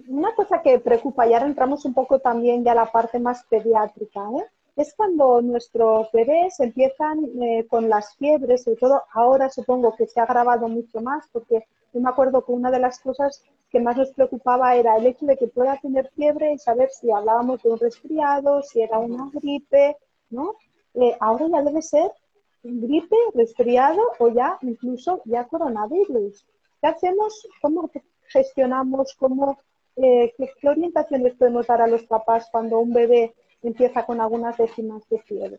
una 0.08 0.34
cosa 0.34 0.62
que 0.62 0.78
preocupa, 0.78 1.26
y 1.26 1.32
ahora 1.32 1.46
entramos 1.46 1.84
un 1.84 1.94
poco 1.94 2.18
también 2.18 2.64
ya 2.64 2.72
a 2.72 2.76
la 2.76 2.92
parte 2.92 3.18
más 3.18 3.44
pediátrica, 3.44 4.20
¿eh? 4.38 4.44
Es 4.78 4.94
cuando 4.94 5.42
nuestros 5.42 6.10
bebés 6.12 6.60
empiezan 6.60 7.24
eh, 7.42 7.66
con 7.68 7.88
las 7.88 8.14
fiebres, 8.14 8.62
sobre 8.62 8.76
todo 8.76 9.02
ahora 9.12 9.50
supongo 9.50 9.96
que 9.96 10.06
se 10.06 10.20
ha 10.20 10.22
agravado 10.22 10.68
mucho 10.68 11.00
más, 11.00 11.26
porque 11.32 11.66
yo 11.92 12.00
me 12.00 12.08
acuerdo 12.08 12.44
que 12.44 12.52
una 12.52 12.70
de 12.70 12.78
las 12.78 13.00
cosas 13.00 13.42
que 13.70 13.80
más 13.80 13.96
nos 13.96 14.12
preocupaba 14.12 14.76
era 14.76 14.96
el 14.96 15.06
hecho 15.06 15.26
de 15.26 15.36
que 15.36 15.48
pueda 15.48 15.76
tener 15.78 16.08
fiebre 16.14 16.52
y 16.52 16.58
saber 16.58 16.90
si 16.90 17.10
hablábamos 17.10 17.60
de 17.62 17.70
un 17.70 17.78
resfriado, 17.78 18.62
si 18.62 18.80
era 18.80 19.00
una 19.00 19.28
gripe, 19.32 19.96
¿no? 20.30 20.54
Eh, 20.94 21.16
ahora 21.18 21.48
ya 21.48 21.62
debe 21.62 21.82
ser 21.82 22.12
gripe, 22.62 23.16
resfriado 23.34 24.00
o 24.20 24.28
ya 24.28 24.58
incluso 24.62 25.22
ya 25.24 25.48
coronavirus. 25.48 26.46
¿Qué 26.80 26.86
hacemos? 26.86 27.48
¿Cómo 27.60 27.90
gestionamos? 28.28 29.14
¿Cómo 29.18 29.58
eh, 29.96 30.32
¿qué, 30.38 30.68
orientaciones 30.68 31.34
podemos 31.34 31.66
dar 31.66 31.82
a 31.82 31.88
los 31.88 32.04
papás 32.04 32.48
cuando 32.52 32.78
un 32.78 32.92
bebé 32.92 33.34
empieza 33.62 34.04
con 34.04 34.20
algunas 34.20 34.56
décimas 34.56 35.08
de 35.08 35.18
fiebre? 35.20 35.58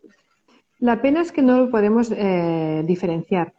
La 0.78 1.02
pena 1.02 1.20
es 1.20 1.32
que 1.32 1.42
no 1.42 1.58
lo 1.58 1.70
podemos 1.70 2.10
eh, 2.10 2.82
diferenciar. 2.86 3.52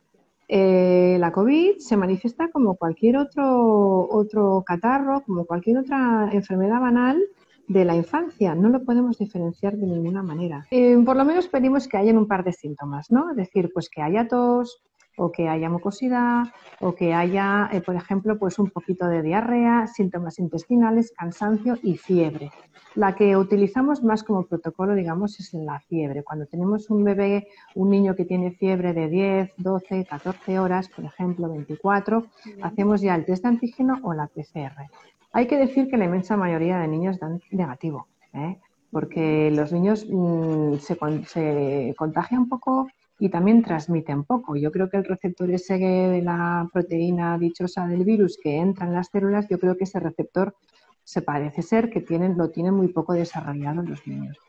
Eh, 0.48 1.18
la 1.20 1.32
COVID 1.32 1.78
se 1.78 1.96
manifiesta 1.96 2.50
como 2.50 2.76
cualquier 2.76 3.18
otro, 3.18 4.08
otro 4.10 4.64
catarro, 4.66 5.22
como 5.22 5.46
cualquier 5.46 5.78
otra 5.78 6.30
enfermedad 6.34 6.82
banal 6.82 7.22
de 7.68 7.86
la 7.86 7.96
infancia. 7.96 8.56
No 8.56 8.70
lo 8.70 8.84
podemos 8.84 9.18
diferenciar 9.18 9.78
de 9.78 9.88
ninguna 9.88 10.24
manera. 10.24 10.68
por 11.06 11.16
lo 11.16 11.24
menos 11.24 11.48
pedimos 11.48 11.88
que 11.88 11.98
hayan 11.98 12.18
un 12.18 12.28
par 12.28 12.44
de 12.44 12.52
síntomas, 12.52 13.12
¿no? 13.12 13.30
Es 13.30 13.38
decir, 13.38 13.72
pues 13.74 13.90
que 13.90 14.02
haya 14.02 14.28
tos, 14.28 14.82
o 15.22 15.32
que 15.32 15.48
haya 15.48 15.70
mucosidad 15.70 16.46
o 16.80 16.96
que 16.96 17.14
haya, 17.14 17.70
eh, 17.72 17.82
por 17.82 17.96
ejemplo, 17.96 18.40
pues 18.40 18.58
un 18.58 18.72
poquito 18.72 19.06
de 19.08 19.22
diarrea, 19.22 19.86
síntomas 19.86 20.40
intestinales, 20.40 21.14
cansancio 21.16 21.78
y 21.84 21.96
fiebre. 21.96 22.50
La 22.96 23.16
que 23.16 23.38
utilizamos 23.38 24.04
más 24.04 24.24
como 24.24 24.48
protocolo, 24.48 24.96
digamos, 24.96 25.40
es 25.40 25.54
la 25.54 25.80
fiebre. 25.82 26.24
Cuando 26.24 26.48
tenemos 26.48 26.90
un 26.90 27.04
bebé, 27.04 27.48
un 27.76 27.92
niño 27.92 28.16
que 28.16 28.26
tiene 28.26 28.52
fiebre 28.52 28.94
de 28.94 29.08
10, 29.10 29.54
12, 29.58 30.06
14 30.06 30.60
horas, 30.60 30.90
por 30.90 31.06
ejemplo, 31.06 31.48
24, 31.50 32.26
hacemos 32.64 33.02
ya 33.02 33.14
el 33.14 33.26
test 33.26 33.44
de 33.44 33.50
antígeno 33.50 34.00
o 34.02 34.14
la 34.14 34.26
PCR. 34.26 34.90
Hay 35.34 35.46
que 35.46 35.58
decir 35.58 35.88
que 35.88 35.98
la 35.98 36.06
inmensa 36.06 36.36
mayoría 36.36 36.80
de 36.80 36.88
niños 36.88 37.20
dan 37.20 37.40
negativo, 37.52 38.08
¿eh? 38.34 38.58
porque 38.90 39.52
los 39.52 39.72
niños 39.72 40.06
mm, 40.10 40.78
se, 40.78 40.98
se 41.28 41.96
contagian 41.96 42.42
un 42.42 42.50
poco 42.50 42.88
y 43.22 43.30
también 43.30 43.62
transmiten 43.62 44.24
poco. 44.24 44.56
Yo 44.56 44.72
creo 44.72 44.90
que 44.90 44.98
el 44.98 45.06
receptor 45.06 45.52
ese 45.52 45.78
de 45.78 46.24
la 46.24 46.68
proteína 46.74 47.38
dichosa 47.38 47.86
del 47.86 48.04
virus 48.04 48.40
que 48.42 48.58
entra 48.58 48.88
en 48.88 48.94
las 48.94 49.10
células, 49.10 49.48
yo 49.48 49.60
creo 49.60 49.78
que 49.78 49.84
ese 49.84 50.00
receptor 50.00 50.56
se 51.04 51.22
parece 51.22 51.62
ser 51.62 51.92
que 51.92 52.02
tienen, 52.02 52.36
lo 52.36 52.50
tienen 52.50 52.74
muy 52.74 52.88
poco 52.88 53.14
desarrollado 53.14 53.82
en 53.82 53.92
los 53.92 54.08
niños. 54.08 54.40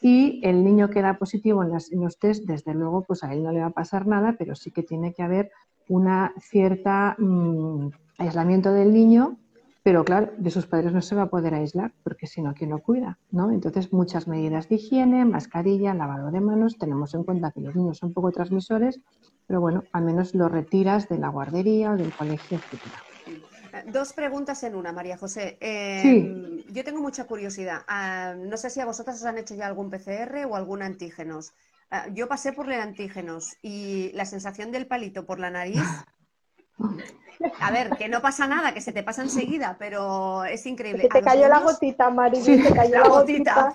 Y 0.00 0.40
el 0.44 0.64
niño 0.64 0.88
que 0.88 1.02
da 1.02 1.18
positivo 1.18 1.62
en, 1.62 1.72
los 2.00 2.18
test, 2.18 2.46
desde 2.46 2.72
luego, 2.72 3.04
pues 3.04 3.22
a 3.22 3.34
él 3.34 3.42
no 3.42 3.52
le 3.52 3.60
va 3.60 3.66
a 3.66 3.70
pasar 3.70 4.06
nada, 4.06 4.34
pero 4.38 4.54
sí 4.54 4.70
que 4.70 4.82
tiene 4.82 5.12
que 5.12 5.22
haber 5.22 5.50
una 5.88 6.32
cierta 6.40 7.14
mm, 7.18 7.88
aislamiento 8.16 8.72
del 8.72 8.94
niño 8.94 9.36
pero 9.82 10.04
claro, 10.04 10.30
de 10.36 10.50
sus 10.50 10.66
padres 10.66 10.92
no 10.92 11.02
se 11.02 11.14
va 11.14 11.22
a 11.22 11.30
poder 11.30 11.54
aislar, 11.54 11.92
porque 12.04 12.26
si 12.26 12.40
no, 12.40 12.54
¿quién 12.54 12.70
lo 12.70 12.78
cuida? 12.78 13.18
¿no? 13.30 13.50
Entonces, 13.50 13.92
muchas 13.92 14.28
medidas 14.28 14.68
de 14.68 14.76
higiene, 14.76 15.24
mascarilla, 15.24 15.92
lavado 15.92 16.30
de 16.30 16.40
manos, 16.40 16.78
tenemos 16.78 17.14
en 17.14 17.24
cuenta 17.24 17.50
que 17.50 17.60
los 17.60 17.74
niños 17.74 17.98
son 17.98 18.12
poco 18.12 18.30
transmisores, 18.30 19.00
pero 19.46 19.60
bueno, 19.60 19.82
al 19.92 20.04
menos 20.04 20.34
lo 20.34 20.48
retiras 20.48 21.08
de 21.08 21.18
la 21.18 21.28
guardería 21.28 21.92
o 21.92 21.96
del 21.96 22.12
colegio, 22.12 22.58
etcétera. 22.58 23.02
Dos 23.86 24.12
preguntas 24.12 24.62
en 24.62 24.76
una, 24.76 24.92
María 24.92 25.16
José. 25.16 25.56
Eh, 25.60 26.62
yo 26.70 26.84
tengo 26.84 27.00
mucha 27.00 27.24
curiosidad. 27.24 27.82
Ah, 27.88 28.34
no 28.38 28.56
sé 28.58 28.70
si 28.70 28.80
a 28.80 28.84
vosotras 28.84 29.16
os 29.16 29.24
han 29.24 29.38
hecho 29.38 29.54
ya 29.54 29.66
algún 29.66 29.90
PCR 29.90 30.44
o 30.44 30.56
algún 30.56 30.82
antígenos. 30.82 31.54
Ah, 31.90 32.06
yo 32.12 32.28
pasé 32.28 32.52
por 32.52 32.70
el 32.70 32.80
antígenos 32.80 33.56
y 33.62 34.12
la 34.12 34.26
sensación 34.26 34.72
del 34.72 34.86
palito 34.86 35.26
por 35.26 35.40
la 35.40 35.50
nariz 35.50 35.82
A 37.60 37.70
ver, 37.70 37.90
que 37.96 38.08
no 38.08 38.20
pasa 38.22 38.46
nada, 38.46 38.72
que 38.72 38.80
se 38.80 38.92
te 38.92 39.02
pasa 39.02 39.22
enseguida, 39.22 39.76
pero 39.78 40.44
es 40.44 40.64
increíble. 40.66 41.02
Que 41.02 41.08
te 41.08 41.22
cayó 41.22 41.48
la 41.48 41.60
gotita, 41.60 42.10
Mari, 42.10 42.40
te 42.42 42.72
cayó 42.72 43.00
la, 43.00 43.08
gotita. 43.08 43.74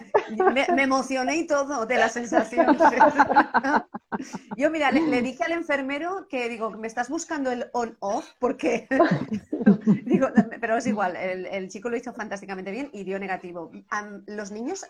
Me, 0.54 0.84
emocioné 0.84 1.38
y 1.38 1.48
todo 1.48 1.86
de 1.86 1.98
la 1.98 2.10
sensación. 2.10 2.78
Yo, 4.58 4.72
mira, 4.72 4.92
le, 4.92 5.22
dije 5.22 5.44
al 5.44 5.52
enfermero 5.52 6.28
que 6.30 6.50
digo, 6.50 6.72
¿me 6.72 6.88
estás 6.88 7.10
buscando 7.10 7.52
el 7.52 7.70
on-off? 7.74 8.30
Porque, 8.40 8.88
digo, 10.06 10.30
pero 10.62 10.78
es 10.78 10.88
igual, 10.88 11.16
el, 11.16 11.46
el, 11.48 11.70
chico 11.70 11.90
lo 11.90 11.98
hizo 11.98 12.14
fantásticamente 12.14 12.72
bien 12.72 12.90
y 12.94 13.04
dio 13.04 13.20
negativo. 13.20 13.72
¿Los 14.28 14.52
niños 14.52 14.86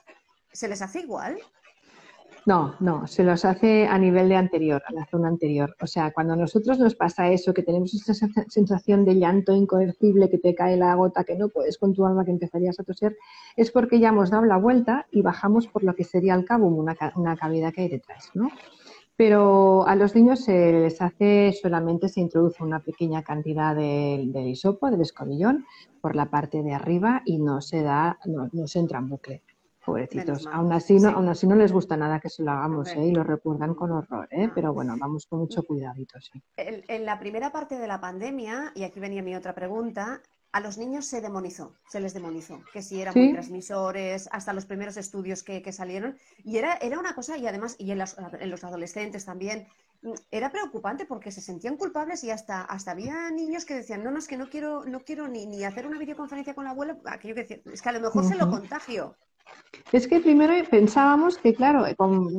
se 0.52 0.68
les 0.68 0.82
hace 0.82 1.00
igual? 1.00 1.38
No, 2.48 2.76
no, 2.80 3.06
se 3.08 3.26
los 3.26 3.44
hace 3.44 3.88
a 3.88 3.98
nivel 3.98 4.30
de 4.30 4.38
anterior, 4.38 4.82
a 4.88 4.94
la 4.94 5.06
zona 5.06 5.28
anterior. 5.28 5.76
O 5.82 5.86
sea, 5.86 6.14
cuando 6.14 6.32
a 6.32 6.38
nosotros 6.38 6.80
nos 6.80 6.96
pasa 6.96 7.30
eso, 7.30 7.54
que 7.54 7.62
tenemos 7.62 7.94
esa 7.94 8.26
sensación 8.48 9.04
de 9.04 9.16
llanto 9.16 9.54
incoercible, 9.54 10.30
que 10.30 10.38
te 10.38 10.56
cae 10.56 10.78
la 10.78 10.96
gota, 10.96 11.26
que 11.26 11.36
no 11.36 11.50
puedes 11.50 11.78
con 11.78 11.94
tu 11.94 12.06
alma, 12.06 12.24
que 12.24 12.32
empezarías 12.32 12.80
a 12.80 12.86
toser, 12.86 13.18
es 13.58 13.70
porque 13.70 14.00
ya 14.00 14.10
hemos 14.10 14.30
dado 14.30 14.46
la 14.46 14.56
vuelta 14.56 15.08
y 15.12 15.22
bajamos 15.22 15.68
por 15.68 15.84
lo 15.84 15.94
que 15.94 16.06
sería 16.06 16.36
el 16.36 16.46
cabo, 16.46 16.68
una, 16.68 16.96
una 17.18 17.36
cavidad 17.36 17.74
que 17.74 17.82
hay 17.82 17.90
detrás, 17.90 18.32
¿no? 18.34 18.50
Pero 19.18 19.86
a 19.86 19.98
los 19.98 20.16
niños 20.16 20.46
se 20.46 20.72
les 20.72 21.02
hace 21.02 21.52
solamente, 21.52 22.08
se 22.08 22.22
introduce 22.22 22.64
una 22.64 22.80
pequeña 22.80 23.24
cantidad 23.24 23.76
del 23.76 24.32
de 24.32 24.48
hisopo, 24.48 24.90
del 24.90 25.02
escobillón, 25.02 25.66
por 26.00 26.16
la 26.16 26.30
parte 26.30 26.64
de 26.64 26.74
arriba 26.74 27.24
y 27.26 27.40
no 27.40 27.60
se 27.60 27.82
da, 27.82 28.18
no, 28.26 28.48
no 28.54 28.68
se 28.68 28.80
entra 28.80 29.00
en 29.00 29.10
bucle. 29.10 29.44
Pobrecitos. 29.88 30.46
Aún 30.52 30.74
así, 30.74 31.00
no, 31.00 31.12
aún 31.12 31.30
así 31.30 31.48
no 31.48 31.56
les 31.56 31.72
gusta 31.72 31.96
nada 31.96 32.20
que 32.20 32.28
se 32.28 32.44
lo 32.44 32.52
hagamos 32.52 32.90
¿eh? 32.90 33.06
y 33.06 33.14
lo 33.14 33.24
recuerdan 33.24 33.74
con 33.74 33.90
horror, 33.94 34.28
¿eh? 34.32 34.50
pero 34.54 34.74
bueno, 34.74 34.98
vamos 35.00 35.26
con 35.28 35.40
mucho 35.40 35.64
cuidadito. 35.64 36.20
Sí. 36.20 36.44
En, 36.58 37.06
la 37.06 37.18
primera 37.18 37.54
parte 37.54 37.80
de 37.80 37.88
la 37.88 38.02
pandemia, 38.02 38.74
y 38.76 38.84
aquí 38.84 39.00
venía 39.00 39.24
mi 39.24 39.34
otra 39.34 39.56
pregunta, 39.56 40.22
a 40.52 40.60
los 40.60 40.78
niños 40.78 41.06
se 41.06 41.22
demonizó, 41.22 41.74
se 41.88 42.02
les 42.02 42.14
demonizó, 42.14 42.60
que 42.74 42.82
si 42.82 43.02
eran 43.02 43.14
muy 43.16 43.32
transmisores, 43.32 44.28
hasta 44.34 44.52
los 44.52 44.66
primeros 44.66 44.98
estudios 44.98 45.42
que, 45.42 45.72
salieron, 45.72 46.18
y 46.44 46.58
era, 46.58 46.74
era 46.82 47.00
una 47.00 47.16
cosa, 47.16 47.38
y 47.38 47.48
además, 47.48 47.78
y 47.80 47.92
en, 47.92 48.02
en, 48.02 48.50
los 48.50 48.66
adolescentes 48.66 49.24
también, 49.24 49.68
era 50.32 50.52
preocupante 50.52 51.06
porque 51.06 51.32
se 51.32 51.40
sentían 51.40 51.78
culpables 51.78 52.26
y 52.26 52.32
hasta, 52.32 52.62
hasta 52.64 52.92
había 52.92 53.32
niños 53.32 53.64
que 53.64 53.76
decían, 53.76 54.04
no, 54.04 54.12
no, 54.12 54.20
es 54.20 54.28
que 54.28 54.36
no 54.36 54.50
quiero, 54.50 54.84
no 54.84 55.00
quiero 55.00 55.30
ni, 55.30 55.46
ni 55.46 55.64
hacer 55.64 55.88
una 55.88 55.98
videoconferencia 55.98 56.54
con 56.54 56.66
la 56.66 56.72
abuela, 56.72 56.98
aquello 57.06 57.36
que 57.36 57.44
decía, 57.44 57.62
es 57.72 57.82
que 57.82 57.88
a 57.88 57.94
lo 57.94 58.02
mejor 58.02 58.26
se 58.26 58.36
lo 58.36 58.50
contagio. 58.50 59.16
Es 59.92 60.08
que 60.08 60.20
primero 60.20 60.54
pensábamos 60.70 61.38
que, 61.38 61.54
claro, 61.54 61.86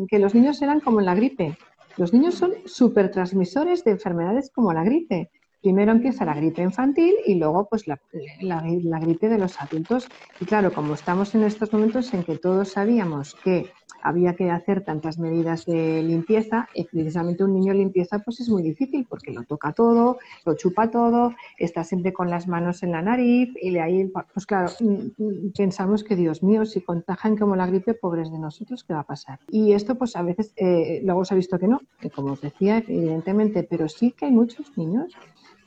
que 0.09 0.19
los 0.19 0.35
niños 0.35 0.61
eran 0.61 0.81
como 0.81 1.01
la 1.01 1.15
gripe. 1.15 1.57
Los 1.97 2.13
niños 2.13 2.35
son 2.35 2.53
súper 2.67 3.11
transmisores 3.11 3.85
de 3.85 3.93
enfermedades 3.93 4.51
como 4.55 4.73
la 4.73 4.85
gripe. 4.85 5.31
Primero 5.61 5.91
empieza 5.91 6.25
la 6.25 6.35
gripe 6.35 6.63
infantil 6.63 7.15
y 7.27 7.35
luego 7.35 7.69
pues 7.69 7.89
la, 7.89 7.99
la, 8.41 9.01
gripe 9.01 9.29
de 9.29 9.39
los 9.39 9.61
adultos. 9.61 10.07
Y 10.41 10.45
claro, 10.45 10.73
como 10.73 10.95
estamos 10.95 11.35
en 11.35 11.43
estos 11.43 11.73
momentos 11.73 12.15
en 12.15 12.23
que 12.23 12.39
todos 12.39 12.69
sabíamos 12.69 13.35
que 13.43 13.71
había 14.03 14.35
que 14.35 14.51
hacer 14.51 14.85
tantas 14.85 15.19
medidas 15.19 15.67
de 15.67 16.03
limpieza 16.03 16.69
y 16.75 16.85
precisamente 16.85 17.45
un 17.45 17.55
niño 17.55 17.73
limpieza 17.73 18.21
pues 18.21 18.41
es 18.41 18.49
muy 18.49 18.63
difícil 18.63 19.07
porque 19.09 19.33
lo 19.33 19.45
toca 19.45 19.73
todo, 19.73 20.19
lo 20.45 20.55
chupa 20.55 20.91
todo, 20.91 21.35
está 21.59 21.85
siempre 21.85 22.13
con 22.13 22.31
las 22.31 22.49
manos 22.49 22.83
en 22.83 22.93
la 22.93 23.03
nariz 23.03 23.51
y 23.61 23.71
le 23.71 23.81
ahí, 23.81 24.11
pues 24.33 24.47
claro, 24.47 24.71
mm, 24.81 25.23
mm, 25.23 25.53
pensamos 25.57 26.05
que 26.05 26.17
Dios 26.17 26.43
mío, 26.43 26.65
si 26.65 26.81
contagian 26.81 27.37
como 27.37 27.57
la 27.57 27.67
gripe, 27.67 27.95
pobres 27.95 28.31
de 28.31 28.39
nosotros, 28.39 28.85
¿qué 28.85 28.93
va 28.95 29.01
a 29.01 29.07
pasar? 29.07 29.41
Y 29.51 29.73
esto 29.73 29.97
pues 29.97 30.17
a 30.17 30.23
veces, 30.23 30.53
eh, 30.57 31.01
luego 31.05 31.25
se 31.25 31.35
ha 31.35 31.37
visto 31.37 31.59
que 31.59 31.69
no, 31.69 31.81
que 32.01 32.11
como 32.11 32.33
os 32.33 32.41
decía, 32.41 32.79
evidentemente, 32.79 33.63
pero 33.63 33.89
sí 33.89 34.13
que 34.13 34.27
hay 34.27 34.33
muchos 34.33 34.77
niños 34.77 35.15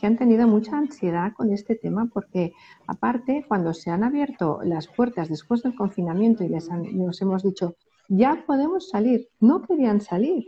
que 0.01 0.07
han 0.07 0.17
tenido 0.17 0.47
mucha 0.47 0.77
ansiedad 0.77 1.32
con 1.34 1.53
este 1.53 1.75
tema 1.75 2.09
porque 2.11 2.53
aparte 2.88 3.45
cuando 3.47 3.71
se 3.71 3.91
han 3.91 4.03
abierto 4.03 4.59
las 4.63 4.88
puertas 4.88 5.29
después 5.29 5.61
del 5.61 5.75
confinamiento 5.75 6.43
y 6.43 6.49
les 6.49 6.69
nos 6.69 7.21
hemos 7.21 7.43
dicho 7.43 7.75
ya 8.14 8.43
podemos 8.45 8.89
salir. 8.89 9.30
No 9.39 9.62
querían 9.62 10.01
salir, 10.01 10.45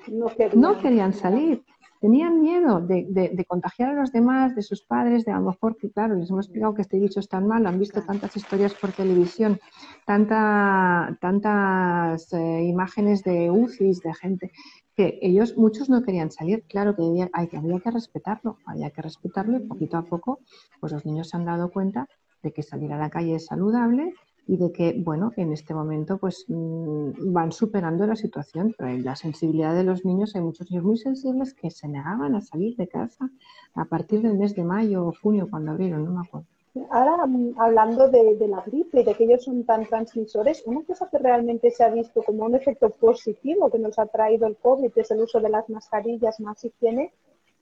no 0.54 0.78
querían, 0.82 1.14
salir. 1.14 1.64
Tenían 2.02 2.42
miedo 2.42 2.82
de, 2.82 3.46
contagiar 3.48 3.92
a 3.92 4.02
los 4.02 4.12
demás, 4.12 4.54
de 4.54 4.62
sus 4.62 4.82
padres, 4.82 5.24
de 5.24 5.32
a 5.32 5.40
lo 5.40 5.52
mejor 5.52 5.78
que, 5.78 5.90
claro, 5.90 6.16
les 6.16 6.30
hemos 6.30 6.48
explicado 6.48 6.74
que 6.74 6.82
este 6.82 7.00
bicho 7.00 7.22
es 7.22 7.30
tan 7.30 7.48
malo, 7.48 7.70
han 7.70 7.80
visto 7.80 8.02
tantas 8.02 8.36
historias 8.36 8.74
por 8.74 8.92
televisión, 8.92 9.62
tanta, 10.06 11.18
tantas 11.22 12.34
eh, 12.34 12.64
imágenes 12.64 13.24
de 13.24 13.50
UCIs, 13.50 14.02
de 14.02 14.14
gente, 14.14 14.52
que 14.98 15.18
ellos, 15.22 15.58
muchos 15.58 15.90
no 15.90 16.04
querían 16.04 16.32
salir. 16.32 16.66
Claro 16.68 16.98
que 16.98 17.04
había, 17.04 17.30
hay, 17.32 17.48
había 17.56 17.80
que 17.80 17.92
respetarlo, 17.92 18.58
había 18.66 18.90
que 18.92 19.02
respetarlo 19.02 19.56
y 19.56 19.62
poquito 19.62 19.96
a 19.96 20.04
poco, 20.04 20.42
pues 20.82 20.92
los 20.92 21.06
niños 21.06 21.30
se 21.30 21.38
han 21.38 21.46
dado 21.46 21.72
cuenta 21.72 22.10
de 22.42 22.52
que 22.52 22.62
salir 22.62 22.92
a 22.92 22.98
la 22.98 23.10
calle 23.10 23.36
es 23.36 23.46
saludable, 23.46 24.14
y 24.46 24.58
de 24.58 24.72
que, 24.72 24.94
bueno, 24.98 25.32
en 25.38 25.54
este 25.54 25.74
momento 25.74 26.18
pues 26.18 26.46
mm, 26.48 27.32
van 27.34 27.52
superando 27.52 28.06
la 28.06 28.16
situación, 28.16 28.76
pero 28.78 28.90
en 28.90 29.04
la 29.04 29.16
sensibilidad 29.16 29.74
de 29.74 29.84
los 29.84 30.04
niños, 30.06 30.36
hay 30.36 30.42
muchos 30.42 30.70
niños 30.70 30.86
muy 30.86 30.98
sensibles 30.98 31.54
que 31.54 31.72
se 31.72 31.88
negaban 31.88 32.36
a 32.36 32.42
salir 32.42 32.76
de 32.76 32.88
casa 32.88 33.30
a 33.76 33.86
partir 33.86 34.22
del 34.22 34.38
mes 34.38 34.56
de 34.56 34.64
mayo 34.64 35.08
o 35.08 35.14
junio, 35.22 35.48
cuando 35.50 35.72
abrieron, 35.72 36.04
no 36.06 36.12
me 36.12 36.28
acuerdo. 36.28 36.48
Ahora, 36.90 37.28
mm, 37.28 37.54
hablando 37.60 38.10
de, 38.10 38.36
la 38.48 38.62
gripe 38.62 39.02
y 39.02 39.04
de 39.04 39.14
que 39.14 39.26
ellos 39.26 39.44
son 39.44 39.64
tan 39.64 39.86
transmisores, 39.86 40.64
una 40.66 40.84
cosa 40.84 41.08
que 41.10 41.20
realmente 41.20 41.70
se 41.70 41.84
ha 41.84 41.90
visto 41.90 42.24
como 42.24 42.46
un 42.46 42.56
efecto 42.56 42.90
positivo 42.90 43.70
que 43.70 43.80
nos 43.80 44.00
ha 44.00 44.08
traído 44.08 44.48
el 44.48 44.58
COVID 44.58 44.92
es 44.96 45.12
el 45.12 45.22
uso 45.22 45.40
de 45.40 45.50
las 45.50 45.70
mascarillas, 45.70 46.40
más 46.40 46.66
higiene. 46.66 47.14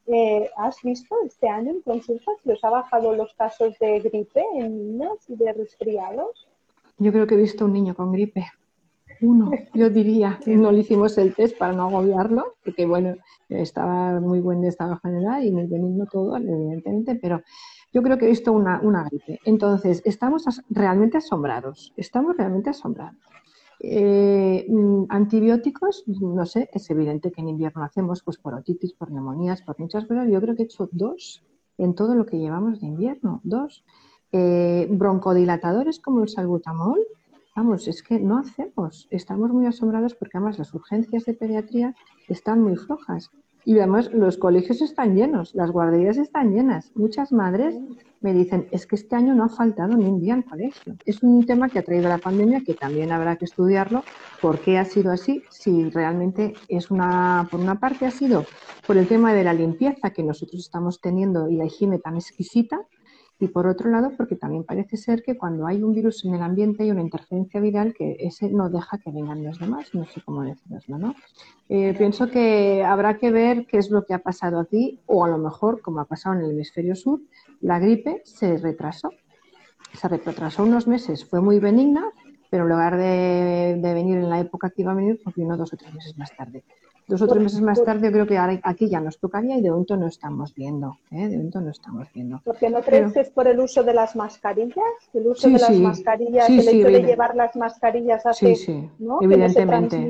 Eh, 0.08 0.50
¿Has 0.58 0.82
visto 0.82 1.16
este 1.26 1.48
año 1.48 1.72
en 1.72 1.82
consultas 1.82 2.36
que 2.44 2.54
os 2.54 2.64
ha 2.64 2.70
bajado 2.70 3.14
los 3.14 3.34
casos 3.34 3.78
de 3.80 4.00
gripe 4.00 4.44
en 4.56 4.78
niños 4.78 5.30
y 5.30 5.36
de 5.36 5.54
resfriados? 5.54 6.48
Yo 7.02 7.12
creo 7.12 7.26
que 7.26 7.34
he 7.34 7.38
visto 7.38 7.66
un 7.66 7.74
niño 7.74 7.95
con 7.95 8.12
gripe. 8.12 8.45
Uno, 9.22 9.49
yo 9.74 9.89
diría. 9.89 10.39
No 10.45 10.72
le 10.72 10.82
hicimos 10.82 11.18
el 11.18 11.34
test 11.34 11.58
para 11.58 11.74
no 11.74 11.88
agobiarlo, 11.88 12.58
porque 12.64 12.86
bueno, 12.86 13.16
estaba 13.49 14.20
muy 14.20 14.39
buen 14.39 14.64
estado 14.66 14.99
general 15.02 15.43
y 15.43 15.52
muy 15.52 15.66
benigno 15.66 16.06
todo, 16.06 16.38
evidentemente, 16.38 17.16
pero 17.16 17.41
yo 17.91 18.04
creo 18.04 18.20
que 18.20 18.26
he 18.26 18.30
visto 18.30 18.52
una, 18.52 18.80
gripe. 19.10 19.39
Entonces, 19.45 20.04
estamos 20.06 20.45
realmente 20.70 21.18
asombrados. 21.18 21.91
Estamos 21.97 22.38
realmente 22.38 22.70
asombrados. 22.70 23.18
Eh, 23.80 24.68
mm, 24.70 25.06
antibióticos, 25.10 26.04
no 26.06 26.45
sé, 26.45 26.70
es 26.72 26.88
evidente 26.91 27.32
que 27.32 27.41
en 27.41 27.49
invierno 27.49 27.84
hacemos 27.84 28.22
pues 28.22 28.38
por 28.38 28.54
otitis, 28.54 28.93
por 28.93 29.10
neumonías, 29.12 29.64
por 29.64 29.80
muchas 29.80 30.06
cosas. 30.06 30.30
Yo 30.30 30.39
creo 30.39 30.56
que 30.56 30.62
he 30.62 30.66
hecho 30.66 30.88
dos 30.91 31.43
en 31.80 31.95
todo 31.95 32.14
lo 32.14 32.28
que 32.28 32.38
llevamos 32.38 32.80
de 32.80 32.86
invierno, 32.86 33.41
dos. 33.43 33.84
Eh, 34.34 34.88
broncodilatadores 34.90 36.00
como 36.00 36.24
el 36.24 36.30
salbutamol, 36.30 37.00
vamos, 37.56 37.88
es 37.88 38.02
que 38.02 38.20
no 38.20 38.38
hacemos. 38.38 39.08
Estamos 39.12 39.52
muy 39.52 39.66
asombrados 39.66 40.16
porque 40.16 40.38
además 40.38 40.58
las 40.58 40.74
urgencias 40.74 41.26
de 41.26 41.34
pediatría 41.34 41.96
están 42.28 42.62
muy 42.62 42.78
flojas. 42.78 43.30
Y 43.64 43.78
además 43.78 44.12
los 44.12 44.38
colegios 44.38 44.82
están 44.82 45.16
llenos, 45.16 45.54
las 45.54 45.70
guarderías 45.70 46.18
están 46.18 46.52
llenas. 46.52 46.92
Muchas 46.96 47.32
madres 47.32 47.78
me 48.20 48.34
dicen, 48.34 48.68
es 48.72 48.88
que 48.88 48.96
este 48.96 49.16
año 49.16 49.36
no 49.36 49.44
ha 49.44 49.50
faltado 49.50 49.96
ni 49.96 50.06
un 50.06 50.20
día 50.20 50.34
al 50.34 50.46
colegio. 50.46 50.96
Es 51.06 51.22
un 51.22 51.46
tema 51.46 51.70
que 51.70 51.80
ha 51.80 51.84
traído 51.84 52.10
la 52.10 52.18
pandemia 52.18 52.64
que 52.66 52.74
también 52.74 53.12
habrá 53.12 53.36
que 53.36 53.46
estudiarlo. 53.46 54.04
¿Por 54.42 54.60
qué 54.60 54.80
ha 54.80 54.86
sido 54.86 55.12
así? 55.12 55.44
Si 55.50 55.90
realmente 55.92 56.54
es 56.70 56.90
una, 56.90 57.48
por 57.52 57.60
una 57.60 57.80
parte 57.80 58.08
ha 58.08 58.12
sido 58.12 58.46
por 58.88 58.98
el 58.98 59.08
tema 59.08 59.34
de 59.34 59.44
la 59.44 59.54
limpieza 59.54 60.10
que 60.10 60.24
nosotros 60.24 60.60
estamos 60.62 61.00
teniendo 61.00 61.48
y 61.48 61.56
la 61.56 61.66
higiene 61.66 62.00
tan 62.00 62.16
exquisita, 62.16 62.80
y 63.42 63.48
por 63.48 63.66
otro 63.66 63.89
lado, 63.89 64.12
porque 64.16 64.36
también 64.36 64.64
parece 64.64 64.98
ser 64.98 65.24
que 65.24 65.36
cuando 65.36 65.66
hay 65.66 65.82
un 65.82 65.94
virus 65.94 66.24
en 66.26 66.36
el 66.36 66.44
ambiente 66.44 66.84
hay 66.84 66.92
una 66.92 67.02
interferencia 67.02 67.60
viral 67.60 67.96
que 67.96 68.16
ese 68.20 68.50
no 68.52 68.70
deja 68.70 69.00
que 69.00 69.10
vengan 69.10 69.44
los 69.44 69.58
demás, 69.58 69.89
no 69.94 70.06
sé 70.06 70.22
cómo 70.24 70.44
decirlo, 70.44 71.00
¿no? 71.00 71.16
Eh, 71.68 71.96
pienso 71.98 72.30
que 72.30 72.84
habrá 72.84 73.18
que 73.18 73.32
ver 73.32 73.66
qué 73.66 73.80
es 73.80 73.89
lo 73.89 74.06
que 74.06 74.14
ha 74.14 74.20
pasado 74.20 74.60
aquí, 74.60 75.00
o 75.08 75.26
a 75.26 75.28
lo 75.28 75.39
mejor, 75.39 75.82
como 75.82 76.02
ha 76.02 76.06
pasado 76.06 76.36
en 76.36 76.42
el 76.42 76.52
hemisferio 76.52 76.96
sur, 76.96 77.20
la 77.62 77.80
gripe 77.80 78.22
se 78.26 78.58
retrasó. 78.58 79.10
Se 79.94 80.08
retrasó 80.08 80.64
unos 80.64 80.88
meses, 80.88 81.26
fue 81.26 81.42
muy 81.42 81.60
benigna, 81.60 82.12
pero 82.52 82.64
en 82.64 82.70
lugar 82.70 82.96
de, 82.96 83.80
venir 83.82 84.20
en 84.20 84.30
la 84.30 84.39
época 84.39 84.70
que 84.70 84.84
iba 84.84 84.92
a 84.92 84.96
venir, 84.96 85.20
pues 85.24 85.36
vino 85.36 85.58
dos 85.58 85.74
o 85.74 85.78
tres 85.78 85.92
meses 85.96 86.16
más 86.16 86.36
tarde. 86.38 86.64
Dos 87.12 87.24
o 87.24 87.28
tres 87.28 87.43
meses 87.43 87.62
más 87.62 87.84
tarde, 87.84 88.07
yo 88.07 88.12
creo 88.14 88.26
que 88.26 88.38
aquí 88.64 88.88
ya 88.88 89.01
nos 89.01 89.20
tocaría 89.20 89.57
y 89.57 89.62
de 89.62 89.70
momento 89.70 89.97
no 89.97 90.07
estamos 90.07 90.55
viendo. 90.55 90.97
¿eh? 91.12 91.28
De 91.28 91.36
momento 91.36 91.59
no 91.59 91.70
estamos 91.70 92.07
viendo. 92.14 92.41
Porque 92.45 92.70
no 92.70 92.80
crees 92.80 93.12
que 93.12 93.20
es 93.20 93.30
por 93.30 93.49
el 93.49 93.59
uso 93.59 93.84
de 93.84 93.93
las 93.93 94.16
mascarillas, 94.16 94.78
el 95.14 95.28
uso 95.28 95.49
de 95.49 95.59
las 95.59 95.78
mascarillas, 95.78 96.49
el 96.49 96.59
hecho 96.62 96.88
de 96.88 97.03
llevar 97.03 97.36
las 97.36 97.57
mascarillas 97.57 98.26
hace 98.26 98.89
¿no? 98.99 99.20
evidentemente. 99.22 100.09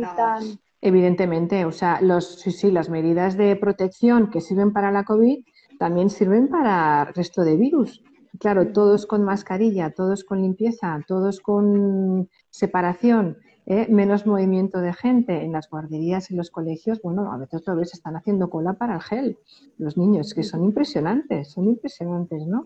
Evidentemente, 0.80 1.66
o 1.66 1.72
sea, 1.72 1.99
los, 2.02 2.39
sí, 2.39 2.52
sí, 2.52 2.70
las 2.70 2.88
medidas 2.89 3.36
de 3.36 3.56
protección 3.56 4.30
que 4.30 4.39
sirven 4.39 4.72
para 4.72 4.91
la 4.91 5.04
COVID 5.04 5.43
también 5.80 6.12
sirven 6.12 6.49
para 6.49 7.08
el 7.08 7.16
resto 7.16 7.43
de 7.43 7.58
virus. 7.58 8.04
Claro, 8.39 8.72
todos 8.74 9.08
con 9.08 9.24
mascarilla, 9.24 9.89
todos 9.89 10.24
con 10.24 10.39
limpieza, 10.39 10.99
todos 11.08 11.39
con 11.39 12.30
separación 12.52 13.38
¿eh? 13.66 13.88
menos 13.89 14.26
movimiento 14.26 14.80
de 14.80 14.93
gente 14.93 15.43
en 15.43 15.51
las 15.51 15.70
guarderías 15.70 16.32
y 16.32 16.36
los 16.36 16.51
colegios, 16.51 17.01
bueno, 17.01 17.32
a 17.32 17.38
veces 17.38 17.64
lo 17.66 17.76
ves, 17.76 17.93
están 17.93 18.16
haciendo 18.16 18.49
cola 18.49 18.74
para 18.74 18.95
el 18.95 19.01
gel, 19.01 19.38
los 19.78 19.97
niños, 19.97 20.34
que 20.34 20.43
son 20.43 20.64
impresionantes, 20.64 21.49
son 21.49 21.68
impresionantes, 21.68 22.45
¿no? 22.45 22.66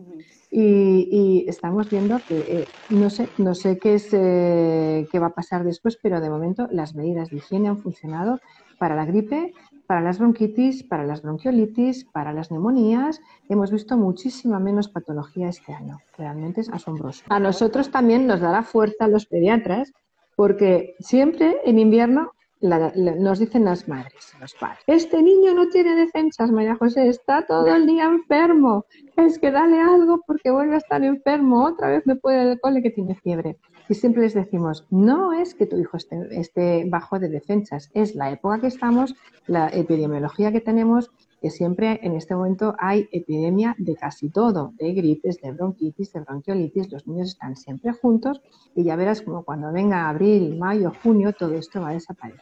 Y, 0.52 1.46
estamos 1.48 1.90
viendo 1.90 2.20
que, 2.28 2.40
eh, 2.48 2.66
no 2.90 3.10
sé, 3.10 3.30
no 3.38 3.54
sé 3.56 3.78
qué, 3.78 3.96
es, 3.96 4.10
eh, 4.14 5.08
qué 5.12 5.20
va 5.20 5.28
a 5.28 5.36
pasar 5.36 5.64
después, 5.64 5.98
pero 6.02 6.22
de 6.22 6.30
momento 6.30 6.68
las 6.72 6.96
medidas 6.96 7.30
de 7.30 7.38
higiene 7.38 7.70
han 7.70 7.78
funcionado 7.78 8.40
para 8.80 8.96
la 8.96 9.06
gripe, 9.06 9.54
para 9.88 10.02
las 10.02 10.20
bronquitis, 10.20 10.84
para 10.84 11.06
las 11.06 11.22
bronquiolitis, 11.22 12.06
para 12.06 12.34
las 12.34 12.52
neumonías. 12.52 13.22
Hemos 13.50 13.72
visto 13.72 13.98
muchísima 13.98 14.60
menos 14.60 14.90
patología 14.90 15.50
este 15.50 15.74
año. 15.74 16.00
Realmente 16.18 16.62
es 16.62 16.70
asombroso. 16.70 17.24
A 17.30 17.40
nosotros 17.40 17.92
también 17.92 18.26
nos 18.28 18.40
dará 18.40 18.64
fuerza 18.64 19.08
los 19.08 19.26
pediatras 19.26 19.94
porque 20.36 20.96
siempre 21.00 21.58
en 21.66 21.80
invierno 21.80 22.32
nos 22.62 23.40
dicen 23.40 23.66
las 23.66 23.88
madres, 23.88 24.34
los 24.40 24.54
padres, 24.56 24.80
este 24.88 25.22
niño 25.22 25.54
no 25.54 25.68
tiene 25.70 25.96
defensas, 25.96 26.52
María 26.52 26.76
José, 26.76 27.08
está 27.08 27.46
todo 27.46 27.68
el 27.76 27.86
día 27.86 28.06
enfermo, 28.06 28.86
es 29.18 29.38
que 29.38 29.52
dale 29.52 29.80
algo 29.80 30.22
porque 30.26 30.52
vuelve 30.52 30.76
a 30.76 30.80
estar 30.80 31.04
enfermo, 31.04 31.66
otra 31.66 31.90
vez 31.90 32.08
me 32.08 32.16
puede 32.16 32.52
el 32.52 32.60
cole 32.60 32.82
que 32.82 32.90
tiene 32.92 33.16
fiebre. 33.16 33.58
Y 33.88 33.94
siempre 33.94 34.24
les 34.24 34.34
decimos, 34.34 34.88
no 34.90 35.32
es 35.32 35.54
que 35.54 35.68
tu 35.68 35.78
hijo 35.78 35.98
esté, 35.98 36.18
esté 36.32 36.86
bajo 36.90 37.20
de 37.20 37.30
defensas, 37.30 37.92
es 37.94 38.16
la 38.16 38.32
época 38.32 38.60
que 38.62 38.68
estamos, 38.68 39.14
la 39.46 39.68
epidemiología 39.68 40.52
que 40.52 40.62
tenemos 40.62 41.12
que 41.46 41.52
siempre 41.52 42.00
en 42.02 42.16
este 42.16 42.34
momento 42.34 42.74
hay 42.80 43.08
epidemia 43.12 43.76
de 43.78 43.96
casi 43.96 44.32
todo, 44.32 44.74
de 44.80 44.94
gripes, 44.94 45.40
de 45.42 45.52
bronquitis, 45.52 46.12
de 46.12 46.22
bronquiolitis, 46.22 46.92
los 46.92 47.06
niños 47.06 47.28
están 47.28 47.56
siempre 47.56 47.94
juntos 47.94 48.42
y 48.74 48.84
ya 48.84 48.96
verás 48.96 49.22
como 49.22 49.44
cuando 49.44 49.72
venga 49.72 50.10
abril, 50.10 50.58
mayo, 50.58 50.92
junio, 51.04 51.34
todo 51.34 51.54
esto 51.54 51.82
va 51.82 51.90
a 51.90 51.94
desaparecer. 51.94 52.42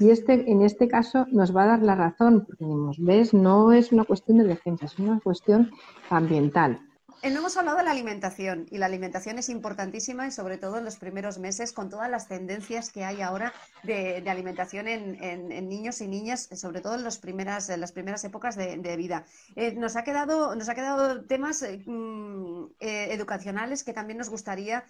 Y 0.00 0.10
este, 0.10 0.50
en 0.52 0.60
este 0.60 0.86
caso 0.86 1.24
nos 1.32 1.56
va 1.56 1.62
a 1.62 1.66
dar 1.68 1.82
la 1.82 1.94
razón, 1.94 2.44
porque 2.44 2.66
ves, 2.98 3.32
no 3.32 3.72
es 3.72 3.90
una 3.90 4.04
cuestión 4.04 4.36
de 4.36 4.44
defensa, 4.44 4.84
es 4.84 4.98
una 4.98 5.18
cuestión 5.18 5.70
ambiental. 6.10 6.78
Eh, 7.26 7.30
no 7.30 7.40
hemos 7.40 7.56
hablado 7.56 7.78
de 7.78 7.82
la 7.82 7.90
alimentación 7.90 8.68
y 8.70 8.78
la 8.78 8.86
alimentación 8.86 9.36
es 9.36 9.48
importantísima 9.48 10.28
y 10.28 10.30
sobre 10.30 10.58
todo 10.58 10.78
en 10.78 10.84
los 10.84 10.94
primeros 10.94 11.40
meses 11.40 11.72
con 11.72 11.90
todas 11.90 12.08
las 12.08 12.28
tendencias 12.28 12.92
que 12.92 13.04
hay 13.04 13.20
ahora 13.20 13.52
de, 13.82 14.22
alimentación 14.30 14.86
en, 14.86 15.68
niños 15.68 16.00
y 16.00 16.06
niñas, 16.06 16.48
sobre 16.52 16.80
todo 16.80 16.94
en, 16.94 17.04
primeras, 17.20 17.68
las 17.68 17.90
primeras 17.90 18.22
épocas 18.22 18.54
de, 18.54 18.96
vida. 18.96 19.24
Eh, 19.56 19.74
nos, 19.74 19.96
ha 19.96 20.04
quedado, 20.04 20.54
nos 20.54 20.68
ha 20.68 20.76
quedado 20.76 21.24
temas 21.24 21.62
eh, 21.62 21.82
mm, 21.84 22.66
educacionales 22.78 23.82
que 23.82 23.92
también 23.92 24.18
nos 24.18 24.30
gustaría 24.30 24.84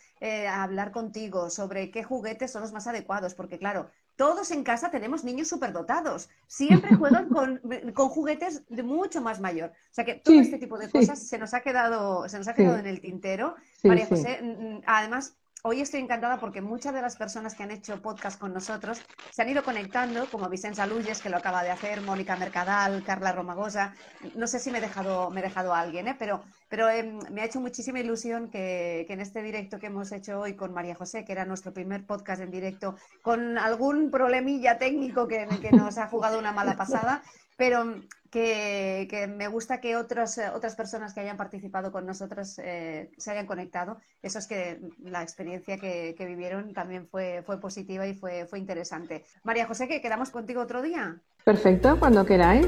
hablar 0.50 0.92
contigo 0.92 1.48
sobre 1.48 1.90
qué 1.90 2.04
juguetes 2.04 2.52
son 2.52 2.60
los 2.60 2.72
más 2.72 2.86
adecuados, 2.86 3.32
porque 3.32 3.58
claro, 3.58 3.90
todos 4.16 4.50
en 4.50 4.64
casa 4.64 4.90
tenemos 4.90 5.24
niños 5.24 5.48
superdotados. 5.48 6.28
Siempre 6.46 6.96
juegan 6.96 7.28
con, 7.94 8.08
juguetes 8.08 8.62
de 8.68 8.82
mucho 8.82 9.20
más 9.20 9.40
mayor. 9.40 9.70
O 9.70 9.94
sea 9.94 10.04
que 10.04 10.14
todo 10.14 10.40
este 10.40 10.58
tipo 10.58 10.78
de 10.78 10.90
cosas 10.90 11.18
se 11.18 11.38
nos 11.38 11.54
ha 11.54 11.60
quedado, 11.60 12.28
se 12.28 12.38
nos 12.38 12.48
ha 12.48 12.54
quedado 12.54 12.78
en 12.78 12.86
el 12.86 13.00
tintero. 13.00 13.56
María 13.84 14.06
José, 14.06 14.40
además, 14.86 15.36
Hoy 15.68 15.80
estoy 15.80 15.98
encantada 15.98 16.38
porque 16.38 16.60
muchas 16.60 16.94
de 16.94 17.02
las 17.02 17.16
personas 17.16 17.56
que 17.56 17.64
han 17.64 17.72
hecho 17.72 18.00
podcast 18.00 18.38
con 18.38 18.54
nosotros 18.54 19.02
se 19.32 19.42
han 19.42 19.48
ido 19.48 19.64
conectando, 19.64 20.26
como 20.30 20.48
Vicenza 20.48 20.86
Luyes, 20.86 21.20
que 21.20 21.28
lo 21.28 21.38
acaba 21.38 21.64
de 21.64 21.72
hacer, 21.72 22.02
Mónica 22.02 22.36
Mercadal, 22.36 23.02
Carla 23.02 23.32
Romagosa. 23.32 23.92
No 24.36 24.46
sé 24.46 24.60
si 24.60 24.70
me 24.70 24.78
he 24.78 24.80
dejado, 24.80 25.28
me 25.30 25.40
he 25.40 25.42
dejado 25.42 25.74
a 25.74 25.80
alguien, 25.80 26.06
¿eh? 26.06 26.14
pero, 26.16 26.44
pero 26.68 26.88
em, 26.88 27.18
me 27.32 27.40
ha 27.40 27.46
hecho 27.46 27.60
muchísima 27.60 27.98
ilusión 27.98 28.48
que, 28.48 29.06
en 29.08 29.20
este 29.20 29.42
directo 29.42 29.80
que 29.80 29.86
hemos 29.86 30.12
hecho 30.12 30.38
hoy 30.38 30.54
con 30.54 30.72
María 30.72 30.94
José, 30.94 31.24
que 31.24 31.32
era 31.32 31.44
nuestro 31.44 31.72
primer 31.72 32.06
podcast 32.06 32.42
en 32.42 32.52
directo, 32.52 32.94
con 33.20 33.58
algún 33.58 34.12
problemilla 34.12 34.78
técnico 34.78 35.26
que 35.26 35.48
nos 35.72 35.98
ha 35.98 36.06
jugado 36.06 36.38
una 36.38 36.52
mala 36.52 36.76
pasada, 36.76 37.24
pero 37.56 37.84
que, 38.30 39.32
me 39.34 39.48
gusta 39.48 39.80
que 39.80 39.96
otras 39.96 40.38
eh, 40.38 40.50
otras 40.54 40.74
personas 40.74 41.14
que 41.14 41.20
hayan 41.20 41.36
participado 41.36 41.90
con 41.90 42.06
nosotros 42.06 42.58
eh, 42.58 43.10
se 43.16 43.30
hayan 43.30 43.46
conectado. 43.46 43.98
Eso 44.22 44.38
es 44.38 44.46
que 44.46 44.80
la 45.02 45.22
experiencia 45.22 45.78
que, 45.78 46.14
vivieron 46.18 46.72
también 46.74 47.06
fue, 47.06 47.42
fue 47.46 47.60
positiva 47.60 48.06
y 48.06 48.14
fue, 48.14 48.46
fue 48.46 48.58
interesante. 48.58 49.24
María 49.44 49.66
José, 49.66 49.88
que 49.88 50.00
quedamos 50.00 50.30
contigo 50.30 50.60
otro 50.60 50.82
día. 50.82 51.16
Perfecto, 51.44 51.98
cuando 51.98 52.26
queráis. 52.26 52.66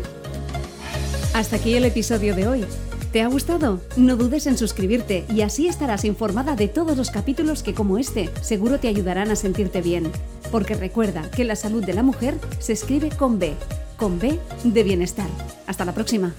Hasta 1.34 1.56
aquí 1.56 1.76
el 1.76 1.84
episodio 1.84 2.34
de 2.34 2.48
hoy. 2.48 2.64
¿Te 3.12 3.22
ha 3.22 3.26
gustado? 3.26 3.80
No 3.96 4.16
dudes 4.16 4.46
en 4.46 4.58
suscribirte 4.58 5.24
y 5.30 5.40
así 5.40 5.66
estarás 5.66 6.04
informada 6.04 6.56
de 6.56 6.68
todos 6.68 6.96
los 6.96 7.10
capítulos 7.10 7.62
que 7.62 7.74
como 7.74 7.98
este 7.98 8.28
seguro 8.42 8.78
te 8.78 8.88
ayudarán 8.88 9.30
a 9.30 9.36
sentirte 9.36 9.80
bien. 9.80 10.12
Porque 10.52 10.74
recuerda 10.74 11.30
que 11.30 11.44
la 11.44 11.56
salud 11.56 11.84
de 11.84 11.94
la 11.94 12.02
mujer 12.02 12.34
se 12.58 12.74
escribe 12.74 13.08
con 13.10 13.38
B 13.38 13.56
con 13.98 14.18
B 14.18 14.38
de 14.64 14.82
bienestar. 14.82 15.28
Hasta 15.66 15.84
la 15.84 15.92
próxima. 15.92 16.32